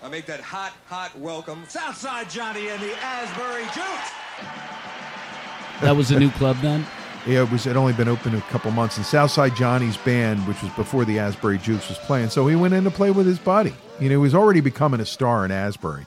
I 0.01 0.09
make 0.09 0.27
that 0.27 0.41
hot, 0.41 0.73
hot 0.87 1.19
welcome. 1.19 1.65
Southside 1.69 2.31
Johnny 2.31 2.69
and 2.69 2.81
the 2.81 2.95
Asbury 3.03 3.65
Jukes. 3.75 4.13
that 5.81 5.97
was 5.97 6.13
a 6.13 6.19
new 6.21 6.31
club 6.31 6.57
then? 6.63 6.87
It 7.27 7.51
was 7.51 7.67
it 7.67 7.77
only 7.77 7.93
been 7.93 8.09
open 8.09 8.35
a 8.35 8.41
couple 8.43 8.71
months, 8.71 8.97
and 8.97 9.05
Southside 9.05 9.55
Johnny's 9.55 9.97
band, 9.99 10.47
which 10.47 10.63
was 10.63 10.71
before 10.73 11.05
the 11.05 11.19
Asbury 11.19 11.59
Jukes 11.59 11.89
was 11.89 11.99
playing, 11.99 12.31
so 12.31 12.47
he 12.47 12.57
went 12.57 12.75
in 12.75 12.85
to 12.85 12.91
play 12.91 13.11
with 13.11 13.27
his 13.27 13.39
buddy. 13.39 13.75
You 14.01 14.09
know, 14.09 14.15
he 14.15 14.17
was 14.17 14.35
already 14.35 14.61
becoming 14.61 15.01
a 15.01 15.07
star 15.07 15.45
in 15.45 15.51
Asbury, 15.51 16.07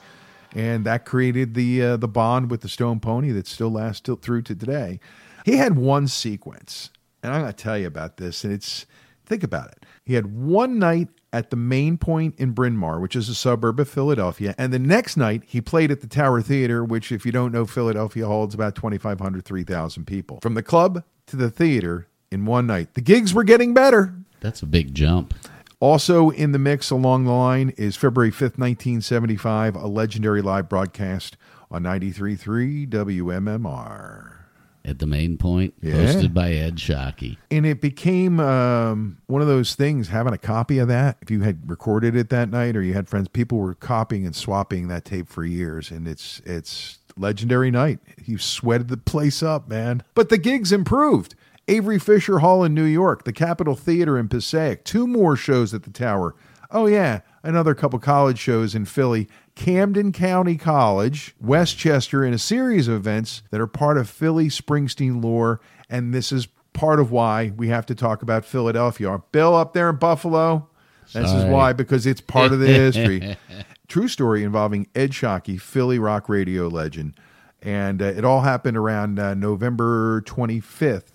and 0.56 0.86
that 0.86 1.06
created 1.06 1.54
the 1.54 1.82
uh, 1.82 1.98
the 1.98 2.08
bond 2.08 2.50
with 2.50 2.62
the 2.62 2.70
Stone 2.70 3.02
Pony 3.02 3.32
that 3.32 3.48
still 3.48 3.72
lasts 3.72 4.02
till 4.02 4.16
through 4.16 4.44
to 4.44 4.56
today. 4.56 5.00
He 5.46 5.58
had 5.58 5.76
one 5.76 6.08
sequence, 6.08 6.90
and 7.22 7.34
I'm 7.34 7.42
going 7.42 7.54
to 7.54 7.58
tell 7.58 7.78
you 7.78 7.88
about 7.88 8.18
this, 8.18 8.44
and 8.44 8.54
it's 8.54 8.86
think 9.26 9.44
about 9.44 9.70
it. 9.70 9.86
He 10.04 10.16
had 10.16 10.36
one 10.36 10.80
night 10.80 11.10
at 11.34 11.50
the 11.50 11.56
main 11.56 11.98
point 11.98 12.36
in 12.38 12.52
Bryn 12.52 12.76
Mawr, 12.76 13.00
which 13.00 13.16
is 13.16 13.30
a 13.30 13.36
suburb 13.36 13.80
of 13.80 13.90
Philadelphia, 13.90 14.54
and 14.58 14.74
the 14.74 14.80
next 14.80 15.18
night 15.18 15.44
he 15.46 15.62
played 15.62 15.92
at 15.92 16.02
the 16.02 16.08
Tower 16.08 16.42
Theater, 16.42 16.84
which, 16.84 17.12
if 17.12 17.26
you 17.26 17.32
don't 17.32 17.52
know, 17.52 17.66
Philadelphia 17.66 18.26
holds 18.26 18.54
about 18.54 18.76
2,500, 18.76 19.46
3,000 19.46 20.06
people. 20.06 20.40
From 20.42 20.56
the 20.56 20.64
club 20.64 21.04
to 21.28 21.36
the 21.36 21.50
theater 21.50 22.08
in 22.32 22.46
one 22.46 22.68
night. 22.68 22.94
The 22.94 23.02
gigs 23.02 23.34
were 23.34 23.44
getting 23.44 23.74
better. 23.74 24.14
That's 24.40 24.62
a 24.62 24.66
big 24.66 24.94
jump. 24.94 25.34
Also 25.80 26.30
in 26.30 26.52
the 26.52 26.60
mix 26.60 26.92
along 26.92 27.26
the 27.26 27.32
line 27.32 27.74
is 27.78 27.96
February 27.96 28.32
5th, 28.32 28.58
1975, 28.58 29.76
a 29.76 29.88
legendary 29.88 30.42
live 30.42 30.70
broadcast 30.70 31.38
on 31.72 31.84
93.3 31.84 32.88
WMMR. 32.88 34.41
At 34.84 34.98
the 34.98 35.06
main 35.06 35.38
point, 35.38 35.76
Yeah. 35.82 35.94
hosted 35.94 36.34
by 36.34 36.54
Ed 36.54 36.78
Sciaky. 36.78 37.38
And 37.52 37.66
it 37.68 37.82
became 37.82 38.40
um, 38.40 39.18
one 39.28 39.42
of 39.42 39.48
those 39.48 39.76
things, 39.76 40.08
having 40.08 40.34
a 40.34 40.38
copy 40.40 40.80
of 40.80 40.88
that. 40.88 41.18
If 41.22 41.30
you 41.30 41.42
had 41.42 41.70
recorded 41.70 42.16
it 42.16 42.30
that 42.30 42.50
night 42.50 42.76
or 42.76 42.82
you 42.82 42.94
had 42.96 43.08
friends, 43.08 43.28
people 43.28 43.60
were 43.60 43.76
copying 43.76 44.26
and 44.26 44.36
swapping 44.36 44.88
that 44.88 45.06
tape 45.06 45.28
for 45.28 45.46
years. 45.46 45.92
And 45.92 46.08
it's 46.08 46.42
it's 46.46 46.98
legendary 47.16 47.70
night. 47.70 48.00
You 48.26 48.40
sweated 48.40 48.88
the 48.88 48.98
place 48.98 49.44
up, 49.44 49.68
man. 49.70 50.02
But 50.16 50.30
the 50.30 50.38
gigs 50.40 50.72
improved. 50.72 51.36
Avery 51.68 52.00
Fisher 52.00 52.40
Hall 52.40 52.64
in 52.64 52.74
New 52.74 52.84
York, 52.84 53.24
the 53.24 53.32
Capitol 53.34 53.76
Theater 53.76 54.18
in 54.18 54.28
Passaic, 54.30 54.84
two 54.84 55.06
more 55.06 55.36
shows 55.36 55.74
at 55.76 55.84
the 55.84 55.92
Tower. 55.92 56.36
Oh, 56.72 56.88
yeah, 56.88 57.20
another 57.44 57.76
couple 57.76 58.00
college 58.00 58.40
shows 58.40 58.74
in 58.74 58.86
Philly, 58.86 59.28
Camden 59.56 60.12
County 60.12 60.58
College, 60.58 61.36
Westchester, 61.40 62.24
in 62.24 62.34
a 62.34 62.38
series 62.38 62.88
of 62.88 62.96
events 62.96 63.44
that 63.52 63.62
are 63.62 63.68
part 63.68 63.98
of 63.98 64.10
Philly 64.10 64.48
Springsteen 64.48 65.24
lore. 65.24 65.60
And 65.90 66.14
this 66.14 66.32
is 66.32 66.48
part 66.74 67.00
of 67.00 67.12
why 67.12 67.52
we 67.56 67.68
have 67.68 67.86
to 67.88 67.96
talk 67.96 68.22
about 68.22 68.46
Philadelphia. 68.46 69.10
Our 69.10 69.20
Bill 69.32 69.56
up 69.56 69.74
there 69.74 69.90
in 69.90 69.98
Buffalo. 69.98 70.68
This 71.14 71.30
is 71.32 71.44
why, 71.44 71.74
because 71.74 72.06
it's 72.06 72.22
part 72.22 72.54
of 72.54 72.60
the 72.60 72.68
history. 72.68 73.36
True 73.90 74.08
story 74.08 74.44
involving 74.44 74.88
Ed 74.96 75.12
Sciaky, 75.12 75.60
Philly 75.60 76.00
rock 76.00 76.30
radio 76.30 76.70
legend. 76.70 77.16
And 77.62 78.02
uh, 78.02 78.06
it 78.06 78.24
all 78.24 78.42
happened 78.42 78.78
around 78.78 79.20
uh, 79.20 79.34
November 79.34 80.22
25th, 80.22 81.11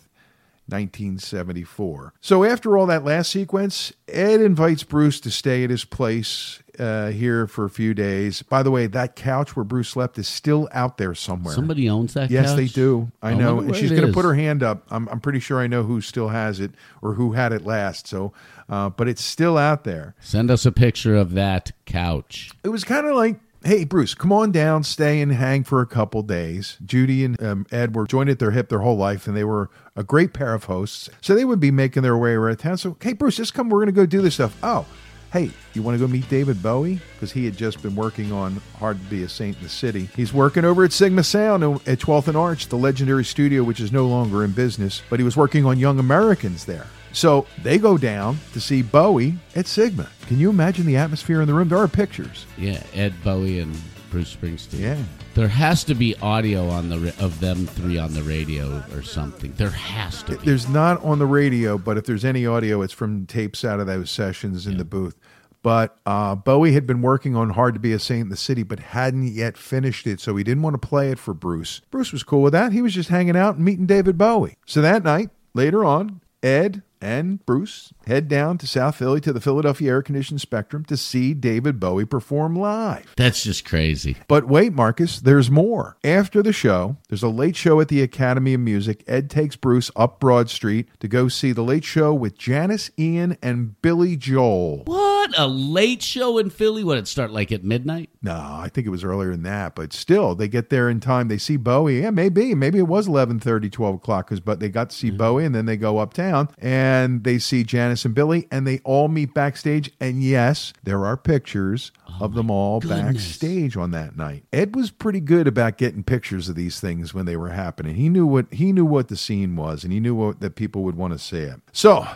1974. 0.69 2.15
So 2.21 2.45
after 2.45 2.77
all 2.77 2.87
that 2.87 3.05
last 3.05 3.31
sequence, 3.31 3.93
Ed 4.09 4.41
invites 4.41 4.83
Bruce 4.83 5.21
to 5.21 5.31
stay 5.31 5.65
at 5.65 5.71
his 5.71 5.85
place 5.85 6.61
uh, 6.79 7.09
here 7.09 7.47
for 7.47 7.65
a 7.65 7.71
few 7.71 7.95
days. 7.95 8.43
By 8.43 8.63
the 8.63 8.71
way, 8.71 8.87
that 8.87 9.17
couch 9.17 9.57
where 9.57 9.65
Bruce 9.65 9.89
slept 9.89 10.19
is 10.19 10.29
still 10.29 10.69
out 10.73 10.99
there 10.99 11.15
somewhere. 11.15 11.55
Somebody 11.55 11.89
owns 11.89 12.15
that. 12.15 12.31
Yes, 12.31 12.49
couch? 12.49 12.57
they 12.57 12.67
do. 12.67 13.11
I 13.23 13.31
I 13.31 13.35
know. 13.35 13.61
And 13.61 13.75
she's 13.75 13.91
going 13.91 14.07
to 14.07 14.13
put 14.13 14.25
her 14.25 14.35
hand 14.35 14.63
up. 14.63 14.85
I'm, 14.91 15.09
I'm 15.09 15.21
pretty 15.21 15.41
sure 15.41 15.59
I 15.61 15.67
know 15.67 15.83
who 15.83 16.01
still 16.01 16.29
has 16.29 16.61
it 16.61 16.73
or 17.03 17.15
who 17.15 17.33
had 17.33 17.53
it 17.53 17.65
last. 17.65 18.07
So, 18.07 18.33
uh, 18.69 18.91
but 18.91 19.09
it's 19.09 19.23
still 19.23 19.57
out 19.57 19.85
there. 19.85 20.15
Send 20.21 20.51
us 20.51 20.67
a 20.67 20.73
picture 20.73 21.17
of 21.17 21.33
that 21.35 21.73
couch. 21.85 22.51
It 22.65 22.69
was 22.69 22.85
kind 22.85 23.07
of 23.07 23.15
like, 23.17 23.39
hey, 23.67 23.83
Bruce, 23.83 24.15
come 24.15 24.33
on 24.33 24.53
down, 24.53 24.85
stay 24.85 25.21
and 25.21 25.33
hang 25.33 25.65
for 25.65 25.81
a 25.81 25.87
couple 25.87 26.23
days. 26.23 26.77
Judy 26.87 27.25
and 27.25 27.43
um, 27.43 27.67
Ed 27.73 27.97
were 27.97 28.07
joined 28.07 28.31
at 28.31 28.39
their 28.39 28.53
hip 28.53 28.69
their 28.69 28.79
whole 28.79 28.97
life, 28.97 29.27
and 29.27 29.37
they 29.37 29.43
were 29.43 29.71
a 29.97 30.05
great 30.05 30.33
pair 30.33 30.55
of 30.55 30.65
hosts. 30.65 31.11
So 31.21 31.35
they 31.35 31.45
would 31.45 31.59
be 31.59 31.73
making 31.73 32.05
their 32.05 32.17
way 32.17 32.33
around 32.33 32.59
town. 32.59 32.79
So, 32.79 32.97
hey, 33.01 33.13
Bruce, 33.13 33.37
just 33.37 33.55
come. 33.55 33.69
We're 33.69 33.79
going 33.79 33.87
to 33.87 33.93
go 33.93 34.07
do 34.07 34.23
this 34.23 34.35
stuff. 34.35 34.57
Oh, 34.63 34.87
hey, 35.33 35.51
you 35.75 35.83
want 35.83 35.99
to 35.99 36.07
go 36.07 36.11
meet 36.11 36.29
David 36.29 36.63
Bowie? 36.63 37.01
Because 37.15 37.33
he 37.33 37.45
had 37.45 37.57
just 37.57 37.83
been 37.83 37.97
working 37.97 38.31
on 38.31 38.63
Hard 38.79 39.01
to 39.01 39.07
Be 39.07 39.25
a 39.25 39.29
Saint 39.29 39.57
in 39.57 39.65
the 39.65 39.69
City. 39.69 40.09
He's 40.15 40.33
working 40.33 40.65
over 40.65 40.85
at 40.85 40.93
Sigma 40.93 41.25
Sound 41.25 41.65
at 41.65 41.99
12th 41.99 42.29
and 42.29 42.37
Arch, 42.37 42.69
the 42.69 42.77
legendary 42.77 43.25
studio, 43.25 43.65
which 43.65 43.81
is 43.81 43.91
no 43.91 44.07
longer 44.07 44.45
in 44.45 44.53
business, 44.53 45.03
but 45.11 45.19
he 45.19 45.25
was 45.25 45.37
working 45.37 45.65
on 45.65 45.77
Young 45.77 45.99
Americans 45.99 46.67
there. 46.67 46.87
So 47.17 47.47
they 47.63 47.79
go 47.79 47.97
down 47.97 48.39
to 48.53 48.61
see 48.61 48.83
Bowie 48.83 49.37
at 49.55 49.67
Sigma. 49.67 50.07
Can 50.27 50.39
you 50.39 50.51
imagine 50.51 50.85
the 50.85 50.99
atmosphere 50.99 51.41
in 51.41 51.49
the 51.49 51.55
room? 51.55 51.67
There 51.69 51.79
are 51.79 51.89
pictures. 51.89 52.45
Yeah, 52.59 52.83
Ed 52.93 53.15
Bowie 53.25 53.61
and 53.61 53.75
Bruce 54.11 54.37
Springsteen. 54.37 54.81
Yeah. 54.81 55.03
There 55.33 55.49
has 55.49 55.83
to 55.85 55.95
be 55.95 56.15
audio 56.17 56.69
on 56.69 56.91
the 56.91 57.15
of 57.19 57.41
them 57.41 57.67
three 57.67 57.97
on 57.97 58.13
the 58.13 58.23
radio 58.23 58.85
or 58.93 59.01
something. 59.01 59.55
There 59.55 59.71
has 59.71 60.23
to 60.25 60.37
be. 60.37 60.45
There's 60.45 60.69
not 60.69 61.03
on 61.03 61.19
the 61.19 61.25
radio, 61.25 61.79
but 61.79 61.97
if 61.97 62.05
there's 62.05 62.25
any 62.25 62.45
audio, 62.45 62.83
it's 62.83 62.93
from 62.93 63.25
tapes 63.25 63.65
out 63.65 63.81
of 63.81 63.87
those 63.87 64.11
sessions 64.11 64.67
in 64.67 64.77
the 64.77 64.85
booth. 64.85 65.17
But 65.63 65.99
uh, 66.05 66.35
Bowie 66.35 66.73
had 66.73 66.87
been 66.87 67.01
working 67.01 67.35
on 67.35 67.49
Hard 67.49 67.73
to 67.75 67.81
Be 67.81 67.95
a 67.95 67.99
Saint 67.99 68.25
in 68.25 68.29
the 68.29 68.37
City, 68.37 68.63
but 68.63 68.79
hadn't 68.79 69.29
yet 69.29 69.57
finished 69.57 70.07
it, 70.07 70.21
so 70.21 70.37
he 70.37 70.45
didn't 70.45 70.63
want 70.63 70.81
to 70.81 70.87
play 70.87 71.11
it 71.11 71.19
for 71.19 71.33
Bruce. 71.33 71.81
Bruce 71.91 72.13
was 72.13 72.23
cool 72.23 72.43
with 72.43 72.53
that. 72.53 72.73
He 72.73 72.83
was 72.83 72.93
just 72.93 73.09
hanging 73.09 73.37
out 73.37 73.57
and 73.57 73.65
meeting 73.65 73.87
David 73.87 74.19
Bowie. 74.19 74.59
So 74.67 74.83
that 74.83 75.03
night, 75.03 75.31
later 75.55 75.83
on, 75.83 76.21
Ed 76.43 76.83
and 77.01 77.45
Bruce 77.47 77.93
head 78.07 78.29
down 78.29 78.59
to 78.59 78.67
South 78.67 78.97
Philly 78.97 79.21
to 79.21 79.33
the 79.33 79.41
Philadelphia 79.41 79.91
Air 79.93 80.03
Conditioned 80.03 80.41
Spectrum 80.41 80.85
to 80.87 80.97
see 80.97 81.35
David 81.35 81.79
Bowie 81.81 82.05
perform 82.05 82.57
live. 82.57 83.13
That's 83.17 83.43
just 83.43 83.65
crazy. 83.65 84.17
But 84.29 84.47
wait, 84.49 84.73
Marcus, 84.73 85.21
there's 85.21 85.51
more. 85.51 85.97
After 86.05 86.43
the 86.43 86.53
show, 86.53 86.97
there's 87.09 87.23
a 87.23 87.29
late 87.29 87.57
show 87.57 87.81
at 87.81 87.89
the 87.89 88.03
Academy 88.03 88.55
of 88.55 88.61
Music. 88.61 89.05
Ed 89.07 89.31
takes 89.31 89.57
Bruce 89.57 89.91
up 89.97 90.21
Broad 90.21 90.51
Street 90.51 90.89
to 91.01 91.09
go 91.09 91.29
see 91.29 91.53
the 91.53 91.63
late 91.63 91.85
show 91.85 92.15
with 92.15 92.39
Janis 92.39 92.91
Ian 92.99 93.37
and 93.43 93.81
Billy 93.83 94.17
Joel. 94.17 94.83
What 94.85 95.37
a 95.39 95.47
late 95.47 96.03
show 96.03 96.39
in 96.39 96.51
Philly! 96.51 96.85
Would 96.85 96.99
it 96.99 97.09
start 97.09 97.31
like 97.33 97.51
at 97.51 97.65
midnight? 97.65 98.11
No, 98.23 98.35
I 98.35 98.69
think 98.73 98.87
it 98.87 98.91
was 98.91 99.05
earlier 99.05 99.31
than 99.31 99.43
that, 99.43 99.75
but 99.75 99.93
still, 99.93 100.35
they 100.35 100.49
get 100.49 100.71
there 100.71 100.89
in 100.89 101.01
time. 101.01 101.29
They 101.29 101.39
see 101.39 101.57
Bowie. 101.57 102.01
Yeah, 102.01 102.11
maybe. 102.11 102.55
Maybe 102.55 102.79
it 102.79 102.89
was 102.89 103.09
11.30, 103.09 103.71
12 103.71 103.95
o'clock, 103.97 104.29
'cause- 104.29 104.41
but 104.41 104.61
they 104.61 104.69
got 104.69 104.91
to 104.91 104.97
see 104.97 105.09
mm-hmm. 105.09 105.17
Bowie, 105.17 105.45
and 105.45 105.55
then 105.55 105.67
they 105.67 105.77
go 105.77 105.99
uptown, 105.99 106.49
and 106.59 106.86
they 107.25 107.39
see 107.39 107.65
Janis 107.65 108.05
and 108.05 108.15
Billy, 108.15 108.47
and 108.51 108.67
they 108.67 108.81
all 108.85 109.09
meet 109.09 109.35
backstage. 109.35 109.91
And 110.01 110.23
yes, 110.23 110.73
there 110.83 111.05
are 111.05 111.17
pictures 111.17 111.93
oh 112.09 112.25
of 112.25 112.35
them 112.35 112.51
all 112.51 112.81
goodness. 112.81 113.15
backstage 113.15 113.77
on 113.77 113.91
that 113.93 114.17
night. 114.17 114.45
Ed 114.53 114.75
was 114.75 114.91
pretty 114.91 115.21
good 115.21 115.47
about 115.47 115.79
getting 115.79 116.03
pictures 116.03 116.49
of 116.49 116.55
these 116.55 116.81
things 116.81 117.15
when 117.15 117.27
they 117.27 117.37
were 117.37 117.51
happening. 117.51 117.95
He 117.97 118.09
knew 118.09 118.27
what 118.27 118.53
he 118.53 118.73
knew 118.73 118.85
what 118.85 119.09
the 119.09 119.17
scene 119.17 119.57
was, 119.57 119.85
and 119.85 119.93
he 119.93 120.01
knew 120.01 120.15
what, 120.15 120.41
that 120.41 120.55
people 120.55 120.83
would 120.85 120.97
want 120.97 121.13
to 121.13 121.19
see 121.19 121.39
it. 121.39 121.61
So, 121.73 122.07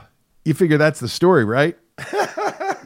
you 0.45 0.55
figure 0.55 0.79
that's 0.79 1.01
the 1.01 1.09
story, 1.09 1.45
right? 1.45 1.77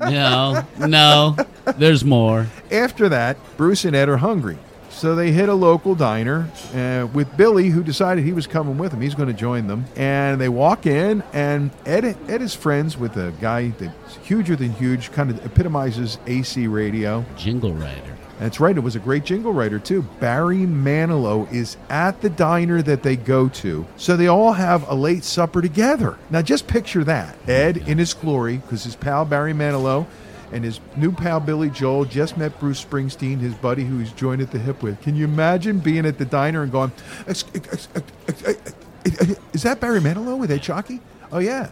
No, 0.01 0.67
no. 0.79 1.37
There's 1.77 2.05
more. 2.05 2.47
After 2.71 3.09
that, 3.09 3.37
Bruce 3.57 3.85
and 3.85 3.95
Ed 3.95 4.09
are 4.09 4.17
hungry. 4.17 4.59
So 4.95 5.15
they 5.15 5.33
hit 5.33 5.49
a 5.49 5.55
local 5.55 5.95
diner 5.95 6.49
uh, 6.73 7.09
with 7.13 7.37
Billy, 7.37 7.69
who 7.69 7.83
decided 7.83 8.25
he 8.25 8.33
was 8.33 8.47
coming 8.47 8.79
with 8.79 8.93
him. 8.93 9.01
He's 9.01 9.15
going 9.15 9.29
to 9.29 9.35
join 9.35 9.67
them. 9.67 9.85
And 9.97 10.41
they 10.41 10.49
walk 10.49 10.87
in, 10.87 11.23
and 11.33 11.73
Ed, 11.85 12.05
Ed 12.05 12.41
is 12.41 12.55
friends 12.55 12.97
with 12.97 13.17
a 13.17 13.33
guy 13.41 13.69
that's 13.71 14.17
huger 14.23 14.57
than 14.57 14.73
huge, 14.73 15.13
kind 15.13 15.31
of 15.31 15.45
epitomizes 15.45 16.19
AC 16.27 16.69
radio. 16.69 17.25
Jingle 17.37 17.75
writer. 17.75 18.17
That's 18.39 18.61
right, 18.61 18.77
it 18.77 18.81
was 18.81 18.97
a 18.97 19.01
great 19.01 19.25
jingle 19.25 19.53
writer, 19.53 19.79
too. 19.79 20.03
Barry 20.21 20.59
Manilow 20.59 21.53
is 21.53 21.77
at 21.89 22.21
the 22.21 22.31
diner 22.31 22.83
that 22.83 23.03
they 23.03 23.17
go 23.17 23.49
to. 23.49 23.87
So 23.97 24.17
they 24.17 24.27
all 24.27 24.53
have 24.53 24.89
a 24.89 24.95
late 24.95 25.25
supper 25.25 25.61
together. 25.61 26.19
Now, 26.31 26.43
just 26.43 26.67
picture 26.67 27.05
that. 27.05 27.37
Ed 27.49 27.77
in 27.89 27.99
his 27.99 28.15
glory, 28.15 28.57
because 28.59 28.85
his 28.85 28.97
pal 28.97 29.25
Barry 29.25 29.53
Manilow 29.53 30.07
and 30.55 30.65
his 30.65 30.81
new 30.97 31.13
pal 31.13 31.41
Billy 31.41 31.69
Joel 31.69 32.07
just 32.07 32.39
met 32.39 32.59
Bruce 32.59 32.83
Springsteen, 32.83 33.41
his 33.41 33.55
buddy 33.55 33.85
who 33.85 33.99
he's 33.99 34.13
joined 34.13 34.41
at 34.41 34.51
the 34.51 34.59
hip 34.59 34.83
with. 34.83 35.01
Can 35.03 35.15
you 35.17 35.25
imagine 35.25 35.81
being 35.81 36.07
at 36.07 36.17
the 36.17 36.25
diner 36.25 36.63
and 36.63 36.73
going, 36.73 36.93
"Ex- 37.27 37.45
ex- 37.55 37.69
ex- 37.73 37.89
ex- 38.27 38.43
ex- 38.49 38.75
ex- 39.21 39.41
Is 39.53 39.63
that 39.65 39.81
Barry 39.81 40.01
Manilow 40.01 40.39
with 40.39 40.51
Ed 40.51 40.63
Sciaky? 40.63 41.01
Oh, 41.31 41.39
yeah. 41.41 41.69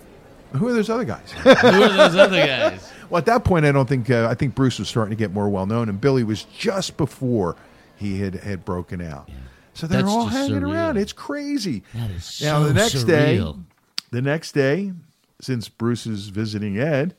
Who 0.56 0.68
are 0.68 0.72
those 0.74 0.90
other 0.90 1.04
guys? 1.04 1.32
Who 1.42 1.48
are 1.50 1.88
those 1.88 2.14
other 2.16 2.44
guys? 2.46 2.92
Well, 3.08 3.18
at 3.18 3.26
that 3.26 3.44
point, 3.44 3.64
I 3.64 3.72
don't 3.72 3.88
think 3.88 4.10
uh, 4.10 4.28
I 4.30 4.34
think 4.34 4.54
Bruce 4.54 4.78
was 4.78 4.88
starting 4.88 5.10
to 5.10 5.16
get 5.16 5.32
more 5.32 5.48
well 5.48 5.64
known, 5.66 5.88
and 5.88 5.98
Billy 6.00 6.24
was 6.24 6.42
just 6.44 6.96
before 6.98 7.56
he 7.96 8.18
had 8.20 8.34
had 8.34 8.64
broken 8.64 9.00
out. 9.00 9.30
So 9.74 9.86
they're 9.86 10.02
That's 10.02 10.12
all 10.12 10.26
hanging 10.26 10.60
surreal. 10.60 10.74
around. 10.74 10.96
It's 10.98 11.12
crazy. 11.14 11.82
That 11.94 12.10
is 12.10 12.42
now 12.42 12.60
so 12.62 12.68
the 12.68 12.74
next 12.74 13.04
day, 13.04 13.54
the 14.10 14.20
next 14.22 14.52
day, 14.52 14.92
since 15.40 15.68
Bruce 15.70 16.06
is 16.06 16.28
visiting 16.28 16.78
Ed, 16.78 17.14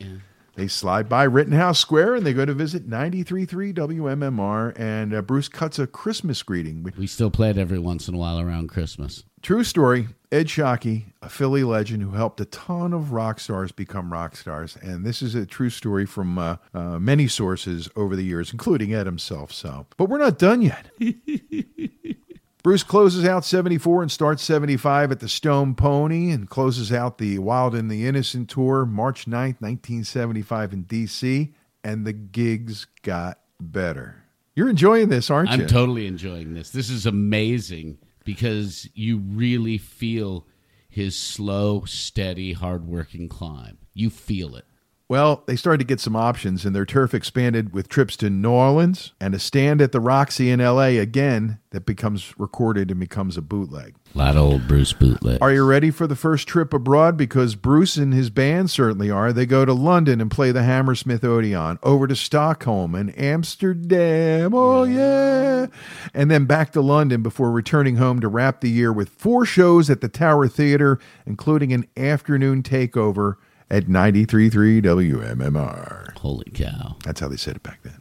they 0.55 0.67
slide 0.67 1.09
by 1.09 1.23
Rittenhouse 1.23 1.79
Square 1.79 2.15
and 2.15 2.25
they 2.25 2.33
go 2.33 2.45
to 2.45 2.53
visit 2.53 2.89
93.3 2.89 3.73
WMMR, 3.73 4.77
and 4.79 5.13
uh, 5.13 5.21
Bruce 5.21 5.47
cuts 5.47 5.79
a 5.79 5.87
Christmas 5.87 6.43
greeting. 6.43 6.91
We 6.97 7.07
still 7.07 7.31
play 7.31 7.49
it 7.49 7.57
every 7.57 7.79
once 7.79 8.07
in 8.07 8.15
a 8.15 8.17
while 8.17 8.39
around 8.39 8.69
Christmas. 8.69 9.23
True 9.41 9.63
story. 9.63 10.09
Ed 10.31 10.47
Sciaky, 10.47 11.13
a 11.21 11.29
Philly 11.29 11.63
legend 11.63 12.01
who 12.01 12.11
helped 12.11 12.41
a 12.41 12.45
ton 12.45 12.91
of 12.91 13.11
rock 13.11 13.39
stars 13.39 13.71
become 13.71 14.11
rock 14.11 14.35
stars, 14.35 14.77
and 14.81 15.05
this 15.05 15.21
is 15.21 15.35
a 15.35 15.45
true 15.45 15.69
story 15.69 16.07
from 16.07 16.39
uh, 16.39 16.57
uh, 16.73 16.97
many 16.97 17.27
sources 17.27 17.87
over 17.95 18.15
the 18.15 18.23
years, 18.23 18.51
including 18.51 18.93
Ed 18.93 19.05
himself. 19.05 19.51
So, 19.51 19.85
but 19.97 20.09
we're 20.09 20.17
not 20.17 20.39
done 20.39 20.61
yet. 20.63 20.87
Bruce 22.63 22.83
closes 22.83 23.25
out 23.25 23.43
74 23.43 24.03
and 24.03 24.11
starts 24.11 24.41
75 24.41 25.11
at 25.11 25.19
the 25.19 25.27
Stone 25.27 25.75
Pony 25.75 26.31
and 26.31 26.49
closes 26.49 26.93
out 26.93 27.17
the 27.17 27.37
Wild 27.39 27.75
and 27.75 27.91
the 27.91 28.07
Innocent 28.07 28.49
tour 28.49 28.85
March 28.85 29.25
9th, 29.25 29.59
1975 29.59 30.71
in 30.71 30.83
D.C., 30.83 31.53
and 31.83 32.07
the 32.07 32.13
gigs 32.13 32.87
got 33.01 33.39
better. 33.59 34.23
You're 34.55 34.69
enjoying 34.69 35.09
this, 35.09 35.29
aren't 35.29 35.49
you? 35.49 35.63
I'm 35.63 35.67
totally 35.67 36.07
enjoying 36.07 36.53
this. 36.53 36.69
This 36.69 36.89
is 36.89 37.05
amazing 37.05 37.97
because 38.23 38.87
you 38.93 39.17
really 39.17 39.77
feel 39.77 40.47
his 40.87 41.17
slow, 41.17 41.83
steady, 41.83 42.53
hardworking 42.53 43.27
climb. 43.27 43.77
You 43.93 44.09
feel 44.09 44.55
it. 44.55 44.65
Well, 45.09 45.43
they 45.47 45.57
started 45.57 45.79
to 45.79 45.85
get 45.85 45.99
some 45.99 46.15
options, 46.15 46.65
and 46.65 46.73
their 46.73 46.85
turf 46.85 47.13
expanded 47.13 47.73
with 47.73 47.89
trips 47.89 48.15
to 48.17 48.29
New 48.29 48.49
Orleans 48.49 49.13
and 49.19 49.35
a 49.35 49.39
stand 49.39 49.81
at 49.81 49.91
the 49.91 49.99
Roxy 49.99 50.49
in 50.49 50.61
LA 50.61 50.95
again 50.99 51.59
that 51.71 51.85
becomes 51.85 52.33
recorded 52.39 52.89
and 52.89 52.99
becomes 52.99 53.35
a 53.35 53.41
bootleg. 53.41 53.95
A 54.15 54.17
lot 54.17 54.37
of 54.37 54.43
old 54.43 54.67
Bruce 54.67 54.93
bootlegs. 54.93 55.41
Are 55.41 55.51
you 55.51 55.65
ready 55.65 55.91
for 55.91 56.07
the 56.07 56.15
first 56.15 56.47
trip 56.47 56.73
abroad? 56.73 57.17
Because 57.17 57.55
Bruce 57.55 57.97
and 57.97 58.13
his 58.13 58.29
band 58.29 58.71
certainly 58.71 59.11
are. 59.11 59.33
They 59.33 59.45
go 59.45 59.65
to 59.65 59.73
London 59.73 60.21
and 60.21 60.31
play 60.31 60.51
the 60.51 60.63
Hammersmith 60.63 61.23
Odeon, 61.23 61.79
over 61.83 62.07
to 62.07 62.15
Stockholm 62.15 62.95
and 62.95 63.17
Amsterdam. 63.19 64.53
Oh, 64.53 64.83
yeah. 64.83 65.67
And 66.13 66.31
then 66.31 66.45
back 66.45 66.71
to 66.73 66.81
London 66.81 67.21
before 67.21 67.51
returning 67.51 67.97
home 67.97 68.21
to 68.21 68.29
wrap 68.29 68.61
the 68.61 68.69
year 68.69 68.93
with 68.93 69.09
four 69.09 69.45
shows 69.45 69.89
at 69.89 69.99
the 69.99 70.09
Tower 70.09 70.47
Theatre, 70.47 70.97
including 71.25 71.73
an 71.73 71.87
afternoon 71.97 72.63
takeover 72.63 73.35
at 73.69 73.85
93.3 73.85 74.81
WMMR. 74.83 76.17
Holy 76.17 76.51
cow. 76.53 76.97
That's 77.03 77.19
how 77.19 77.27
they 77.27 77.37
said 77.37 77.55
it 77.57 77.63
back 77.63 77.79
then. 77.83 77.99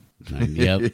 yep. 0.55 0.93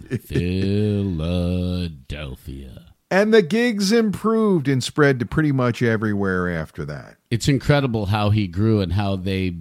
Philadelphia. 1.58 2.84
And 3.10 3.32
the 3.32 3.42
gigs 3.42 3.90
improved 3.92 4.68
and 4.68 4.84
spread 4.84 5.18
to 5.20 5.26
pretty 5.26 5.52
much 5.52 5.82
everywhere 5.82 6.50
after 6.50 6.84
that. 6.86 7.16
It's 7.30 7.48
incredible 7.48 8.06
how 8.06 8.30
he 8.30 8.46
grew 8.46 8.80
and 8.80 8.92
how 8.92 9.16
they 9.16 9.56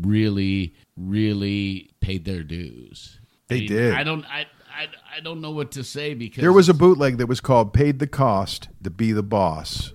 really, 0.00 0.74
really 0.96 1.90
paid 2.00 2.24
their 2.24 2.42
dues. 2.42 3.20
They 3.48 3.56
I 3.56 3.58
mean, 3.60 3.68
did. 3.68 3.94
I 3.94 4.02
don't. 4.04 4.24
I, 4.24 4.46
I. 4.70 4.86
I 5.16 5.20
don't 5.20 5.40
know 5.40 5.50
what 5.50 5.72
to 5.72 5.82
say 5.82 6.14
because 6.14 6.40
There 6.42 6.52
was 6.52 6.68
a 6.68 6.74
bootleg 6.74 7.18
that 7.18 7.26
was 7.26 7.40
called 7.40 7.72
"Paid 7.72 7.98
the 7.98 8.06
Cost 8.06 8.68
to 8.84 8.90
Be 8.90 9.12
the 9.12 9.22
Boss," 9.22 9.92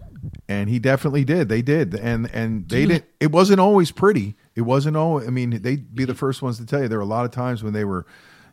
and 0.48 0.70
he 0.70 0.80
definitely 0.80 1.24
did. 1.24 1.50
They 1.50 1.62
did, 1.62 1.96
and 1.96 2.30
and 2.34 2.68
they 2.70 2.86
didn't. 2.88 3.06
It 3.20 3.32
wasn't 3.32 3.60
always 3.60 3.92
pretty. 3.92 4.36
It 4.56 4.62
wasn't 4.62 4.98
always. 4.98 5.28
I 5.28 5.32
mean, 5.32 5.62
they'd 5.62 5.94
be 5.96 6.06
the 6.06 6.16
first 6.16 6.42
ones 6.42 6.58
to 6.58 6.66
tell 6.66 6.82
you 6.82 6.88
there 6.88 7.00
were 7.00 7.04
a 7.04 7.08
lot 7.08 7.26
of 7.26 7.32
times 7.32 7.64
when 7.64 7.74
they 7.74 7.86
were, 7.86 8.06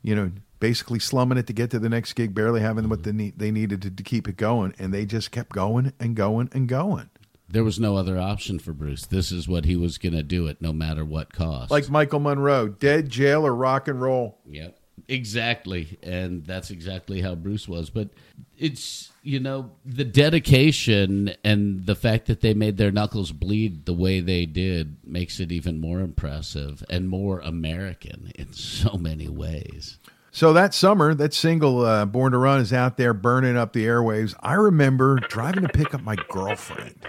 you 0.03 0.15
know, 0.15 0.31
basically 0.61 0.99
slumming 0.99 1.39
it 1.39 1.47
to 1.47 1.53
get 1.53 1.71
to 1.71 1.79
the 1.79 1.89
next 1.89 2.13
gig, 2.15 2.35
barely 2.35 2.61
having 2.61 2.89
what 2.89 3.03
they 3.03 3.13
need, 3.13 3.39
they 3.39 3.51
needed 3.51 3.83
to, 3.83 3.91
to 3.91 4.03
keep 4.03 4.29
it 4.29 4.37
going, 4.37 4.75
and 4.79 4.93
they 4.93 5.05
just 5.07 5.31
kept 5.31 5.51
going 5.51 5.93
and 5.99 6.15
going 6.15 6.49
and 6.53 6.69
going. 6.69 7.11
There 7.49 7.65
was 7.65 7.81
no 7.81 7.97
other 7.97 8.17
option 8.17 8.61
for 8.61 8.73
Bruce. 8.73 9.07
This 9.07 9.33
is 9.33 9.49
what 9.49 9.65
he 9.65 9.75
was 9.75 9.99
going 9.99 10.13
to 10.13 10.23
do 10.23 10.47
it, 10.47 10.63
no 10.63 10.73
matter 10.73 11.05
what 11.05 11.33
cost. 11.33 11.71
Like 11.71 11.91
Michael 11.91 12.21
Monroe, 12.21 12.69
dead, 12.69 13.09
jail, 13.09 13.45
or 13.45 13.55
rock 13.55 13.89
and 13.89 14.01
roll. 14.01 14.39
yep. 14.47 14.77
Exactly. 15.09 15.99
And 16.03 16.45
that's 16.47 16.71
exactly 16.71 17.21
how 17.21 17.35
Bruce 17.35 17.67
was. 17.67 17.91
But 17.91 18.11
it's, 18.57 19.10
you 19.23 19.39
know, 19.41 19.73
the 19.85 20.05
dedication 20.05 21.35
and 21.45 21.87
the 21.87 21.95
fact 21.95 22.27
that 22.27 22.41
they 22.41 22.55
made 22.55 22.77
their 22.77 22.91
knuckles 22.91 23.33
bleed 23.33 23.85
the 23.85 23.93
way 23.93 24.21
they 24.21 24.47
did 24.47 24.97
makes 25.05 25.41
it 25.41 25.53
even 25.53 25.81
more 25.81 26.01
impressive 26.01 26.83
and 26.89 27.09
more 27.09 27.41
American 27.41 28.33
in 28.35 28.53
so 28.53 28.97
many 28.97 29.29
ways. 29.29 29.99
So 30.33 30.53
that 30.53 30.75
summer, 30.75 31.13
that 31.15 31.35
single 31.35 31.85
uh, 31.85 32.07
"Born 32.07 32.33
to 32.33 32.39
Run" 32.39 32.61
is 32.61 32.73
out 32.73 32.97
there 32.97 33.13
burning 33.13 33.57
up 33.57 33.73
the 33.73 33.85
airwaves. 33.85 34.35
I 34.41 34.55
remember 34.55 35.17
driving 35.17 35.63
to 35.63 35.69
pick 35.69 35.93
up 35.93 36.03
my 36.03 36.17
girlfriend 36.29 37.09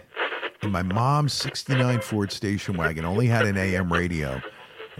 in 0.64 0.72
my 0.72 0.82
mom's 0.82 1.34
'69 1.34 2.02
Ford 2.02 2.32
station 2.32 2.78
wagon. 2.78 3.06
Only 3.06 3.28
had 3.28 3.46
an 3.46 3.58
AM 3.58 3.94
radio, 3.94 4.42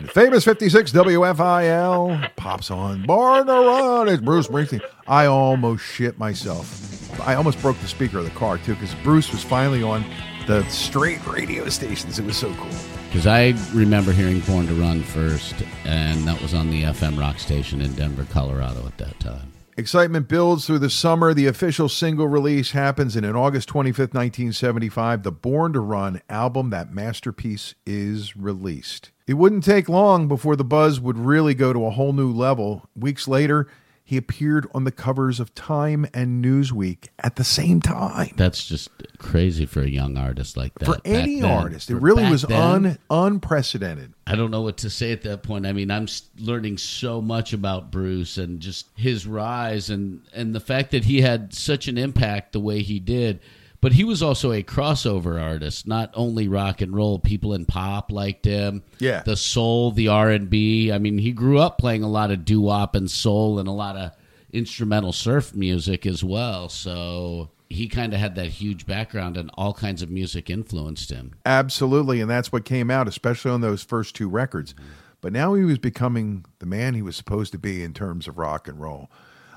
famous 0.08 0.44
'56 0.44 0.92
WFIL 0.92 2.36
pops 2.36 2.72
on. 2.72 3.04
"Born 3.04 3.48
to 3.48 3.54
Run" 3.54 4.08
is 4.08 4.20
Bruce 4.22 4.48
Springsteen. 4.48 4.82
I 5.08 5.26
almost 5.26 5.84
shit 5.84 6.18
myself. 6.18 7.20
I 7.20 7.36
almost 7.36 7.62
broke 7.62 7.80
the 7.80 7.88
speaker 7.88 8.20
of 8.20 8.26
the 8.26 8.32
car 8.32 8.58
too 8.58 8.74
because 8.74 8.96
Bruce 9.04 9.32
was 9.32 9.44
finally 9.44 9.84
on 9.84 10.06
the 10.48 10.64
straight 10.70 11.26
radio 11.28 11.70
stations. 11.70 12.20
It 12.20 12.26
was 12.26 12.38
so 12.38 12.54
cool. 12.56 12.70
Because 13.08 13.28
I 13.28 13.54
remember 13.74 14.12
hearing 14.12 14.40
Born 14.42 14.68
to 14.68 14.74
Run 14.74 15.04
first, 15.04 15.56
and 15.86 16.26
that 16.28 16.42
was 16.42 16.54
on 16.54 16.70
the 16.70 16.84
FM 16.84 17.20
rock 17.20 17.40
station 17.40 17.82
in 17.82 17.94
Denver, 17.94 18.26
Colorado 18.32 18.86
at 18.88 18.98
that 18.98 19.20
time. 19.20 19.52
Excitement 19.82 20.28
builds 20.28 20.68
through 20.68 20.78
the 20.78 20.92
summer. 20.92 21.34
The 21.34 21.48
official 21.48 21.90
single 21.90 22.28
release 22.28 22.70
happens, 22.70 23.16
and 23.16 23.26
in 23.26 23.36
August 23.36 23.68
25th, 23.68 24.14
1975, 24.14 25.24
the 25.24 25.32
Born 25.32 25.74
to 25.74 25.80
Run 25.80 26.22
album, 26.30 26.70
that 26.70 26.94
masterpiece, 26.94 27.74
is 27.84 28.38
released. 28.38 29.10
It 29.26 29.34
wouldn't 29.34 29.64
take 29.64 29.90
long 29.90 30.28
before 30.28 30.56
the 30.56 30.64
buzz 30.64 31.00
would 31.00 31.18
really 31.18 31.56
go 31.56 31.74
to 31.74 31.88
a 31.88 31.90
whole 31.90 32.14
new 32.14 32.32
level. 32.32 32.88
Weeks 32.96 33.28
later, 33.28 33.68
he 34.12 34.18
appeared 34.18 34.68
on 34.74 34.84
the 34.84 34.92
covers 34.92 35.40
of 35.40 35.56
Time 35.56 36.06
and 36.14 36.44
Newsweek 36.44 37.08
at 37.20 37.38
the 37.38 37.46
same 37.46 37.80
time. 37.80 38.34
That's 38.36 38.66
just 38.66 38.90
crazy 39.20 39.66
for 39.66 39.80
a 39.80 39.88
young 39.88 40.18
artist 40.18 40.58
like 40.58 40.78
that. 40.80 40.86
For 40.86 40.92
back 40.96 41.02
any 41.06 41.40
then. 41.40 41.50
artist, 41.50 41.90
it 41.90 41.96
really 41.96 42.30
was 42.30 42.42
then, 42.42 42.60
un, 42.60 42.98
unprecedented. 43.10 44.14
I 44.28 44.36
don't 44.36 44.52
know 44.52 44.64
what 44.64 44.76
to 44.80 44.90
say 44.90 45.14
at 45.14 45.22
that 45.22 45.44
point. 45.44 45.66
I 45.66 45.72
mean, 45.72 45.90
I'm 45.90 46.08
learning 46.38 46.80
so 46.80 47.22
much 47.22 47.54
about 47.54 47.90
Bruce 47.90 48.38
and 48.38 48.60
just 48.60 48.88
his 48.98 49.26
rise 49.26 49.90
and 49.90 50.24
and 50.34 50.54
the 50.54 50.60
fact 50.60 50.92
that 50.92 51.06
he 51.06 51.22
had 51.22 51.54
such 51.54 51.88
an 51.88 51.98
impact 51.98 52.52
the 52.52 52.60
way 52.60 52.82
he 52.82 53.00
did. 53.00 53.40
But 53.82 53.94
he 53.94 54.04
was 54.04 54.22
also 54.22 54.52
a 54.52 54.62
crossover 54.62 55.42
artist, 55.42 55.88
not 55.88 56.12
only 56.14 56.48
rock 56.48 56.82
and 56.82 56.96
roll. 56.96 57.18
People 57.18 57.54
in 57.56 57.66
pop 57.66 58.12
liked 58.12 58.46
him. 58.46 58.84
Yeah. 59.00 59.24
the 59.24 59.36
soul, 59.36 59.92
the 59.92 60.08
R 60.08 60.30
and 60.30 60.50
B. 60.50 60.92
I 60.92 61.00
mean, 61.00 61.18
he 61.18 61.32
grew 61.32 61.58
up 61.58 61.80
playing 61.80 62.04
a 62.04 62.10
lot 62.10 62.30
of 62.30 62.46
doo 62.46 62.62
wop 62.62 62.94
and 62.94 63.10
soul 63.10 63.58
and 63.58 63.68
a 63.68 63.72
lot 63.72 63.98
of 63.98 64.12
instrumental 64.54 65.14
surf 65.14 65.56
music 65.56 66.06
as 66.06 66.24
well. 66.24 66.70
So 66.70 67.50
he 67.70 67.88
kind 67.88 68.14
of 68.14 68.20
had 68.20 68.36
that 68.36 68.48
huge 68.48 68.86
background, 68.86 69.38
and 69.38 69.50
all 69.56 69.74
kinds 69.74 70.02
of 70.02 70.10
music 70.10 70.50
influenced 70.50 71.10
him. 71.10 71.34
Absolutely, 71.46 72.22
and 72.22 72.30
that's 72.30 72.52
what 72.52 72.66
came 72.66 72.92
out, 72.92 73.08
especially 73.08 73.52
on 73.52 73.62
those 73.62 73.82
first 73.82 74.14
two 74.14 74.30
records. 74.30 74.76
But 75.22 75.34
now 75.34 75.54
he 75.54 75.64
was 75.64 75.78
becoming 75.78 76.46
the 76.60 76.66
man 76.66 76.96
he 76.96 77.02
was 77.02 77.16
supposed 77.16 77.52
to 77.54 77.58
be 77.58 77.84
in 77.84 77.94
terms 77.94 78.28
of 78.28 78.38
rock 78.38 78.68
and 78.68 78.80
roll. 78.80 79.10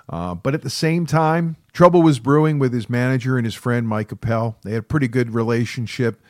Uh, 0.09 0.35
but 0.35 0.55
at 0.55 0.63
the 0.63 0.71
same 0.71 1.07
time, 1.07 1.57
trouble 1.73 2.03
was 2.03 2.19
brewing 2.19 2.59
with 2.59 2.73
his 2.73 2.91
manager 2.91 3.37
and 3.37 3.47
his 3.47 3.55
friend 3.55 3.89
Mike 3.89 4.13
Appel. 4.13 4.57
They 4.63 4.73
had 4.73 4.81
a 4.81 4.83
pretty 4.83 5.09
good 5.09 5.33
relationship, 5.33 6.21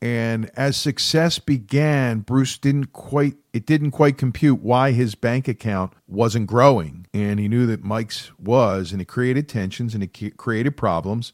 and 0.00 0.50
as 0.56 0.76
success 0.76 1.38
began, 1.38 2.20
Bruce 2.20 2.56
didn't 2.56 2.92
quite 2.92 3.34
it 3.52 3.66
didn't 3.66 3.90
quite 3.90 4.16
compute 4.16 4.60
why 4.60 4.92
his 4.92 5.14
bank 5.16 5.48
account 5.48 5.92
wasn't 6.06 6.46
growing, 6.46 7.06
and 7.12 7.40
he 7.40 7.48
knew 7.48 7.66
that 7.66 7.82
Mike's 7.82 8.30
was, 8.38 8.92
and 8.92 9.02
it 9.02 9.06
created 9.06 9.48
tensions 9.48 9.94
and 9.94 10.04
it 10.04 10.36
created 10.36 10.76
problems 10.76 11.32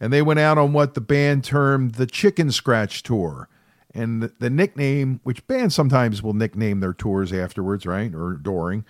and 0.00 0.12
they 0.12 0.22
went 0.22 0.40
out 0.40 0.58
on 0.58 0.72
what 0.72 0.94
the 0.94 1.00
band 1.00 1.44
termed 1.44 1.94
the 1.94 2.06
Chicken 2.06 2.50
Scratch 2.50 3.02
Tour. 3.02 3.48
And 3.94 4.22
the, 4.22 4.32
the 4.38 4.50
nickname, 4.50 5.20
which 5.22 5.46
bands 5.46 5.74
sometimes 5.74 6.22
will 6.22 6.34
nickname 6.34 6.80
their 6.80 6.92
tours 6.92 7.32
afterwards, 7.32 7.86
right, 7.86 8.14
or 8.14 8.34
during. 8.34 8.84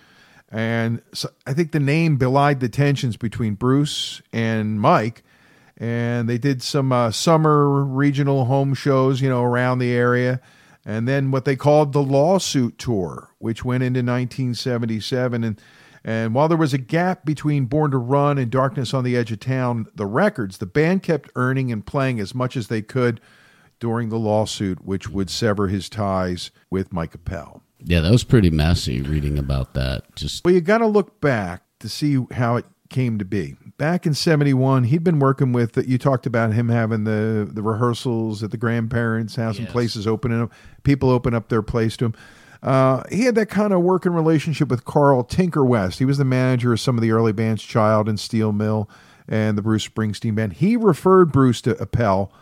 And 0.49 1.01
so 1.13 1.29
I 1.45 1.53
think 1.53 1.71
the 1.71 1.79
name 1.79 2.17
belied 2.17 2.59
the 2.59 2.69
tensions 2.69 3.17
between 3.17 3.55
Bruce 3.55 4.21
and 4.31 4.79
Mike. 4.79 5.23
And 5.77 6.27
they 6.27 6.37
did 6.37 6.63
some 6.63 6.91
uh, 6.91 7.11
summer 7.11 7.83
regional 7.83 8.45
home 8.45 8.73
shows, 8.73 9.21
you 9.21 9.29
know, 9.29 9.43
around 9.43 9.79
the 9.79 9.91
area. 9.91 10.41
And 10.85 11.07
then 11.07 11.31
what 11.31 11.45
they 11.45 11.55
called 11.55 11.91
the 11.91 12.01
Lawsuit 12.01 12.77
Tour, 12.77 13.29
which 13.39 13.65
went 13.65 13.83
into 13.83 13.99
1977. 13.99 15.43
And 15.43 15.61
and 16.07 16.33
while 16.33 16.47
there 16.47 16.57
was 16.57 16.73
a 16.73 16.77
gap 16.77 17.25
between 17.25 17.65
Born 17.65 17.91
to 17.91 17.97
Run 17.97 18.37
and 18.37 18.49
Darkness 18.49 18.93
on 18.93 19.03
the 19.03 19.17
Edge 19.17 19.33
of 19.33 19.41
Town, 19.41 19.87
the 19.93 20.05
records, 20.05 20.57
the 20.57 20.65
band 20.65 21.03
kept 21.03 21.29
earning 21.35 21.69
and 21.69 21.85
playing 21.85 22.21
as 22.21 22.33
much 22.33 22.55
as 22.55 22.69
they 22.69 22.81
could 22.81 23.19
during 23.79 24.07
the 24.07 24.17
lawsuit, 24.17 24.85
which 24.85 25.09
would 25.09 25.29
sever 25.29 25.67
his 25.67 25.89
ties 25.89 26.49
with 26.69 26.93
Mike 26.93 27.13
Appel. 27.13 27.61
Yeah, 27.87 28.01
that 28.01 28.11
was 28.11 28.23
pretty 28.23 28.49
messy 28.49 29.01
reading 29.01 29.39
about 29.39 29.73
that. 29.73 30.15
Just 30.15 30.43
Well, 30.43 30.53
you 30.53 30.61
got 30.61 30.79
to 30.79 30.87
look 30.87 31.21
back 31.21 31.63
to 31.79 31.87
see 31.87 32.25
how 32.31 32.57
it 32.57 32.65
came 32.89 33.17
to 33.17 33.25
be. 33.25 33.55
Back 33.77 34.05
in 34.05 34.13
71, 34.13 34.85
he'd 34.85 35.03
been 35.03 35.19
working 35.19 35.53
with, 35.53 35.77
you 35.87 35.97
talked 35.97 36.25
about 36.25 36.53
him 36.53 36.69
having 36.69 37.03
the, 37.05 37.47
the 37.51 37.61
rehearsals 37.61 38.43
at 38.43 38.51
the 38.51 38.57
grandparents' 38.57 39.35
house 39.35 39.57
and 39.57 39.67
places 39.69 40.05
opening 40.07 40.41
up, 40.41 40.51
people 40.83 41.09
open 41.09 41.33
up 41.33 41.49
their 41.49 41.61
place 41.61 41.95
to 41.97 42.05
him. 42.05 42.15
Uh, 42.63 43.03
he 43.09 43.23
had 43.23 43.35
that 43.35 43.49
kind 43.49 43.71
of 43.71 43.81
working 43.83 44.13
relationship 44.13 44.67
with 44.67 44.83
Carl 44.83 45.23
Tinker 45.23 45.63
West. 45.63 45.99
He 45.99 46.05
was 46.05 46.17
the 46.17 46.25
manager 46.25 46.73
of 46.73 46.79
some 46.79 46.97
of 46.97 47.01
the 47.01 47.11
early 47.11 47.31
bands, 47.31 47.63
Child 47.63 48.09
and 48.09 48.19
Steel 48.19 48.51
Mill 48.51 48.89
and 49.27 49.57
the 49.57 49.61
Bruce 49.61 49.87
Springsteen 49.87 50.35
band. 50.35 50.53
He 50.53 50.75
referred 50.75 51.31
Bruce 51.31 51.61
to 51.61 51.79
Appel 51.81 52.33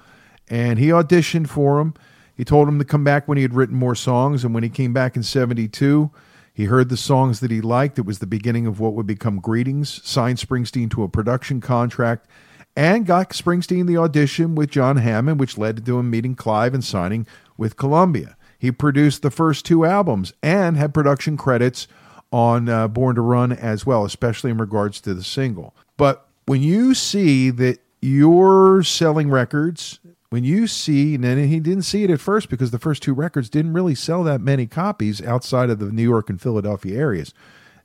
and 0.47 0.79
he 0.79 0.87
auditioned 0.87 1.49
for 1.49 1.79
him. 1.81 1.93
He 2.35 2.43
told 2.43 2.67
him 2.67 2.79
to 2.79 2.85
come 2.85 3.03
back 3.03 3.27
when 3.27 3.37
he 3.37 3.41
had 3.43 3.53
written 3.53 3.75
more 3.75 3.95
songs. 3.95 4.43
And 4.43 4.53
when 4.53 4.63
he 4.63 4.69
came 4.69 4.93
back 4.93 5.15
in 5.15 5.23
72, 5.23 6.11
he 6.53 6.65
heard 6.65 6.89
the 6.89 6.97
songs 6.97 7.39
that 7.39 7.51
he 7.51 7.61
liked. 7.61 7.99
It 7.99 8.05
was 8.05 8.19
the 8.19 8.27
beginning 8.27 8.65
of 8.65 8.79
what 8.79 8.93
would 8.93 9.07
become 9.07 9.39
Greetings, 9.39 10.01
signed 10.03 10.37
Springsteen 10.37 10.89
to 10.91 11.03
a 11.03 11.09
production 11.09 11.61
contract, 11.61 12.27
and 12.75 13.05
got 13.05 13.31
Springsteen 13.31 13.87
the 13.87 13.97
audition 13.97 14.55
with 14.55 14.69
John 14.69 14.97
Hammond, 14.97 15.39
which 15.39 15.57
led 15.57 15.85
to 15.85 15.99
him 15.99 16.09
meeting 16.09 16.35
Clive 16.35 16.73
and 16.73 16.83
signing 16.83 17.25
with 17.57 17.77
Columbia. 17.77 18.37
He 18.57 18.71
produced 18.71 19.21
the 19.21 19.31
first 19.31 19.65
two 19.65 19.85
albums 19.85 20.33
and 20.41 20.77
had 20.77 20.93
production 20.93 21.37
credits 21.37 21.87
on 22.31 22.67
uh, 22.67 22.87
Born 22.87 23.15
to 23.15 23.21
Run 23.21 23.51
as 23.51 23.85
well, 23.85 24.05
especially 24.05 24.51
in 24.51 24.57
regards 24.57 24.99
to 25.01 25.13
the 25.13 25.23
single. 25.23 25.75
But 25.97 26.27
when 26.45 26.61
you 26.61 26.93
see 26.93 27.49
that 27.51 27.79
you're 28.01 28.83
selling 28.83 29.29
records, 29.29 29.99
when 30.35 30.43
you 30.43 30.67
see, 30.67 31.15
and 31.15 31.23
he 31.23 31.61
didn't 31.61 31.83
see 31.83 32.03
it 32.03 32.11
at 32.11 32.19
first 32.19 32.49
because 32.49 32.71
the 32.71 32.77
first 32.77 33.01
two 33.01 33.13
records 33.13 33.49
didn't 33.49 33.71
really 33.71 33.95
sell 33.95 34.21
that 34.25 34.41
many 34.41 34.67
copies 34.67 35.21
outside 35.21 35.69
of 35.69 35.79
the 35.79 35.93
New 35.93 36.03
York 36.03 36.29
and 36.29 36.41
Philadelphia 36.41 36.99
areas. 36.99 37.33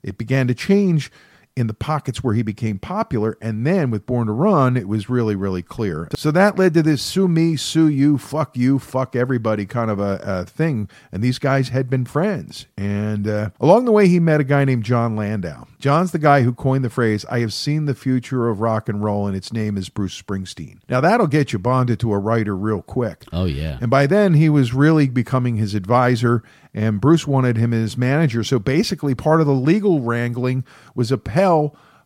It 0.03 0.17
began 0.17 0.49
to 0.49 0.53
change 0.53 1.13
in 1.61 1.67
the 1.67 1.73
pockets 1.73 2.21
where 2.21 2.33
he 2.33 2.41
became 2.41 2.77
popular. 2.77 3.37
And 3.41 3.65
then 3.65 3.89
with 3.91 4.05
Born 4.05 4.27
to 4.27 4.33
Run, 4.33 4.75
it 4.75 4.87
was 4.89 5.09
really, 5.09 5.35
really 5.35 5.61
clear. 5.61 6.09
So 6.17 6.31
that 6.31 6.57
led 6.57 6.73
to 6.73 6.83
this 6.83 7.01
sue 7.01 7.29
me, 7.29 7.55
sue 7.55 7.87
you, 7.87 8.17
fuck 8.17 8.57
you, 8.57 8.79
fuck 8.79 9.15
everybody 9.15 9.65
kind 9.65 9.89
of 9.89 9.99
a, 9.99 10.19
a 10.23 10.45
thing. 10.45 10.89
And 11.11 11.23
these 11.23 11.39
guys 11.39 11.69
had 11.69 11.89
been 11.89 12.03
friends. 12.03 12.65
And 12.75 13.27
uh, 13.27 13.51
along 13.61 13.85
the 13.85 13.91
way, 13.93 14.09
he 14.09 14.19
met 14.19 14.41
a 14.41 14.43
guy 14.43 14.65
named 14.65 14.83
Jon 14.83 15.15
Landau. 15.15 15.67
John's 15.79 16.11
the 16.11 16.19
guy 16.19 16.41
who 16.41 16.53
coined 16.53 16.83
the 16.83 16.89
phrase, 16.89 17.23
I 17.29 17.39
have 17.39 17.53
seen 17.53 17.85
the 17.85 17.95
future 17.95 18.49
of 18.49 18.59
rock 18.59 18.89
and 18.89 19.03
roll, 19.03 19.27
and 19.27 19.35
its 19.37 19.53
name 19.53 19.77
is 19.77 19.89
Bruce 19.89 20.19
Springsteen. 20.19 20.79
Now, 20.89 20.99
that'll 20.99 21.27
get 21.27 21.53
you 21.53 21.59
bonded 21.59 21.99
to 22.01 22.13
a 22.13 22.19
writer 22.19 22.55
real 22.55 22.81
quick. 22.81 23.25
oh 23.31 23.45
yeah, 23.45 23.77
And 23.81 23.89
by 23.89 24.07
then, 24.07 24.33
he 24.33 24.49
was 24.49 24.73
really 24.73 25.07
becoming 25.09 25.57
his 25.57 25.73
advisor, 25.75 26.43
and 26.73 27.01
Bruce 27.01 27.27
wanted 27.27 27.57
him 27.57 27.73
as 27.73 27.97
manager. 27.97 28.43
So 28.43 28.57
basically, 28.59 29.13
part 29.13 29.41
of 29.41 29.47
the 29.47 29.53
legal 29.53 29.99
wrangling 30.01 30.63
was 30.95 31.11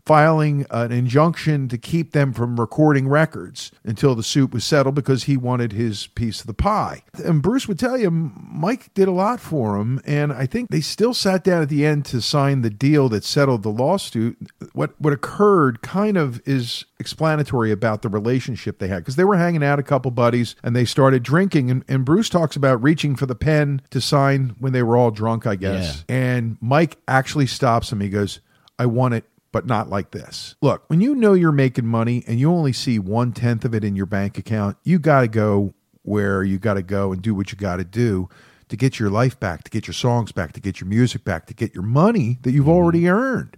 Filing 0.06 0.68
an 0.70 0.92
injunction 0.92 1.68
to 1.68 1.80
keep 1.80 2.12
them 2.12 2.32
from 2.32 2.60
recording 2.60 3.08
records 3.08 3.72
until 3.84 4.14
the 4.14 4.22
suit 4.22 4.54
was 4.54 4.64
settled 4.64 4.94
because 4.94 5.24
he 5.24 5.36
wanted 5.36 5.72
his 5.72 6.06
piece 6.06 6.42
of 6.42 6.46
the 6.46 6.54
pie. 6.54 7.02
And 7.24 7.42
Bruce 7.42 7.68
would 7.68 7.80
tell 7.80 7.98
you, 7.98 8.12
Mike 8.12 8.94
did 8.94 9.08
a 9.08 9.12
lot 9.12 9.40
for 9.40 9.78
him, 9.78 10.00
and 10.06 10.32
I 10.32 10.46
think 10.46 10.70
they 10.70 10.82
still 10.82 11.16
sat 11.16 11.44
down 11.44 11.64
at 11.64 11.70
the 11.70 11.84
end 11.84 12.06
to 12.06 12.22
sign 12.22 12.62
the 12.62 12.70
deal 12.70 13.10
that 13.10 13.24
settled 13.24 13.64
the 13.64 13.72
lawsuit. 13.72 14.38
What 14.74 14.94
what 15.02 15.12
occurred 15.12 15.82
kind 15.82 16.18
of 16.18 16.40
is 16.48 16.86
explanatory 17.00 17.72
about 17.72 18.04
the 18.04 18.10
relationship 18.10 18.78
they 18.78 18.90
had 18.90 19.00
because 19.00 19.16
they 19.16 19.24
were 19.24 19.38
hanging 19.38 19.64
out 19.64 19.80
a 19.80 19.84
couple 19.84 20.12
buddies 20.12 20.56
and 20.62 20.76
they 20.76 20.86
started 20.86 21.24
drinking 21.24 21.72
and, 21.72 21.84
and 21.88 22.06
Bruce 22.06 22.30
talks 22.30 22.56
about 22.56 22.84
reaching 22.84 23.16
for 23.16 23.26
the 23.26 23.34
pen 23.34 23.82
to 23.90 24.00
sign 24.00 24.56
when 24.60 24.72
they 24.72 24.84
were 24.84 24.98
all 24.98 25.10
drunk, 25.10 25.48
I 25.48 25.56
guess. 25.56 26.06
And 26.08 26.58
Mike 26.62 26.98
actually 27.08 27.48
stops 27.48 27.92
him. 27.92 28.02
He 28.02 28.10
goes, 28.10 28.40
I 28.78 28.86
want 28.86 29.16
it 29.16 29.26
but 29.56 29.66
not 29.66 29.90
like 29.90 30.12
this. 30.12 30.58
Look, 30.62 30.84
when 30.90 31.00
you 31.00 31.16
know 31.16 31.32
you're 31.32 31.54
making 31.54 31.86
money 31.86 32.26
and 32.28 32.38
you 32.38 32.52
only 32.52 32.74
see 32.74 33.00
one 33.00 33.32
tenth 33.32 33.64
of 33.64 33.74
it 33.74 33.86
in 33.86 33.96
your 33.96 34.06
bank 34.06 34.38
account, 34.38 34.76
you 34.84 35.00
got 35.00 35.22
to 35.22 35.30
go 35.30 35.74
where 36.02 36.44
you 36.44 36.60
got 36.60 36.74
to 36.74 36.84
go 36.84 37.14
and 37.14 37.22
do 37.22 37.34
what 37.34 37.54
you 37.54 37.58
got 37.58 37.78
to 37.78 37.86
do 37.86 38.28
to 38.68 38.76
get 38.76 39.00
your 39.00 39.10
life 39.10 39.40
back, 39.40 39.64
to 39.64 39.72
get 39.72 39.88
your 39.88 39.94
songs 39.94 40.34
back, 40.34 40.52
to 40.52 40.60
get 40.60 40.82
your 40.82 40.90
music 40.90 41.24
back, 41.24 41.46
to 41.46 41.54
get 41.54 41.74
your 41.74 41.86
money 41.86 42.38
that 42.42 42.52
you've 42.52 42.66
mm-hmm. 42.66 42.74
already 42.74 43.08
earned. 43.08 43.56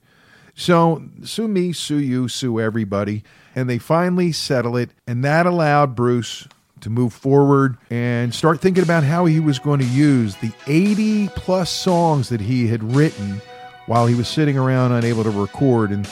So 0.54 1.02
sue 1.24 1.48
me, 1.48 1.74
sue 1.74 1.98
you, 1.98 2.28
sue 2.28 2.60
everybody. 2.60 3.24
And 3.56 3.68
they 3.68 3.80
finally 3.80 4.32
settle 4.32 4.78
it. 4.78 4.92
And 5.08 5.26
that 5.26 5.48
allowed 5.48 5.96
Bruce 5.96 6.48
to 6.82 6.92
move 6.92 7.12
forward 7.12 7.76
and 7.90 8.36
start 8.36 8.62
thinking 8.62 8.84
about 8.84 9.04
how 9.04 9.26
he 9.26 9.40
was 9.40 9.58
going 9.58 9.80
to 9.80 9.88
use 9.88 10.36
the 10.36 10.52
80 10.68 11.30
plus 11.30 11.72
songs 11.72 12.30
that 12.30 12.42
he 12.42 12.68
had 12.68 12.84
written 12.84 13.42
while 13.88 14.06
he 14.06 14.16
was 14.16 14.28
sitting 14.28 14.58
around 14.58 14.92
unable 14.92 15.24
to 15.24 15.32
record. 15.32 15.92
And 15.92 16.08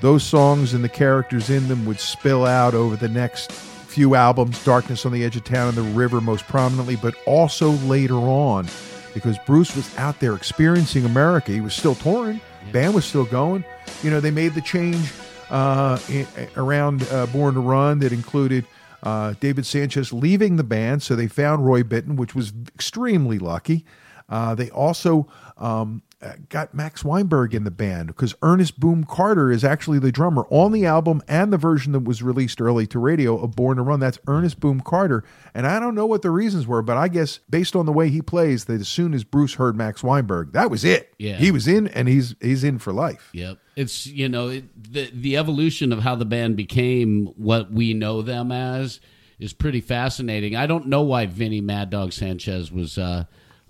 those 0.00 0.22
songs 0.22 0.74
and 0.74 0.84
the 0.84 0.88
characters 0.88 1.48
in 1.48 1.66
them 1.68 1.86
would 1.86 1.98
spill 1.98 2.44
out 2.44 2.74
over 2.74 2.96
the 2.96 3.08
next 3.08 3.50
few 3.52 4.14
albums 4.16 4.62
Darkness 4.64 5.06
on 5.06 5.12
the 5.12 5.24
Edge 5.24 5.36
of 5.36 5.44
Town 5.44 5.68
and 5.68 5.76
The 5.76 5.82
River, 5.82 6.20
most 6.20 6.46
prominently, 6.46 6.96
but 6.96 7.14
also 7.26 7.70
later 7.70 8.16
on 8.16 8.66
because 9.14 9.38
Bruce 9.46 9.74
was 9.76 9.96
out 9.96 10.18
there 10.20 10.34
experiencing 10.34 11.04
America. 11.04 11.52
He 11.52 11.60
was 11.60 11.72
still 11.74 11.94
touring, 11.94 12.40
band 12.72 12.94
was 12.94 13.04
still 13.04 13.24
going. 13.24 13.64
You 14.02 14.10
know, 14.10 14.18
they 14.20 14.32
made 14.32 14.54
the 14.54 14.60
change 14.60 15.12
uh, 15.50 15.98
i- 16.08 16.26
around 16.56 17.04
uh, 17.12 17.26
Born 17.26 17.54
to 17.54 17.60
Run 17.60 18.00
that 18.00 18.12
included 18.12 18.66
uh, 19.04 19.34
David 19.38 19.64
Sancious 19.64 20.12
leaving 20.12 20.56
the 20.56 20.64
band, 20.64 21.02
so 21.02 21.14
they 21.14 21.28
found 21.28 21.64
Roy 21.64 21.82
Bittan, 21.84 22.16
which 22.16 22.34
was 22.34 22.52
extremely 22.74 23.38
lucky. 23.38 23.84
Uh, 24.28 24.54
they 24.56 24.70
also 24.70 25.28
um, 25.58 26.02
got 26.48 26.74
Max 26.74 27.04
Weinberg 27.04 27.54
in 27.54 27.64
the 27.64 27.70
band 27.70 28.08
because 28.08 28.34
Ernest 28.42 28.78
Boom 28.80 29.04
Carter 29.04 29.50
is 29.50 29.64
actually 29.64 29.98
the 29.98 30.12
drummer 30.12 30.46
on 30.50 30.72
the 30.72 30.86
album 30.86 31.22
and 31.28 31.52
the 31.52 31.58
version 31.58 31.92
that 31.92 32.04
was 32.04 32.22
released 32.22 32.60
early 32.60 32.86
to 32.88 32.98
radio 32.98 33.38
of 33.38 33.54
Born 33.54 33.76
to 33.76 33.82
Run. 33.82 34.00
That's 34.00 34.18
Ernest 34.26 34.60
Boom 34.60 34.80
Carter. 34.80 35.24
And 35.54 35.66
I 35.66 35.78
don't 35.78 35.94
know 35.94 36.06
what 36.06 36.22
the 36.22 36.30
reasons 36.30 36.66
were, 36.66 36.82
but 36.82 36.96
I 36.96 37.08
guess 37.08 37.38
based 37.50 37.76
on 37.76 37.86
the 37.86 37.92
way 37.92 38.08
he 38.08 38.22
plays, 38.22 38.64
that 38.66 38.80
as 38.80 38.88
soon 38.88 39.14
as 39.14 39.24
Bruce 39.24 39.54
heard 39.54 39.76
Max 39.76 40.02
Weinberg, 40.02 40.52
that 40.52 40.70
was 40.70 40.84
it. 40.84 41.14
Yeah. 41.18 41.36
He 41.36 41.50
was 41.50 41.68
in 41.68 41.88
and 41.88 42.08
he's 42.08 42.34
he's 42.40 42.64
in 42.64 42.78
for 42.78 42.92
life. 42.92 43.30
Yep. 43.32 43.58
It's 43.76 44.06
you 44.06 44.28
know 44.28 44.48
it, 44.48 44.92
the 44.92 45.10
the 45.12 45.36
evolution 45.36 45.92
of 45.92 46.00
how 46.00 46.14
the 46.14 46.24
band 46.24 46.56
became 46.56 47.26
what 47.36 47.70
we 47.70 47.94
know 47.94 48.22
them 48.22 48.52
as 48.52 49.00
is 49.38 49.52
pretty 49.52 49.80
fascinating. 49.80 50.56
I 50.56 50.66
don't 50.66 50.86
know 50.86 51.02
why 51.02 51.26
Vinny 51.26 51.60
Mad 51.60 51.90
Dog 51.90 52.12
Sanchez 52.12 52.70
was 52.70 52.98
uh, 52.98 53.24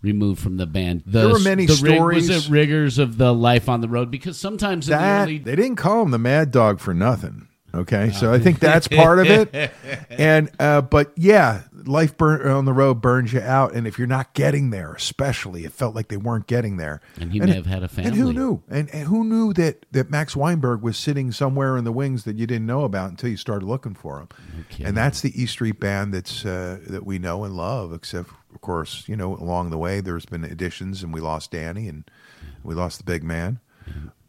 removed 0.05 0.41
from 0.41 0.57
the 0.59 0.67
band. 0.67 1.03
The, 1.07 1.21
There 1.21 1.29
were 1.31 1.39
many 1.41 1.67
the 1.67 1.81
rig- 1.83 1.95
stories. 1.97 2.29
was 2.29 2.47
it 2.47 2.51
riggers 2.51 2.99
of 2.99 3.17
the 3.19 3.35
life 3.35 3.69
on 3.69 3.81
the 3.81 3.89
road? 3.89 4.11
Because 4.11 4.39
sometimes 4.39 4.89
in 4.89 4.97
the 4.97 5.05
early 5.05 5.39
they 5.39 5.57
didn't 5.57 5.77
call 5.77 6.03
him 6.03 6.11
the 6.13 6.19
Mad 6.19 6.51
Dog 6.53 6.79
for 6.79 6.95
nothing. 6.95 7.49
Okay, 7.75 8.11
so. 8.13 8.33
I 8.33 8.39
think 8.39 8.61
that's 8.61 8.87
part 9.03 9.19
of 9.19 9.27
it. 9.27 9.73
And 10.09 10.49
uh, 10.61 10.81
but 10.83 11.11
yeah, 11.17 11.63
life 11.73 12.17
burn 12.17 12.47
on 12.47 12.67
the 12.67 12.73
road 12.73 13.01
burns 13.01 13.33
you 13.33 13.41
out, 13.41 13.75
and 13.75 13.85
if 13.89 13.99
you're 13.99 14.07
not 14.07 14.33
getting 14.33 14.71
there, 14.71 14.93
especially, 14.93 15.65
it 15.65 15.73
felt 15.73 15.93
like 15.93 16.07
they 16.07 16.17
weren't 16.17 16.47
getting 16.47 16.77
there. 16.77 17.01
And 17.19 17.33
he 17.33 17.41
may 17.41 17.53
have 17.53 17.67
had 17.67 17.83
a 17.83 17.89
family. 17.89 18.11
And 18.11 18.17
who 18.17 18.33
knew? 18.33 18.63
And, 18.71 18.89
and 18.95 19.09
who 19.09 19.25
knew 19.25 19.53
that 19.55 19.87
that 19.91 20.09
Max 20.09 20.37
Weinberg 20.37 20.83
was 20.83 20.97
sitting 20.97 21.33
somewhere 21.33 21.77
in 21.77 21.83
the 21.83 21.91
wings 21.91 22.23
that 22.23 22.37
you 22.37 22.47
didn't 22.47 22.67
know 22.67 22.85
about 22.85 23.11
until 23.11 23.31
you 23.31 23.37
started 23.37 23.67
looking 23.67 23.95
for 23.95 24.21
him. 24.21 24.29
kidding. 24.69 24.87
and 24.87 24.97
that's 24.97 25.21
the 25.21 25.33
E 25.43 25.45
Street 25.47 25.81
Band 25.81 26.15
that's 26.15 26.47
uh, 26.47 26.79
that 26.87 27.05
we 27.05 27.19
know 27.19 27.43
and 27.43 27.57
love. 27.57 27.93
Except, 27.93 28.31
of 28.55 28.61
course, 28.61 29.05
you 29.09 29.17
know, 29.17 29.35
along 29.37 29.71
the 29.71 29.79
way 29.79 30.01
there's 30.01 30.27
been 30.27 30.45
additions, 30.45 31.03
and 31.03 31.13
we 31.13 31.21
lost 31.21 31.51
Danny, 31.51 31.89
and 31.89 32.05
we 32.63 32.75
lost 32.75 32.99
the 32.99 33.05
big 33.05 33.23
man, 33.25 33.59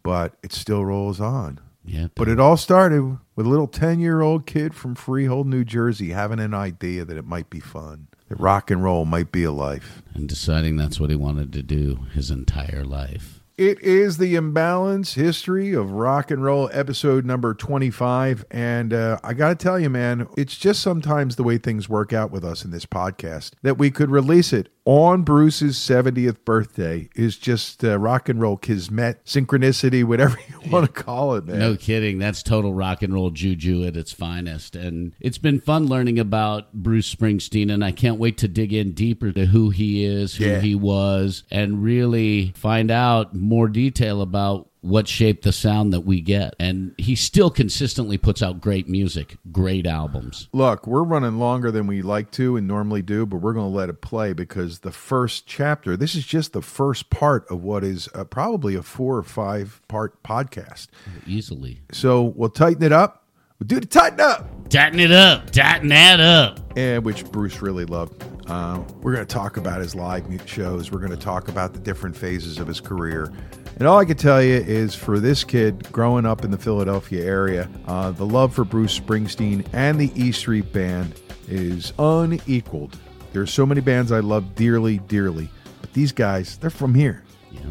but 0.02 0.34
it 0.42 0.52
still 0.52 0.84
rolls 0.84 1.20
on. 1.20 1.60
yeah, 1.84 2.08
But 2.14 2.28
it 2.28 2.40
all 2.40 2.56
started 2.56 3.18
with 3.34 3.46
a 3.46 3.48
little 3.48 3.68
10 3.68 4.00
year 4.00 4.20
old 4.20 4.46
kid 4.46 4.74
from 4.74 4.94
Freehold, 4.94 5.46
New 5.46 5.64
Jersey, 5.64 6.10
having 6.10 6.40
an 6.40 6.54
idea 6.54 7.04
that 7.04 7.16
it 7.16 7.24
might 7.26 7.48
be 7.50 7.60
fun, 7.60 8.08
that 8.28 8.40
rock 8.40 8.70
and 8.70 8.82
roll 8.82 9.04
might 9.04 9.30
be 9.32 9.44
a 9.44 9.52
life. 9.52 10.02
and 10.14 10.28
deciding 10.28 10.76
that's 10.76 10.98
what 11.00 11.10
he 11.10 11.16
wanted 11.16 11.52
to 11.52 11.62
do 11.62 12.06
his 12.12 12.30
entire 12.30 12.84
life. 12.84 13.35
It 13.58 13.80
is 13.80 14.18
the 14.18 14.34
imbalance 14.34 15.14
history 15.14 15.72
of 15.72 15.90
rock 15.92 16.30
and 16.30 16.44
roll, 16.44 16.68
episode 16.74 17.24
number 17.24 17.54
25. 17.54 18.44
And 18.50 18.92
uh, 18.92 19.18
I 19.24 19.32
got 19.32 19.48
to 19.48 19.54
tell 19.54 19.80
you, 19.80 19.88
man, 19.88 20.28
it's 20.36 20.58
just 20.58 20.82
sometimes 20.82 21.36
the 21.36 21.42
way 21.42 21.56
things 21.56 21.88
work 21.88 22.12
out 22.12 22.30
with 22.30 22.44
us 22.44 22.66
in 22.66 22.70
this 22.70 22.84
podcast 22.84 23.52
that 23.62 23.78
we 23.78 23.90
could 23.90 24.10
release 24.10 24.52
it 24.52 24.68
on 24.86 25.22
Bruce's 25.24 25.76
70th 25.76 26.44
birthday 26.44 27.08
is 27.16 27.36
just 27.36 27.84
uh, 27.84 27.98
rock 27.98 28.28
and 28.28 28.40
roll 28.40 28.56
kismet, 28.56 29.22
synchronicity, 29.24 30.04
whatever 30.04 30.38
you 30.48 30.70
want 30.70 30.86
to 30.86 30.92
call 31.02 31.34
it, 31.34 31.44
man. 31.44 31.58
No 31.58 31.76
kidding. 31.76 32.18
That's 32.18 32.40
total 32.42 32.72
rock 32.72 33.02
and 33.02 33.12
roll 33.12 33.30
juju 33.30 33.84
at 33.84 33.96
its 33.96 34.12
finest. 34.12 34.76
And 34.76 35.12
it's 35.20 35.38
been 35.38 35.60
fun 35.60 35.86
learning 35.86 36.20
about 36.20 36.72
Bruce 36.72 37.12
Springsteen, 37.12 37.70
and 37.72 37.84
I 37.84 37.90
can't 37.90 38.18
wait 38.20 38.38
to 38.38 38.48
dig 38.48 38.72
in 38.72 38.92
deeper 38.92 39.32
to 39.32 39.46
who 39.46 39.70
he 39.70 40.04
is, 40.04 40.36
who 40.36 40.44
Yeah. 40.44 40.60
he 40.60 40.76
was, 40.76 41.42
and 41.50 41.82
really 41.82 42.52
find 42.56 42.90
out 42.92 43.34
more 43.34 43.68
detail 43.68 44.22
about 44.22 44.70
what 44.86 45.08
shaped 45.08 45.42
the 45.42 45.52
sound 45.52 45.92
that 45.92 46.00
we 46.00 46.20
get. 46.20 46.54
And 46.58 46.94
he 46.96 47.14
still 47.16 47.50
consistently 47.50 48.18
puts 48.18 48.42
out 48.42 48.60
great 48.60 48.88
music, 48.88 49.36
great 49.50 49.86
albums. 49.86 50.48
Look, 50.52 50.86
we're 50.86 51.02
running 51.02 51.38
longer 51.38 51.70
than 51.70 51.86
we 51.86 52.02
like 52.02 52.30
to 52.32 52.56
and 52.56 52.68
normally 52.68 53.02
do, 53.02 53.26
but 53.26 53.38
we're 53.38 53.52
going 53.52 53.70
to 53.70 53.76
let 53.76 53.88
it 53.88 54.00
play 54.00 54.32
because 54.32 54.80
the 54.80 54.92
first 54.92 55.46
chapter, 55.46 55.96
this 55.96 56.14
is 56.14 56.24
just 56.24 56.52
the 56.52 56.62
first 56.62 57.10
part 57.10 57.50
of 57.50 57.62
what 57.62 57.84
is 57.84 58.08
uh, 58.14 58.24
probably 58.24 58.74
a 58.74 58.82
four 58.82 59.16
or 59.16 59.22
five 59.22 59.80
part 59.88 60.22
podcast. 60.22 60.88
Easily. 61.26 61.80
So 61.92 62.22
we'll 62.22 62.50
tighten 62.50 62.82
it 62.82 62.92
up. 62.92 63.25
We'll 63.58 63.66
do 63.66 63.80
the 63.80 63.86
tighten 63.86 64.20
up, 64.20 64.68
Tighten 64.68 64.98
it 65.00 65.12
up. 65.12 65.50
Tighten 65.50 65.88
that 65.88 66.20
up. 66.20 66.60
and 66.76 67.04
which 67.04 67.24
Bruce 67.30 67.62
really 67.62 67.84
loved. 67.84 68.22
Uh, 68.50 68.82
we're 69.00 69.14
going 69.14 69.26
to 69.26 69.32
talk 69.34 69.56
about 69.56 69.80
his 69.80 69.94
live 69.94 70.24
shows. 70.46 70.90
We're 70.92 70.98
going 70.98 71.10
to 71.10 71.16
talk 71.16 71.48
about 71.48 71.72
the 71.72 71.78
different 71.80 72.16
phases 72.16 72.58
of 72.58 72.66
his 72.66 72.80
career. 72.80 73.32
And 73.78 73.86
all 73.86 73.98
I 73.98 74.04
can 74.04 74.16
tell 74.16 74.42
you 74.42 74.54
is 74.54 74.94
for 74.94 75.18
this 75.20 75.44
kid 75.44 75.90
growing 75.92 76.24
up 76.26 76.44
in 76.44 76.50
the 76.50 76.58
Philadelphia 76.58 77.24
area, 77.24 77.68
uh, 77.86 78.10
the 78.10 78.24
love 78.26 78.54
for 78.54 78.64
Bruce 78.64 78.98
Springsteen 78.98 79.66
and 79.72 79.98
the 80.00 80.10
E 80.20 80.32
Street 80.32 80.72
Band 80.72 81.14
is 81.48 81.92
unequaled. 81.98 82.98
There's 83.32 83.52
so 83.52 83.66
many 83.66 83.80
bands 83.80 84.12
I 84.12 84.20
love 84.20 84.54
dearly, 84.54 84.98
dearly, 84.98 85.48
but 85.80 85.92
these 85.92 86.10
guys, 86.12 86.56
they're 86.56 86.70
from 86.70 86.94
here. 86.94 87.22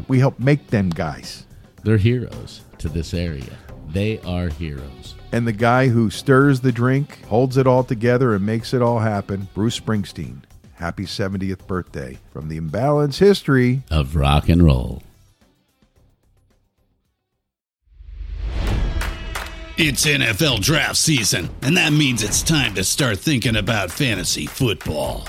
We 0.08 0.18
help 0.20 0.38
make 0.38 0.68
them 0.68 0.90
guys. 0.90 1.44
They're 1.82 1.96
heroes 1.96 2.62
to 2.78 2.88
this 2.88 3.12
area. 3.14 3.56
They 3.88 4.20
are 4.20 4.48
heroes. 4.48 5.15
And 5.36 5.46
the 5.46 5.52
guy 5.52 5.88
who 5.88 6.08
stirs 6.08 6.60
the 6.60 6.72
drink, 6.72 7.22
holds 7.26 7.58
it 7.58 7.66
all 7.66 7.84
together, 7.84 8.34
and 8.34 8.46
makes 8.46 8.72
it 8.72 8.80
all 8.80 9.00
happen, 9.00 9.48
Bruce 9.52 9.78
Springsteen. 9.78 10.38
Happy 10.76 11.04
70th 11.04 11.66
birthday 11.66 12.16
from 12.32 12.48
the 12.48 12.56
Imbalance 12.56 13.18
History. 13.18 13.82
Of 13.90 14.16
rock 14.16 14.48
and 14.48 14.62
roll. 14.62 15.02
It's 19.76 20.06
NFL 20.06 20.62
draft 20.62 20.96
season, 20.96 21.50
and 21.60 21.76
that 21.76 21.92
means 21.92 22.22
it's 22.22 22.42
time 22.42 22.72
to 22.76 22.82
start 22.82 23.18
thinking 23.18 23.56
about 23.56 23.90
fantasy 23.90 24.46
football. 24.46 25.28